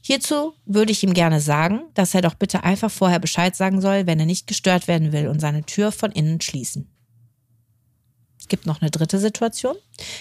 Hierzu 0.02 0.54
würde 0.66 0.92
ich 0.92 1.04
ihm 1.04 1.14
gerne 1.14 1.40
sagen, 1.40 1.84
dass 1.94 2.14
er 2.14 2.22
doch 2.22 2.34
bitte 2.34 2.64
einfach 2.64 2.92
vorher 2.92 3.20
Bescheid 3.20 3.56
sagen 3.56 3.82
soll, 3.82 4.08
wenn 4.08 4.20
er 4.20 4.26
nicht 4.26 4.48
gestört 4.48 4.88
werden 4.88 5.12
will 5.12 5.28
und 5.28 5.40
seine 5.40 5.64
Tür 5.64 5.92
von 5.92 6.12
innen 6.12 6.42
schließen. 6.42 6.90
Gibt 8.54 8.68
noch 8.68 8.84
eine 8.84 8.92
dritte 8.92 9.18
Situation. 9.18 9.76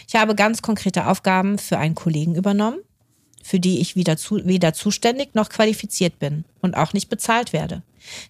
Ich 0.09 0.15
habe 0.15 0.35
ganz 0.35 0.63
konkrete 0.63 1.07
Aufgaben 1.07 1.59
für 1.59 1.77
einen 1.77 1.95
Kollegen 1.95 2.35
übernommen, 2.35 2.79
für 3.43 3.61
die 3.61 3.81
ich 3.81 3.95
weder, 3.95 4.17
zu, 4.17 4.47
weder 4.47 4.73
zuständig 4.73 5.35
noch 5.35 5.51
qualifiziert 5.51 6.19
bin 6.19 6.47
und 6.63 6.75
auch 6.75 6.95
nicht 6.95 7.11
bezahlt 7.11 7.53
werde. 7.53 7.83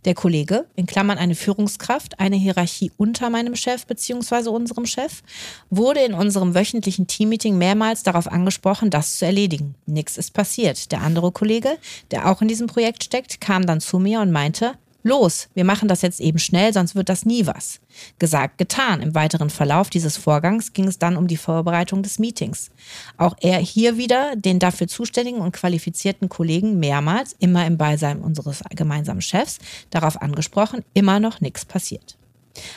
Der 0.04 0.14
Kollege, 0.14 0.66
in 0.74 0.86
Klammern 0.86 1.18
eine 1.18 1.36
Führungskraft, 1.36 2.18
eine 2.18 2.34
Hierarchie 2.34 2.90
unter 2.96 3.30
meinem 3.30 3.54
Chef 3.54 3.86
bzw. 3.86 4.48
unserem 4.48 4.86
Chef, 4.86 5.22
wurde 5.70 6.00
in 6.00 6.14
unserem 6.14 6.56
wöchentlichen 6.56 7.06
Teammeeting 7.06 7.56
mehrmals 7.56 8.02
darauf 8.02 8.26
angesprochen, 8.26 8.90
das 8.90 9.18
zu 9.18 9.24
erledigen. 9.24 9.76
Nichts 9.86 10.16
ist 10.16 10.32
passiert. 10.32 10.90
Der 10.90 11.02
andere 11.02 11.30
Kollege, 11.30 11.78
der 12.10 12.28
auch 12.28 12.42
in 12.42 12.48
diesem 12.48 12.66
Projekt 12.66 13.04
steckt, 13.04 13.40
kam 13.40 13.66
dann 13.66 13.80
zu 13.80 14.00
mir 14.00 14.20
und 14.20 14.32
meinte, 14.32 14.72
Los, 15.04 15.48
wir 15.54 15.64
machen 15.64 15.88
das 15.88 16.02
jetzt 16.02 16.20
eben 16.20 16.38
schnell, 16.38 16.72
sonst 16.72 16.94
wird 16.94 17.08
das 17.08 17.26
nie 17.26 17.46
was. 17.46 17.80
Gesagt, 18.20 18.58
getan. 18.58 19.02
Im 19.02 19.14
weiteren 19.16 19.50
Verlauf 19.50 19.90
dieses 19.90 20.16
Vorgangs 20.16 20.72
ging 20.72 20.86
es 20.86 20.98
dann 20.98 21.16
um 21.16 21.26
die 21.26 21.36
Vorbereitung 21.36 22.02
des 22.04 22.20
Meetings. 22.20 22.70
Auch 23.16 23.34
er 23.40 23.58
hier 23.58 23.96
wieder 23.96 24.36
den 24.36 24.60
dafür 24.60 24.86
zuständigen 24.86 25.40
und 25.40 25.52
qualifizierten 25.52 26.28
Kollegen 26.28 26.78
mehrmals, 26.78 27.34
immer 27.40 27.66
im 27.66 27.78
Beisein 27.78 28.20
unseres 28.20 28.62
gemeinsamen 28.70 29.22
Chefs, 29.22 29.58
darauf 29.90 30.22
angesprochen, 30.22 30.84
immer 30.94 31.18
noch 31.18 31.40
nichts 31.40 31.64
passiert. 31.64 32.16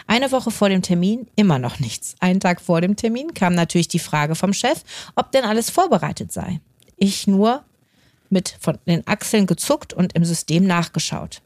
Eine 0.08 0.32
Woche 0.32 0.52
vor 0.52 0.70
dem 0.70 0.82
Termin 0.82 1.28
immer 1.36 1.60
noch 1.60 1.80
nichts. 1.80 2.16
Einen 2.20 2.40
Tag 2.40 2.62
vor 2.62 2.82
dem 2.82 2.96
Termin 2.96 3.34
kam 3.34 3.54
natürlich 3.54 3.88
die 3.88 4.00
Frage 4.00 4.36
vom 4.36 4.54
Chef, 4.54 4.84
ob 5.16 5.32
denn 5.32 5.44
alles 5.44 5.70
vorbereitet 5.70 6.32
sei. 6.32 6.60
Ich 6.98 7.28
nur 7.28 7.64
mit 8.30 8.58
von 8.60 8.78
den 8.88 9.06
Achseln 9.06 9.46
gezuckt 9.46 9.94
und 9.94 10.14
im 10.14 10.26
System 10.26 10.66
nachgeschaut. 10.66 11.42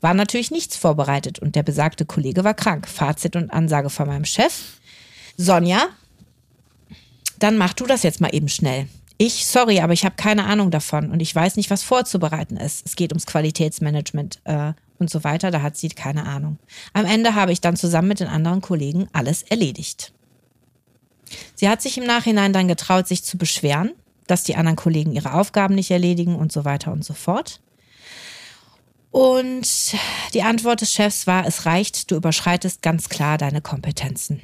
War 0.00 0.14
natürlich 0.14 0.50
nichts 0.50 0.76
vorbereitet 0.76 1.38
und 1.38 1.56
der 1.56 1.62
besagte 1.62 2.06
Kollege 2.06 2.44
war 2.44 2.54
krank. 2.54 2.88
Fazit 2.88 3.36
und 3.36 3.50
Ansage 3.50 3.90
von 3.90 4.08
meinem 4.08 4.24
Chef. 4.24 4.78
Sonja, 5.36 5.88
dann 7.38 7.58
mach 7.58 7.72
du 7.74 7.86
das 7.86 8.02
jetzt 8.02 8.20
mal 8.20 8.34
eben 8.34 8.48
schnell. 8.48 8.88
Ich, 9.18 9.46
sorry, 9.46 9.80
aber 9.80 9.92
ich 9.92 10.06
habe 10.06 10.14
keine 10.16 10.44
Ahnung 10.44 10.70
davon 10.70 11.10
und 11.10 11.20
ich 11.20 11.34
weiß 11.34 11.56
nicht, 11.56 11.68
was 11.70 11.82
vorzubereiten 11.82 12.56
ist. 12.56 12.86
Es 12.86 12.96
geht 12.96 13.12
ums 13.12 13.26
Qualitätsmanagement 13.26 14.40
äh, 14.44 14.72
und 14.98 15.10
so 15.10 15.24
weiter. 15.24 15.50
Da 15.50 15.60
hat 15.60 15.76
sie 15.76 15.90
keine 15.90 16.24
Ahnung. 16.24 16.58
Am 16.94 17.04
Ende 17.04 17.34
habe 17.34 17.52
ich 17.52 17.60
dann 17.60 17.76
zusammen 17.76 18.08
mit 18.08 18.20
den 18.20 18.28
anderen 18.28 18.62
Kollegen 18.62 19.08
alles 19.12 19.42
erledigt. 19.42 20.14
Sie 21.54 21.68
hat 21.68 21.82
sich 21.82 21.98
im 21.98 22.04
Nachhinein 22.04 22.54
dann 22.54 22.66
getraut, 22.66 23.06
sich 23.06 23.22
zu 23.22 23.36
beschweren, 23.36 23.92
dass 24.26 24.42
die 24.42 24.56
anderen 24.56 24.76
Kollegen 24.76 25.12
ihre 25.12 25.34
Aufgaben 25.34 25.74
nicht 25.74 25.90
erledigen 25.90 26.36
und 26.36 26.50
so 26.50 26.64
weiter 26.64 26.90
und 26.90 27.04
so 27.04 27.12
fort. 27.12 27.60
Und 29.10 29.94
die 30.34 30.42
Antwort 30.42 30.80
des 30.82 30.92
Chefs 30.92 31.26
war, 31.26 31.46
es 31.46 31.66
reicht, 31.66 32.10
du 32.10 32.16
überschreitest 32.16 32.82
ganz 32.82 33.08
klar 33.08 33.38
deine 33.38 33.60
Kompetenzen. 33.60 34.40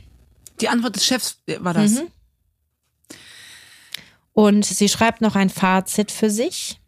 Die 0.61 0.68
Antwort 0.68 0.96
des 0.96 1.07
Chefs 1.07 1.38
war 1.61 1.74
das. 1.74 1.92
Mhm. 1.92 2.09
Und 4.33 4.64
sie 4.66 4.88
schreibt 4.88 5.20
noch 5.20 5.37
ein 5.37 5.50
Fazit 5.50 6.11
für 6.11 6.31
sich. 6.31 6.79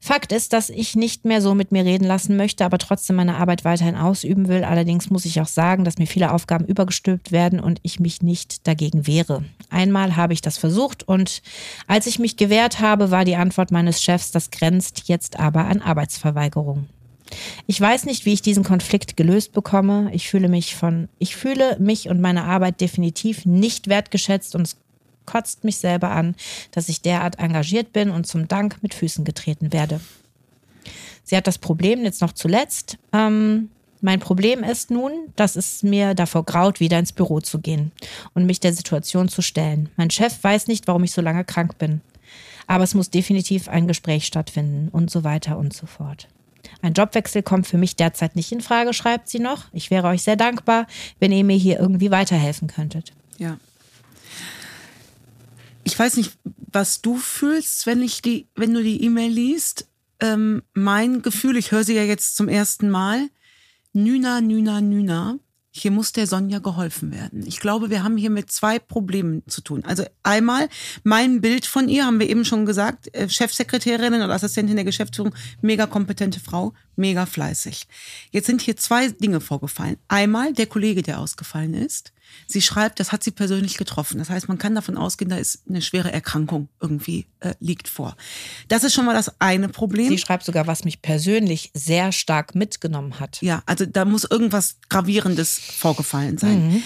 Fakt 0.00 0.32
ist, 0.32 0.52
dass 0.52 0.68
ich 0.68 0.96
nicht 0.96 1.24
mehr 1.24 1.40
so 1.40 1.54
mit 1.54 1.72
mir 1.72 1.82
reden 1.84 2.04
lassen 2.04 2.36
möchte, 2.36 2.64
aber 2.64 2.76
trotzdem 2.76 3.16
meine 3.16 3.36
Arbeit 3.36 3.64
weiterhin 3.64 3.96
ausüben 3.96 4.48
will. 4.48 4.62
Allerdings 4.62 5.08
muss 5.08 5.24
ich 5.24 5.40
auch 5.40 5.46
sagen, 5.46 5.84
dass 5.84 5.96
mir 5.96 6.06
viele 6.06 6.30
Aufgaben 6.30 6.66
übergestülpt 6.66 7.32
werden 7.32 7.58
und 7.58 7.78
ich 7.82 8.00
mich 8.00 8.20
nicht 8.20 8.66
dagegen 8.66 9.06
wehre. 9.06 9.44
Einmal 9.70 10.14
habe 10.14 10.34
ich 10.34 10.42
das 10.42 10.58
versucht 10.58 11.08
und 11.08 11.40
als 11.86 12.06
ich 12.06 12.18
mich 12.18 12.36
gewehrt 12.36 12.80
habe, 12.80 13.10
war 13.10 13.24
die 13.24 13.36
Antwort 13.36 13.70
meines 13.70 14.02
Chefs, 14.02 14.30
das 14.30 14.50
grenzt 14.50 15.04
jetzt 15.06 15.38
aber 15.38 15.64
an 15.64 15.80
Arbeitsverweigerung. 15.80 16.86
Ich 17.66 17.80
weiß 17.80 18.06
nicht, 18.06 18.24
wie 18.24 18.32
ich 18.32 18.42
diesen 18.42 18.64
Konflikt 18.64 19.16
gelöst 19.16 19.52
bekomme. 19.52 20.10
Ich 20.12 20.28
fühle 20.28 20.48
mich 20.48 20.76
von, 20.76 21.08
ich 21.18 21.36
fühle 21.36 21.76
mich 21.78 22.08
und 22.08 22.20
meine 22.20 22.44
Arbeit 22.44 22.80
definitiv 22.80 23.46
nicht 23.46 23.88
wertgeschätzt 23.88 24.54
und 24.54 24.62
es 24.62 24.76
kotzt 25.26 25.64
mich 25.64 25.78
selber 25.78 26.10
an, 26.10 26.34
dass 26.70 26.88
ich 26.88 27.00
derart 27.00 27.38
engagiert 27.38 27.92
bin 27.92 28.10
und 28.10 28.26
zum 28.26 28.48
Dank 28.48 28.82
mit 28.82 28.94
Füßen 28.94 29.24
getreten 29.24 29.72
werde. 29.72 30.00
Sie 31.22 31.36
hat 31.36 31.46
das 31.46 31.58
Problem 31.58 32.04
jetzt 32.04 32.20
noch 32.20 32.32
zuletzt. 32.32 32.98
Ähm, 33.12 33.70
mein 34.02 34.20
Problem 34.20 34.62
ist 34.62 34.90
nun, 34.90 35.12
dass 35.34 35.56
es 35.56 35.82
mir 35.82 36.14
davor 36.14 36.44
graut, 36.44 36.78
wieder 36.78 36.98
ins 36.98 37.12
Büro 37.12 37.40
zu 37.40 37.60
gehen 37.60 37.90
und 38.34 38.44
mich 38.44 38.60
der 38.60 38.74
Situation 38.74 39.28
zu 39.28 39.40
stellen. 39.40 39.88
Mein 39.96 40.10
Chef 40.10 40.44
weiß 40.44 40.66
nicht, 40.66 40.86
warum 40.86 41.04
ich 41.04 41.12
so 41.12 41.22
lange 41.22 41.44
krank 41.44 41.78
bin. 41.78 42.02
Aber 42.66 42.84
es 42.84 42.94
muss 42.94 43.10
definitiv 43.10 43.68
ein 43.68 43.88
Gespräch 43.88 44.26
stattfinden 44.26 44.88
und 44.90 45.10
so 45.10 45.24
weiter 45.24 45.56
und 45.56 45.72
so 45.72 45.86
fort. 45.86 46.28
Ein 46.82 46.94
Jobwechsel 46.94 47.42
kommt 47.42 47.66
für 47.66 47.78
mich 47.78 47.96
derzeit 47.96 48.36
nicht 48.36 48.52
in 48.52 48.60
Frage, 48.60 48.92
schreibt 48.92 49.28
sie 49.28 49.38
noch. 49.38 49.66
Ich 49.72 49.90
wäre 49.90 50.08
euch 50.08 50.22
sehr 50.22 50.36
dankbar, 50.36 50.86
wenn 51.20 51.32
ihr 51.32 51.44
mir 51.44 51.56
hier 51.56 51.78
irgendwie 51.78 52.10
weiterhelfen 52.10 52.68
könntet. 52.68 53.12
Ja. 53.38 53.58
Ich 55.84 55.98
weiß 55.98 56.16
nicht, 56.16 56.32
was 56.72 57.02
du 57.02 57.16
fühlst, 57.16 57.86
wenn 57.86 58.02
ich 58.02 58.22
die, 58.22 58.46
wenn 58.54 58.74
du 58.74 58.82
die 58.82 59.02
E-Mail 59.02 59.30
liest. 59.30 59.86
Ähm, 60.20 60.62
mein 60.72 61.22
Gefühl, 61.22 61.56
ich 61.56 61.72
höre 61.72 61.84
sie 61.84 61.94
ja 61.94 62.04
jetzt 62.04 62.36
zum 62.36 62.48
ersten 62.48 62.90
Mal. 62.90 63.28
Nüna, 63.92 64.40
Nüna, 64.40 64.80
Nüna. 64.80 65.38
Hier 65.76 65.90
muss 65.90 66.12
der 66.12 66.28
Sonja 66.28 66.60
geholfen 66.60 67.10
werden. 67.10 67.44
Ich 67.44 67.58
glaube, 67.58 67.90
wir 67.90 68.04
haben 68.04 68.16
hier 68.16 68.30
mit 68.30 68.52
zwei 68.52 68.78
Problemen 68.78 69.42
zu 69.48 69.60
tun. 69.60 69.84
Also 69.84 70.04
einmal 70.22 70.68
mein 71.02 71.40
Bild 71.40 71.66
von 71.66 71.88
ihr, 71.88 72.06
haben 72.06 72.20
wir 72.20 72.30
eben 72.30 72.44
schon 72.44 72.64
gesagt, 72.64 73.12
äh, 73.12 73.28
Chefsekretärin 73.28 74.14
oder 74.14 74.30
Assistentin 74.30 74.76
der 74.76 74.84
Geschäftsführung, 74.84 75.34
mega 75.62 75.86
kompetente 75.88 76.38
Frau, 76.38 76.74
mega 76.94 77.26
fleißig. 77.26 77.88
Jetzt 78.30 78.46
sind 78.46 78.62
hier 78.62 78.76
zwei 78.76 79.08
Dinge 79.08 79.40
vorgefallen. 79.40 79.96
Einmal 80.06 80.52
der 80.52 80.66
Kollege, 80.66 81.02
der 81.02 81.18
ausgefallen 81.18 81.74
ist. 81.74 82.13
Sie 82.46 82.62
schreibt, 82.62 83.00
das 83.00 83.12
hat 83.12 83.24
sie 83.24 83.30
persönlich 83.30 83.76
getroffen. 83.76 84.18
Das 84.18 84.30
heißt, 84.30 84.48
man 84.48 84.58
kann 84.58 84.74
davon 84.74 84.96
ausgehen, 84.96 85.30
da 85.30 85.36
ist 85.36 85.62
eine 85.68 85.82
schwere 85.82 86.12
Erkrankung 86.12 86.68
irgendwie 86.80 87.26
äh, 87.40 87.54
liegt 87.60 87.88
vor. 87.88 88.16
Das 88.68 88.84
ist 88.84 88.94
schon 88.94 89.04
mal 89.04 89.14
das 89.14 89.40
eine 89.40 89.68
Problem. 89.68 90.08
Sie 90.08 90.18
schreibt 90.18 90.44
sogar, 90.44 90.66
was 90.66 90.84
mich 90.84 91.02
persönlich 91.02 91.70
sehr 91.74 92.12
stark 92.12 92.54
mitgenommen 92.54 93.20
hat. 93.20 93.40
Ja, 93.42 93.62
also 93.66 93.86
da 93.86 94.04
muss 94.04 94.24
irgendwas 94.24 94.76
gravierendes 94.88 95.58
vorgefallen 95.58 96.38
sein. 96.38 96.68
Mhm. 96.68 96.82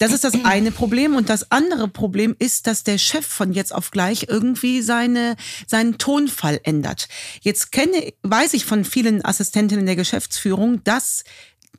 Das 0.00 0.12
ist 0.12 0.24
das 0.24 0.32
eine 0.44 0.72
Problem. 0.72 1.14
Und 1.14 1.28
das 1.28 1.52
andere 1.52 1.86
Problem 1.86 2.34
ist, 2.38 2.66
dass 2.66 2.84
der 2.84 2.96
Chef 2.96 3.26
von 3.26 3.52
jetzt 3.52 3.74
auf 3.74 3.90
gleich 3.90 4.26
irgendwie 4.28 4.80
seine, 4.80 5.36
seinen 5.66 5.98
Tonfall 5.98 6.58
ändert. 6.62 7.06
Jetzt 7.42 7.70
kenne, 7.70 8.14
weiß 8.22 8.54
ich 8.54 8.64
von 8.64 8.86
vielen 8.86 9.22
Assistentinnen 9.22 9.84
der 9.84 9.96
Geschäftsführung, 9.96 10.82
dass 10.84 11.22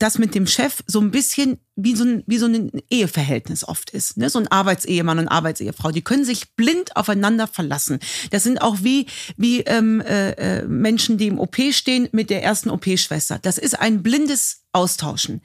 das 0.02 0.18
mit 0.18 0.34
dem 0.34 0.48
Chef 0.48 0.84
so 0.88 1.00
ein 1.00 1.12
bisschen 1.12 1.60
wie 1.76 1.96
so 1.96 2.04
ein, 2.04 2.24
wie 2.26 2.38
so 2.38 2.48
ein 2.48 2.72
Eheverhältnis 2.90 3.64
oft 3.64 3.92
ist. 3.92 4.18
Ne? 4.18 4.30
So 4.30 4.40
ein 4.40 4.48
Arbeitsehemann 4.48 5.20
und 5.20 5.28
Arbeitsehefrau. 5.28 5.92
Die 5.92 6.02
können 6.02 6.26
sich 6.26 6.56
blind 6.56 6.96
aufeinander 6.96 7.48
verlassen. 7.48 8.00
Das 8.32 8.44
sind 8.44 8.62
auch 8.62 8.78
wie, 8.82 9.06
wie 9.38 9.62
ähm, 9.62 10.02
äh, 10.02 10.32
äh 10.32 10.68
Menschen, 10.68 11.18
die 11.18 11.28
im 11.28 11.40
OP 11.40 11.58
stehen 11.72 12.10
mit 12.12 12.30
der 12.30 12.44
ersten 12.44 12.70
OP-Schwester. 12.70 13.40
Das 13.42 13.58
ist 13.58 13.80
ein 13.80 14.02
blindes 14.02 14.64
Austauschen. 14.72 15.42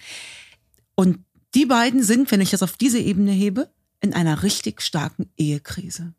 Und 0.95 1.19
die 1.55 1.66
beiden 1.66 2.03
sind, 2.03 2.31
wenn 2.31 2.40
ich 2.40 2.51
das 2.51 2.62
auf 2.62 2.77
diese 2.77 2.99
Ebene 2.99 3.33
hebe, 3.33 3.71
in 4.01 4.14
einer 4.14 4.42
richtig 4.42 4.83
starken 4.83 5.31
Ehekrise. 5.37 6.14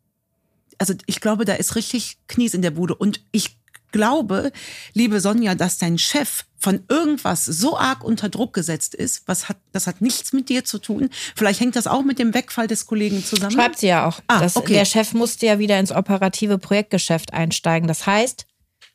Also 0.78 0.94
ich 1.06 1.20
glaube, 1.20 1.44
da 1.44 1.54
ist 1.54 1.74
richtig 1.74 2.18
Knies 2.28 2.54
in 2.54 2.62
der 2.62 2.70
Bude. 2.70 2.94
Und 2.94 3.20
ich 3.32 3.58
glaube, 3.92 4.52
liebe 4.94 5.20
Sonja, 5.20 5.54
dass 5.54 5.78
dein 5.78 5.98
Chef 5.98 6.44
von 6.58 6.84
irgendwas 6.88 7.44
so 7.44 7.78
arg 7.78 8.02
unter 8.02 8.28
Druck 8.28 8.52
gesetzt 8.52 8.94
ist, 8.94 9.22
was 9.26 9.48
hat, 9.48 9.58
das 9.72 9.86
hat 9.86 10.00
nichts 10.00 10.32
mit 10.32 10.48
dir 10.48 10.64
zu 10.64 10.78
tun. 10.78 11.08
Vielleicht 11.36 11.60
hängt 11.60 11.76
das 11.76 11.86
auch 11.86 12.02
mit 12.02 12.18
dem 12.18 12.34
Wegfall 12.34 12.66
des 12.66 12.86
Kollegen 12.86 13.24
zusammen. 13.24 13.52
Schreibt 13.52 13.78
sie 13.78 13.88
ja 13.88 14.06
auch. 14.06 14.20
Ah, 14.26 14.40
das, 14.40 14.56
okay. 14.56 14.72
Der 14.72 14.84
Chef 14.84 15.14
musste 15.14 15.46
ja 15.46 15.58
wieder 15.58 15.78
ins 15.78 15.92
operative 15.92 16.58
Projektgeschäft 16.58 17.32
einsteigen. 17.32 17.86
Das 17.86 18.06
heißt, 18.06 18.46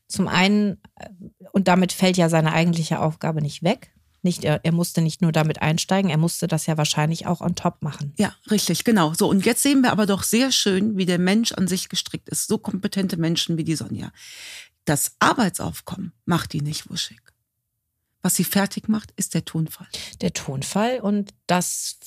zum 0.07 0.27
einen, 0.27 0.81
äh, 0.95 1.07
und 1.53 1.67
damit 1.67 1.93
fällt 1.93 2.17
ja 2.17 2.29
seine 2.29 2.53
eigentliche 2.53 2.99
Aufgabe 2.99 3.41
nicht 3.41 3.63
weg. 3.63 3.91
Nicht, 4.25 4.45
er, 4.45 4.63
er 4.63 4.71
musste 4.71 5.01
nicht 5.01 5.21
nur 5.21 5.33
damit 5.33 5.61
einsteigen, 5.61 6.09
er 6.09 6.17
musste 6.17 6.47
das 6.47 6.65
ja 6.65 6.77
wahrscheinlich 6.77 7.27
auch 7.27 7.41
on 7.41 7.55
top 7.55 7.81
machen. 7.81 8.13
Ja, 8.17 8.33
richtig, 8.49 8.85
genau. 8.85 9.13
So, 9.13 9.27
und 9.29 9.45
jetzt 9.45 9.61
sehen 9.61 9.81
wir 9.81 9.91
aber 9.91 10.05
doch 10.05 10.23
sehr 10.23 10.53
schön, 10.53 10.95
wie 10.95 11.05
der 11.05 11.19
Mensch 11.19 11.51
an 11.51 11.67
sich 11.67 11.89
gestrickt 11.89 12.29
ist. 12.29 12.47
So 12.47 12.57
kompetente 12.57 13.17
Menschen 13.17 13.57
wie 13.57 13.65
die 13.65 13.75
Sonja. 13.75 14.11
Das 14.85 15.13
Arbeitsaufkommen 15.19 16.13
macht 16.25 16.53
die 16.53 16.61
nicht 16.61 16.89
wuschig. 16.89 17.19
Was 18.21 18.35
sie 18.35 18.43
fertig 18.43 18.87
macht, 18.87 19.11
ist 19.17 19.33
der 19.33 19.45
Tonfall. 19.45 19.87
Der 20.21 20.31
Tonfall 20.31 20.99
und 21.01 21.33
das, 21.45 21.97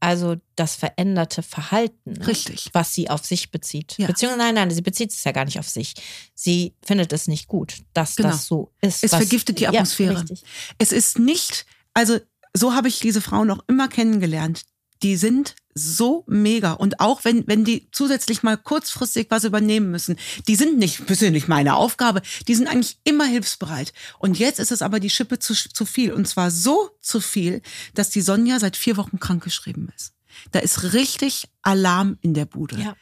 also 0.00 0.36
das 0.56 0.74
veränderte 0.74 1.42
Verhalten. 1.42 2.12
Ne? 2.12 2.26
Richtig. 2.26 2.70
Was 2.72 2.94
sie 2.94 3.10
auf 3.10 3.24
sich 3.26 3.50
bezieht. 3.50 3.96
Ja. 3.98 4.06
Beziehungsweise, 4.06 4.42
nein, 4.42 4.54
nein, 4.54 4.70
sie 4.70 4.80
bezieht 4.80 5.12
es 5.12 5.22
ja 5.22 5.32
gar 5.32 5.44
nicht 5.44 5.58
auf 5.58 5.68
sich. 5.68 5.94
Sie 6.34 6.74
findet 6.82 7.12
es 7.12 7.28
nicht 7.28 7.46
gut, 7.46 7.76
dass 7.92 8.16
genau. 8.16 8.30
das 8.30 8.46
so 8.46 8.72
ist. 8.80 9.04
Es 9.04 9.12
was, 9.12 9.18
vergiftet 9.20 9.60
die 9.60 9.68
Atmosphäre. 9.68 10.24
Ja, 10.26 10.36
es 10.78 10.92
ist 10.92 11.18
nicht, 11.18 11.66
also 11.92 12.18
so 12.54 12.72
habe 12.72 12.88
ich 12.88 13.00
diese 13.00 13.20
Frau 13.20 13.44
noch 13.44 13.64
immer 13.66 13.88
kennengelernt 13.88 14.64
die 15.02 15.16
sind 15.16 15.54
so 15.74 16.24
mega. 16.26 16.72
Und 16.72 17.00
auch 17.00 17.24
wenn, 17.24 17.46
wenn 17.46 17.64
die 17.64 17.88
zusätzlich 17.90 18.42
mal 18.42 18.56
kurzfristig 18.56 19.26
was 19.30 19.44
übernehmen 19.44 19.90
müssen, 19.90 20.16
die 20.46 20.54
sind 20.54 20.78
nicht 20.78 21.04
persönlich 21.06 21.48
meine 21.48 21.74
Aufgabe, 21.74 22.22
die 22.46 22.54
sind 22.54 22.68
eigentlich 22.68 22.98
immer 23.04 23.24
hilfsbereit. 23.24 23.92
Und 24.18 24.38
jetzt 24.38 24.60
ist 24.60 24.70
es 24.70 24.82
aber 24.82 25.00
die 25.00 25.10
Schippe 25.10 25.38
zu, 25.38 25.54
zu 25.54 25.84
viel. 25.84 26.12
Und 26.12 26.28
zwar 26.28 26.50
so 26.50 26.90
zu 27.00 27.20
viel, 27.20 27.60
dass 27.94 28.10
die 28.10 28.20
Sonja 28.20 28.60
seit 28.60 28.76
vier 28.76 28.96
Wochen 28.96 29.18
krankgeschrieben 29.18 29.92
ist. 29.96 30.14
Da 30.52 30.60
ist 30.60 30.92
richtig 30.92 31.48
Alarm 31.62 32.18
in 32.20 32.34
der 32.34 32.44
Bude. 32.44 32.80
Ja. 32.80 32.96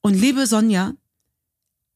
Und 0.00 0.14
liebe 0.14 0.46
Sonja, 0.46 0.94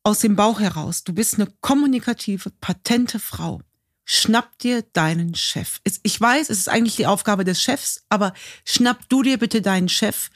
aus 0.03 0.20
dem 0.20 0.37
Bauch 0.37 0.61
heraus, 0.61 1.03
du 1.05 1.12
bist 1.12 1.35
eine 1.35 1.49
kommunikative, 1.61 2.51
patente 2.61 3.18
Frau 3.18 3.61
schnapp 4.07 4.59
dir 4.61 4.83
deinen 4.95 5.35
Chef. 5.35 5.81
Ich 6.03 6.19
weiß, 6.19 6.49
es 6.49 6.59
ist 6.59 6.69
eigentlich 6.71 6.97
die 6.97 7.07
Aufgabe 7.07 7.45
des 7.45 7.61
Chefs, 7.61 8.05
aber 8.09 8.33
schnapp 8.64 9.07
du 9.09 9.23
dir 9.23 9.37
bitte 9.37 9.61
deinen 9.61 9.90
Chef 9.90 10.31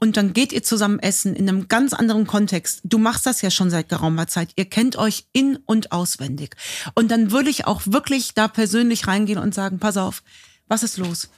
und 0.00 0.16
dann 0.16 0.32
geht 0.32 0.52
ihr 0.52 0.62
zusammen 0.62 0.98
essen 0.98 1.36
in 1.36 1.48
einem 1.48 1.68
ganz 1.68 1.92
anderen 1.92 2.26
Kontext. 2.26 2.80
Du 2.84 2.96
machst 2.96 3.26
das 3.26 3.42
ja 3.42 3.50
schon 3.50 3.70
seit 3.70 3.90
geraumer 3.90 4.26
Zeit. 4.26 4.48
Ihr 4.56 4.64
kennt 4.64 4.96
euch 4.96 5.26
in 5.32 5.56
und 5.66 5.92
auswendig. 5.92 6.56
Und 6.94 7.10
dann 7.10 7.30
würde 7.30 7.50
ich 7.50 7.66
auch 7.66 7.82
wirklich 7.84 8.32
da 8.32 8.48
persönlich 8.48 9.06
reingehen 9.06 9.38
und 9.38 9.54
sagen, 9.54 9.78
pass 9.78 9.98
auf, 9.98 10.22
was 10.66 10.82
ist 10.82 10.96
los? 10.96 11.28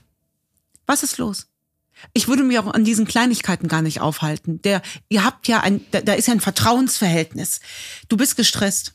Was 0.86 1.02
ist 1.02 1.18
los? 1.18 1.48
Ich 2.12 2.28
würde 2.28 2.44
mich 2.44 2.58
auch 2.58 2.72
an 2.72 2.84
diesen 2.84 3.06
Kleinigkeiten 3.06 3.66
gar 3.66 3.82
nicht 3.82 4.00
aufhalten. 4.00 4.62
Der, 4.62 4.82
ihr 5.08 5.24
habt 5.24 5.48
ja 5.48 5.60
ein, 5.60 5.84
da, 5.90 6.00
da 6.00 6.12
ist 6.12 6.28
ja 6.28 6.34
ein 6.34 6.40
Vertrauensverhältnis. 6.40 7.60
Du 8.08 8.16
bist 8.16 8.36
gestresst. 8.36 8.94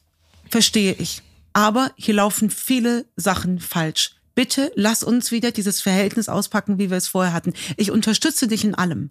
Verstehe 0.50 0.94
ich. 0.94 1.22
Aber 1.58 1.92
hier 1.96 2.14
laufen 2.14 2.52
viele 2.52 3.08
Sachen 3.16 3.60
falsch. 3.60 4.12
Bitte 4.36 4.72
lass 4.76 5.02
uns 5.02 5.32
wieder 5.32 5.52
dieses 5.52 5.82
Verhältnis 5.82 6.30
auspacken, 6.30 6.78
wie 6.78 6.92
wir 6.92 6.98
es 6.98 7.08
vorher 7.08 7.34
hatten. 7.34 7.54
Ich 7.78 7.90
unterstütze 7.90 8.48
dich 8.48 8.64
in 8.64 8.76
allem. 8.76 9.10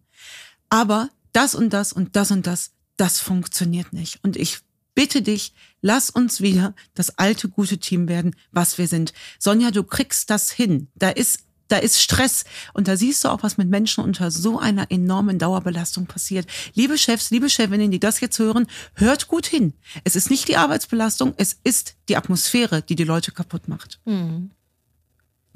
Aber 0.71 1.11
das 1.33 1.57
und 1.57 1.73
das 1.73 1.93
und 1.93 2.15
das 2.15 2.31
und 2.31 2.47
das, 2.47 2.71
das 2.97 3.19
funktioniert 3.19 3.93
nicht. 3.93 4.21
Und 4.23 4.37
ich 4.37 4.61
bitte 4.95 5.23
dich, 5.23 5.55
lass 5.81 6.09
uns 6.09 6.41
wieder 6.41 6.77
das 6.95 7.19
alte 7.19 7.49
gute 7.49 7.79
Team 7.79 8.07
werden, 8.07 8.37
was 8.53 8.79
wir 8.79 8.87
sind. 8.87 9.13
Sonja, 9.41 9.73
du 9.73 9.83
kriegst 9.83 10.31
das 10.31 10.53
hin. 10.53 10.87
Da 10.95 11.09
ist 11.09 11.46
da 11.69 11.79
ist 11.79 12.01
Stress. 12.01 12.45
Und 12.73 12.89
da 12.89 12.97
siehst 12.97 13.25
du 13.25 13.29
auch, 13.29 13.43
was 13.43 13.57
mit 13.57 13.69
Menschen 13.69 14.05
unter 14.05 14.31
so 14.31 14.59
einer 14.59 14.91
enormen 14.91 15.39
Dauerbelastung 15.39 16.07
passiert. 16.07 16.47
Liebe 16.75 16.99
Chefs, 16.99 17.31
liebe 17.31 17.51
Chefinnen, 17.51 17.91
die 17.91 18.01
das 18.01 18.21
jetzt 18.21 18.39
hören, 18.39 18.67
hört 18.95 19.29
gut 19.29 19.47
hin. 19.47 19.75
Es 20.05 20.17
ist 20.17 20.31
nicht 20.31 20.49
die 20.49 20.57
Arbeitsbelastung, 20.57 21.35
es 21.37 21.59
ist 21.65 21.97
die 22.09 22.17
Atmosphäre, 22.17 22.83
die 22.83 22.97
die 22.97 23.05
Leute 23.05 23.33
kaputt 23.33 23.69
macht. 23.69 24.01
Mhm. 24.05 24.51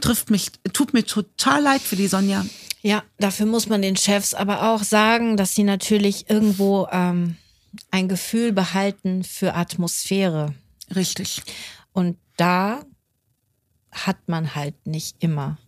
Trifft 0.01 0.31
mich, 0.31 0.51
tut 0.73 0.95
mir 0.95 1.05
total 1.05 1.63
leid 1.63 1.83
für 1.83 1.97
die 1.97 2.09
Sonja. 2.09 2.45
Ja, 2.83 3.03
dafür 3.19 3.45
muss 3.45 3.69
man 3.69 3.83
den 3.83 3.97
Chefs 3.97 4.33
aber 4.33 4.71
auch 4.71 4.83
sagen, 4.83 5.37
dass 5.37 5.55
sie 5.55 5.65
natürlich 5.65 6.31
irgendwo 6.31 6.89
ähm, 6.91 7.37
ein 7.91 8.09
Gefühl 8.09 8.53
behalten 8.53 9.23
für 9.23 9.55
Atmosphäre. 9.55 10.55
Richtig. 10.95 11.43
Und 11.93 12.17
da 12.37 12.83
hat 13.93 14.29
man 14.29 14.55
halt 14.55 14.87
nicht 14.87 15.17
immer 15.21 15.59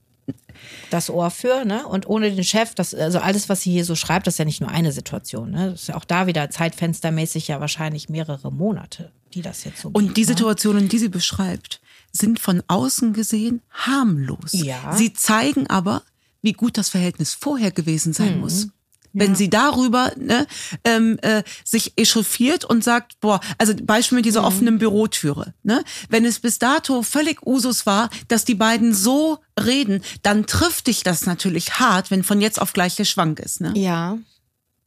das 0.91 1.11
Ohr 1.11 1.31
für, 1.31 1.65
ne? 1.65 1.87
Und 1.87 2.07
ohne 2.07 2.31
den 2.31 2.45
Chef, 2.45 2.75
das, 2.75 2.95
also 2.95 3.19
alles, 3.19 3.49
was 3.49 3.63
sie 3.63 3.73
hier 3.73 3.85
so 3.85 3.95
schreibt, 3.95 4.27
das 4.27 4.35
ist 4.35 4.39
ja 4.39 4.45
nicht 4.45 4.61
nur 4.61 4.71
eine 4.71 4.93
Situation, 4.93 5.51
ne? 5.51 5.71
Das 5.73 5.83
ist 5.83 5.89
ja 5.89 5.97
auch 5.97 6.05
da 6.05 6.27
wieder 6.27 6.51
zeitfenstermäßig 6.51 7.49
ja 7.49 7.61
wahrscheinlich 7.61 8.09
mehrere 8.09 8.53
Monate, 8.53 9.13
die 9.35 9.43
das 9.43 9.65
jetzt 9.65 9.81
so 9.81 9.89
Und 9.93 10.09
geht, 10.09 10.17
die 10.17 10.21
ne? 10.23 10.27
Situationen, 10.29 10.89
die 10.89 10.99
sie 10.99 11.09
beschreibt, 11.09 11.81
sind 12.13 12.41
von 12.41 12.63
außen 12.69 13.13
gesehen 13.13 13.63
harmlos. 13.71 14.53
Ja. 14.53 14.95
Sie 14.95 15.13
zeigen 15.13 15.67
aber, 15.69 16.03
wie 16.43 16.53
gut 16.53 16.77
das 16.77 16.89
Verhältnis 16.91 17.35
vorher 17.35 17.71
gewesen 17.71 18.11
Mhm. 18.11 18.15
sein 18.15 18.41
muss. 18.41 18.69
Wenn 19.13 19.35
sie 19.35 19.51
darüber 19.51 20.13
ne, 20.17 20.47
ähm, 20.85 21.19
äh, 21.23 21.43
sich 21.65 21.93
echauffiert 21.97 22.65
und 22.65 22.83
sagt, 22.83 23.21
boah, 23.21 23.41
also 23.59 23.75
Beispiel 23.83 24.17
mit 24.17 24.25
dieser 24.25 24.41
Mhm. 24.41 24.47
offenen 24.47 24.79
Bürotüre. 24.79 25.55
Ne? 25.63 25.83
Wenn 26.09 26.25
es 26.25 26.41
bis 26.41 26.59
dato 26.59 27.03
völlig 27.03 27.47
Usus 27.47 27.85
war, 27.87 28.11
dass 28.29 28.45
die 28.45 28.55
beiden 28.55 28.95
so 28.95 29.39
reden, 29.59 30.03
dann 30.23 30.47
trifft 30.47 30.87
dich 30.87 31.03
das 31.03 31.27
natürlich 31.27 31.79
hart, 31.79 32.11
wenn 32.11 32.23
von 32.25 32.41
jetzt 32.41 32.61
auf 32.61 32.73
gleich 32.73 32.97
der 32.97 33.05
Schwank 33.05 33.39
ist. 33.41 33.61
Ne? 33.61 33.73
Ja. 33.77 34.19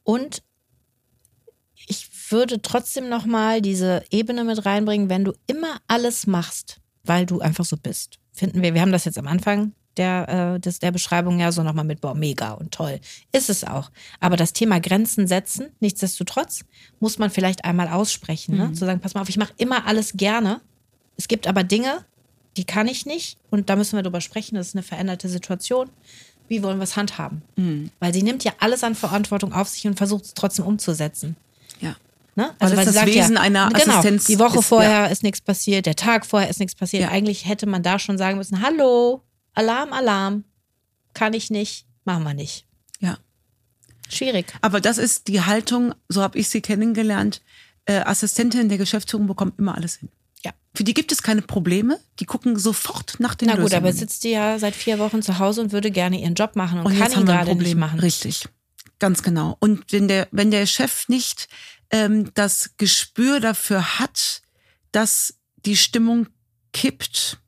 Und 0.02 0.42
ich 1.86 2.08
würde 2.30 2.60
trotzdem 2.60 3.08
noch 3.08 3.26
mal 3.26 3.60
diese 3.60 4.02
Ebene 4.10 4.44
mit 4.44 4.66
reinbringen, 4.66 5.08
wenn 5.08 5.24
du 5.24 5.32
immer 5.46 5.76
alles 5.86 6.26
machst, 6.26 6.78
weil 7.04 7.26
du 7.26 7.40
einfach 7.40 7.64
so 7.64 7.76
bist. 7.76 8.18
Finden 8.32 8.62
wir, 8.62 8.74
wir 8.74 8.80
haben 8.80 8.92
das 8.92 9.04
jetzt 9.04 9.18
am 9.18 9.28
Anfang 9.28 9.72
der, 9.96 10.54
äh, 10.56 10.60
des, 10.60 10.78
der 10.78 10.90
Beschreibung 10.92 11.38
ja 11.38 11.52
so 11.52 11.62
nochmal 11.62 11.84
mit, 11.84 12.00
boah, 12.00 12.14
mega 12.14 12.52
und 12.52 12.72
toll. 12.72 13.00
Ist 13.32 13.50
es 13.50 13.64
auch. 13.64 13.90
Aber 14.20 14.36
das 14.36 14.52
Thema 14.52 14.80
Grenzen 14.80 15.26
setzen, 15.26 15.68
nichtsdestotrotz, 15.80 16.64
muss 17.00 17.18
man 17.18 17.30
vielleicht 17.30 17.64
einmal 17.64 17.88
aussprechen. 17.88 18.56
Ne? 18.56 18.72
Zu 18.72 18.84
sagen, 18.84 19.00
pass 19.00 19.14
mal 19.14 19.22
auf, 19.22 19.28
ich 19.28 19.38
mache 19.38 19.52
immer 19.56 19.86
alles 19.86 20.14
gerne. 20.16 20.60
Es 21.16 21.28
gibt 21.28 21.46
aber 21.46 21.64
Dinge, 21.64 22.04
die 22.56 22.64
kann 22.64 22.88
ich 22.88 23.06
nicht. 23.06 23.38
Und 23.50 23.70
da 23.70 23.76
müssen 23.76 23.96
wir 23.96 24.02
drüber 24.02 24.20
sprechen. 24.20 24.56
Das 24.56 24.68
ist 24.68 24.74
eine 24.74 24.82
veränderte 24.82 25.28
Situation. 25.28 25.90
Wie 26.48 26.62
wollen 26.62 26.78
wir 26.78 26.84
es 26.84 26.96
handhaben? 26.96 27.42
Weil 27.98 28.14
sie 28.14 28.22
nimmt 28.22 28.44
ja 28.44 28.52
alles 28.60 28.84
an 28.84 28.94
Verantwortung 28.94 29.52
auf 29.52 29.68
sich 29.68 29.86
und 29.86 29.96
versucht 29.96 30.24
es 30.24 30.34
trotzdem 30.34 30.64
umzusetzen. 30.64 31.36
Ja. 31.80 31.96
Ne? 32.36 32.50
Weil 32.58 32.72
es 32.72 32.78
sie 32.78 32.84
das 32.84 32.94
sagt 32.94 33.06
Wesen 33.06 33.36
einer 33.36 33.70
genau, 33.70 33.94
Assistenz 33.94 34.24
Die 34.24 34.38
Woche 34.38 34.58
ist, 34.58 34.66
vorher 34.66 35.10
ist 35.10 35.22
nichts 35.22 35.40
passiert, 35.40 35.86
der 35.86 35.96
Tag 35.96 36.26
vorher 36.26 36.50
ist 36.50 36.60
nichts 36.60 36.74
passiert. 36.74 37.04
Ja. 37.04 37.08
Eigentlich 37.08 37.48
hätte 37.48 37.66
man 37.66 37.82
da 37.82 37.98
schon 37.98 38.18
sagen 38.18 38.36
müssen: 38.36 38.60
Hallo, 38.62 39.22
Alarm, 39.56 39.92
Alarm. 39.92 40.44
Kann 41.14 41.32
ich 41.32 41.50
nicht, 41.50 41.86
machen 42.04 42.22
wir 42.22 42.34
nicht. 42.34 42.66
Ja. 43.00 43.18
Schwierig. 44.08 44.46
Aber 44.60 44.80
das 44.80 44.98
ist 44.98 45.28
die 45.28 45.40
Haltung, 45.40 45.94
so 46.08 46.22
habe 46.22 46.38
ich 46.38 46.48
sie 46.48 46.60
kennengelernt. 46.60 47.42
Äh, 47.86 48.00
Assistentin 48.00 48.68
der 48.68 48.78
Geschäftsführung 48.78 49.26
bekommt 49.26 49.58
immer 49.58 49.74
alles 49.74 49.96
hin. 49.96 50.10
Ja. 50.44 50.52
Für 50.74 50.84
die 50.84 50.94
gibt 50.94 51.10
es 51.10 51.22
keine 51.22 51.42
Probleme. 51.42 51.98
Die 52.20 52.26
gucken 52.26 52.58
sofort 52.58 53.18
nach 53.18 53.34
den 53.34 53.48
Na 53.48 53.54
gut, 53.54 53.64
Lösungen. 53.64 53.82
aber 53.82 53.92
sitzt 53.92 54.24
die 54.24 54.30
ja 54.30 54.58
seit 54.58 54.74
vier 54.76 54.98
Wochen 54.98 55.22
zu 55.22 55.38
Hause 55.38 55.62
und 55.62 55.72
würde 55.72 55.90
gerne 55.90 56.20
ihren 56.20 56.34
Job 56.34 56.54
machen 56.54 56.80
und, 56.80 56.86
und 56.86 56.98
kann 56.98 57.12
ihn 57.12 57.26
gerade 57.26 57.54
nicht 57.54 57.76
machen. 57.76 57.98
Richtig, 57.98 58.48
ganz 58.98 59.22
genau. 59.22 59.56
Und 59.60 59.90
wenn 59.92 60.06
der, 60.06 60.28
wenn 60.32 60.50
der 60.50 60.66
Chef 60.66 61.08
nicht 61.08 61.48
ähm, 61.90 62.30
das 62.34 62.72
Gespür 62.76 63.40
dafür 63.40 63.98
hat, 63.98 64.42
dass 64.92 65.34
die 65.64 65.76
Stimmung 65.76 66.28
kippt, 66.72 67.38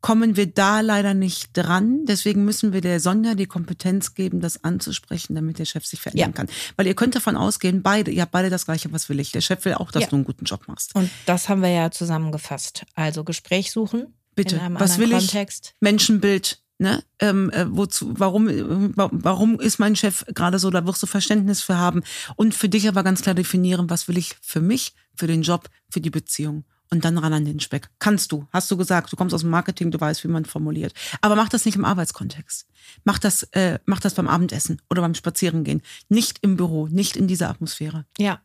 kommen 0.00 0.36
wir 0.36 0.46
da 0.46 0.80
leider 0.80 1.12
nicht 1.14 1.50
dran. 1.54 2.06
Deswegen 2.06 2.44
müssen 2.44 2.72
wir 2.72 2.80
der 2.80 3.00
Sonja 3.00 3.34
die 3.34 3.46
Kompetenz 3.46 4.14
geben, 4.14 4.40
das 4.40 4.64
anzusprechen, 4.64 5.34
damit 5.34 5.58
der 5.58 5.66
Chef 5.66 5.84
sich 5.84 6.00
verändern 6.00 6.30
Ja. 6.30 6.32
kann. 6.34 6.48
Weil 6.76 6.86
ihr 6.86 6.94
könnt 6.94 7.14
davon 7.14 7.36
ausgehen, 7.36 7.82
beide, 7.82 8.10
ihr 8.10 8.22
habt 8.22 8.32
beide 8.32 8.48
das 8.50 8.64
Gleiche, 8.64 8.92
was 8.92 9.08
will 9.08 9.20
ich. 9.20 9.32
Der 9.32 9.40
Chef 9.42 9.64
will 9.64 9.74
auch, 9.74 9.90
dass 9.90 10.04
Ja. 10.04 10.08
du 10.08 10.16
einen 10.16 10.24
guten 10.24 10.44
Job 10.46 10.66
machst. 10.68 10.94
Und 10.94 11.10
das 11.26 11.48
haben 11.48 11.60
wir 11.62 11.70
ja 11.70 11.90
zusammengefasst. 11.90 12.84
Also 12.94 13.24
Gespräch 13.24 13.70
suchen. 13.72 14.06
Bitte, 14.34 14.56
In 14.56 14.60
einem 14.62 14.80
was 14.80 14.96
will 14.98 15.04
anderen 15.06 15.24
ich? 15.24 15.30
Kontext. 15.32 15.74
Menschenbild, 15.80 16.62
ne? 16.78 17.02
Ähm, 17.18 17.50
äh, 17.50 17.66
wozu, 17.68 18.14
warum, 18.16 18.48
äh, 18.48 18.62
wa- 18.96 19.10
warum 19.12 19.60
ist 19.60 19.78
mein 19.80 19.96
Chef 19.96 20.24
gerade 20.34 20.58
so? 20.58 20.70
Da 20.70 20.86
wirst 20.86 21.02
du 21.02 21.06
Verständnis 21.06 21.60
für 21.60 21.76
haben 21.76 22.02
und 22.36 22.54
für 22.54 22.68
dich 22.70 22.88
aber 22.88 23.02
ganz 23.02 23.20
klar 23.22 23.34
definieren, 23.34 23.90
was 23.90 24.08
will 24.08 24.16
ich 24.16 24.36
für 24.40 24.60
mich, 24.62 24.94
für 25.14 25.26
den 25.26 25.42
Job, 25.42 25.68
für 25.90 26.00
die 26.00 26.10
Beziehung. 26.10 26.64
Und 26.92 27.04
dann 27.04 27.18
ran 27.18 27.32
an 27.32 27.44
den 27.44 27.60
Speck. 27.60 27.88
Kannst 28.00 28.32
du, 28.32 28.48
hast 28.52 28.68
du 28.70 28.76
gesagt, 28.76 29.12
du 29.12 29.16
kommst 29.16 29.32
aus 29.32 29.42
dem 29.42 29.50
Marketing, 29.50 29.92
du 29.92 30.00
weißt, 30.00 30.24
wie 30.24 30.28
man 30.28 30.44
formuliert. 30.44 30.92
Aber 31.20 31.36
mach 31.36 31.48
das 31.48 31.64
nicht 31.64 31.76
im 31.76 31.84
Arbeitskontext. 31.84 32.66
Mach 33.04 33.20
das, 33.20 33.44
äh, 33.52 33.78
mach 33.86 34.00
das 34.00 34.14
beim 34.14 34.26
Abendessen 34.26 34.82
oder 34.90 35.00
beim 35.02 35.14
Spazierengehen. 35.14 35.82
Nicht 36.08 36.38
im 36.42 36.56
Büro, 36.56 36.88
nicht 36.88 37.16
in 37.16 37.28
dieser 37.28 37.48
Atmosphäre. 37.48 38.06
Ja. 38.18 38.40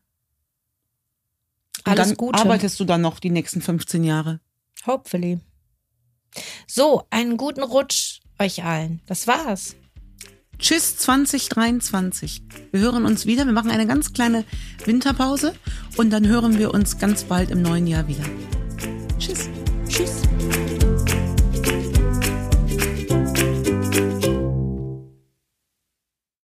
Und 1.86 1.92
Alles 1.92 2.10
dann 2.10 2.18
Gute. 2.18 2.40
arbeitest 2.40 2.80
du 2.80 2.86
dann 2.86 3.02
noch 3.02 3.20
die 3.20 3.32
nächsten 3.32 3.62
15 3.62 4.04
Jahre. 4.04 4.40
Hopefully. 4.86 5.40
So, 6.68 7.08
einen 7.10 7.38
guten 7.38 7.64
Rutsch 7.64 8.20
euch 8.40 8.64
allen. 8.64 9.02
Das 9.08 9.28
war's. 9.28 9.76
Tschüss 10.58 10.98
2023. 10.98 12.42
Wir 12.72 12.80
hören 12.80 13.06
uns 13.06 13.26
wieder. 13.26 13.46
Wir 13.46 13.54
machen 13.54 13.72
eine 13.72 13.86
ganz 13.88 14.14
kleine 14.14 14.46
Winterpause 14.86 15.54
und 15.98 16.12
dann 16.12 16.28
hören 16.28 16.58
wir 16.58 16.74
uns 16.74 16.98
ganz 16.98 17.26
bald 17.26 17.52
im 17.52 17.62
neuen 17.62 17.88
Jahr 17.88 18.08
wieder. 18.08 18.24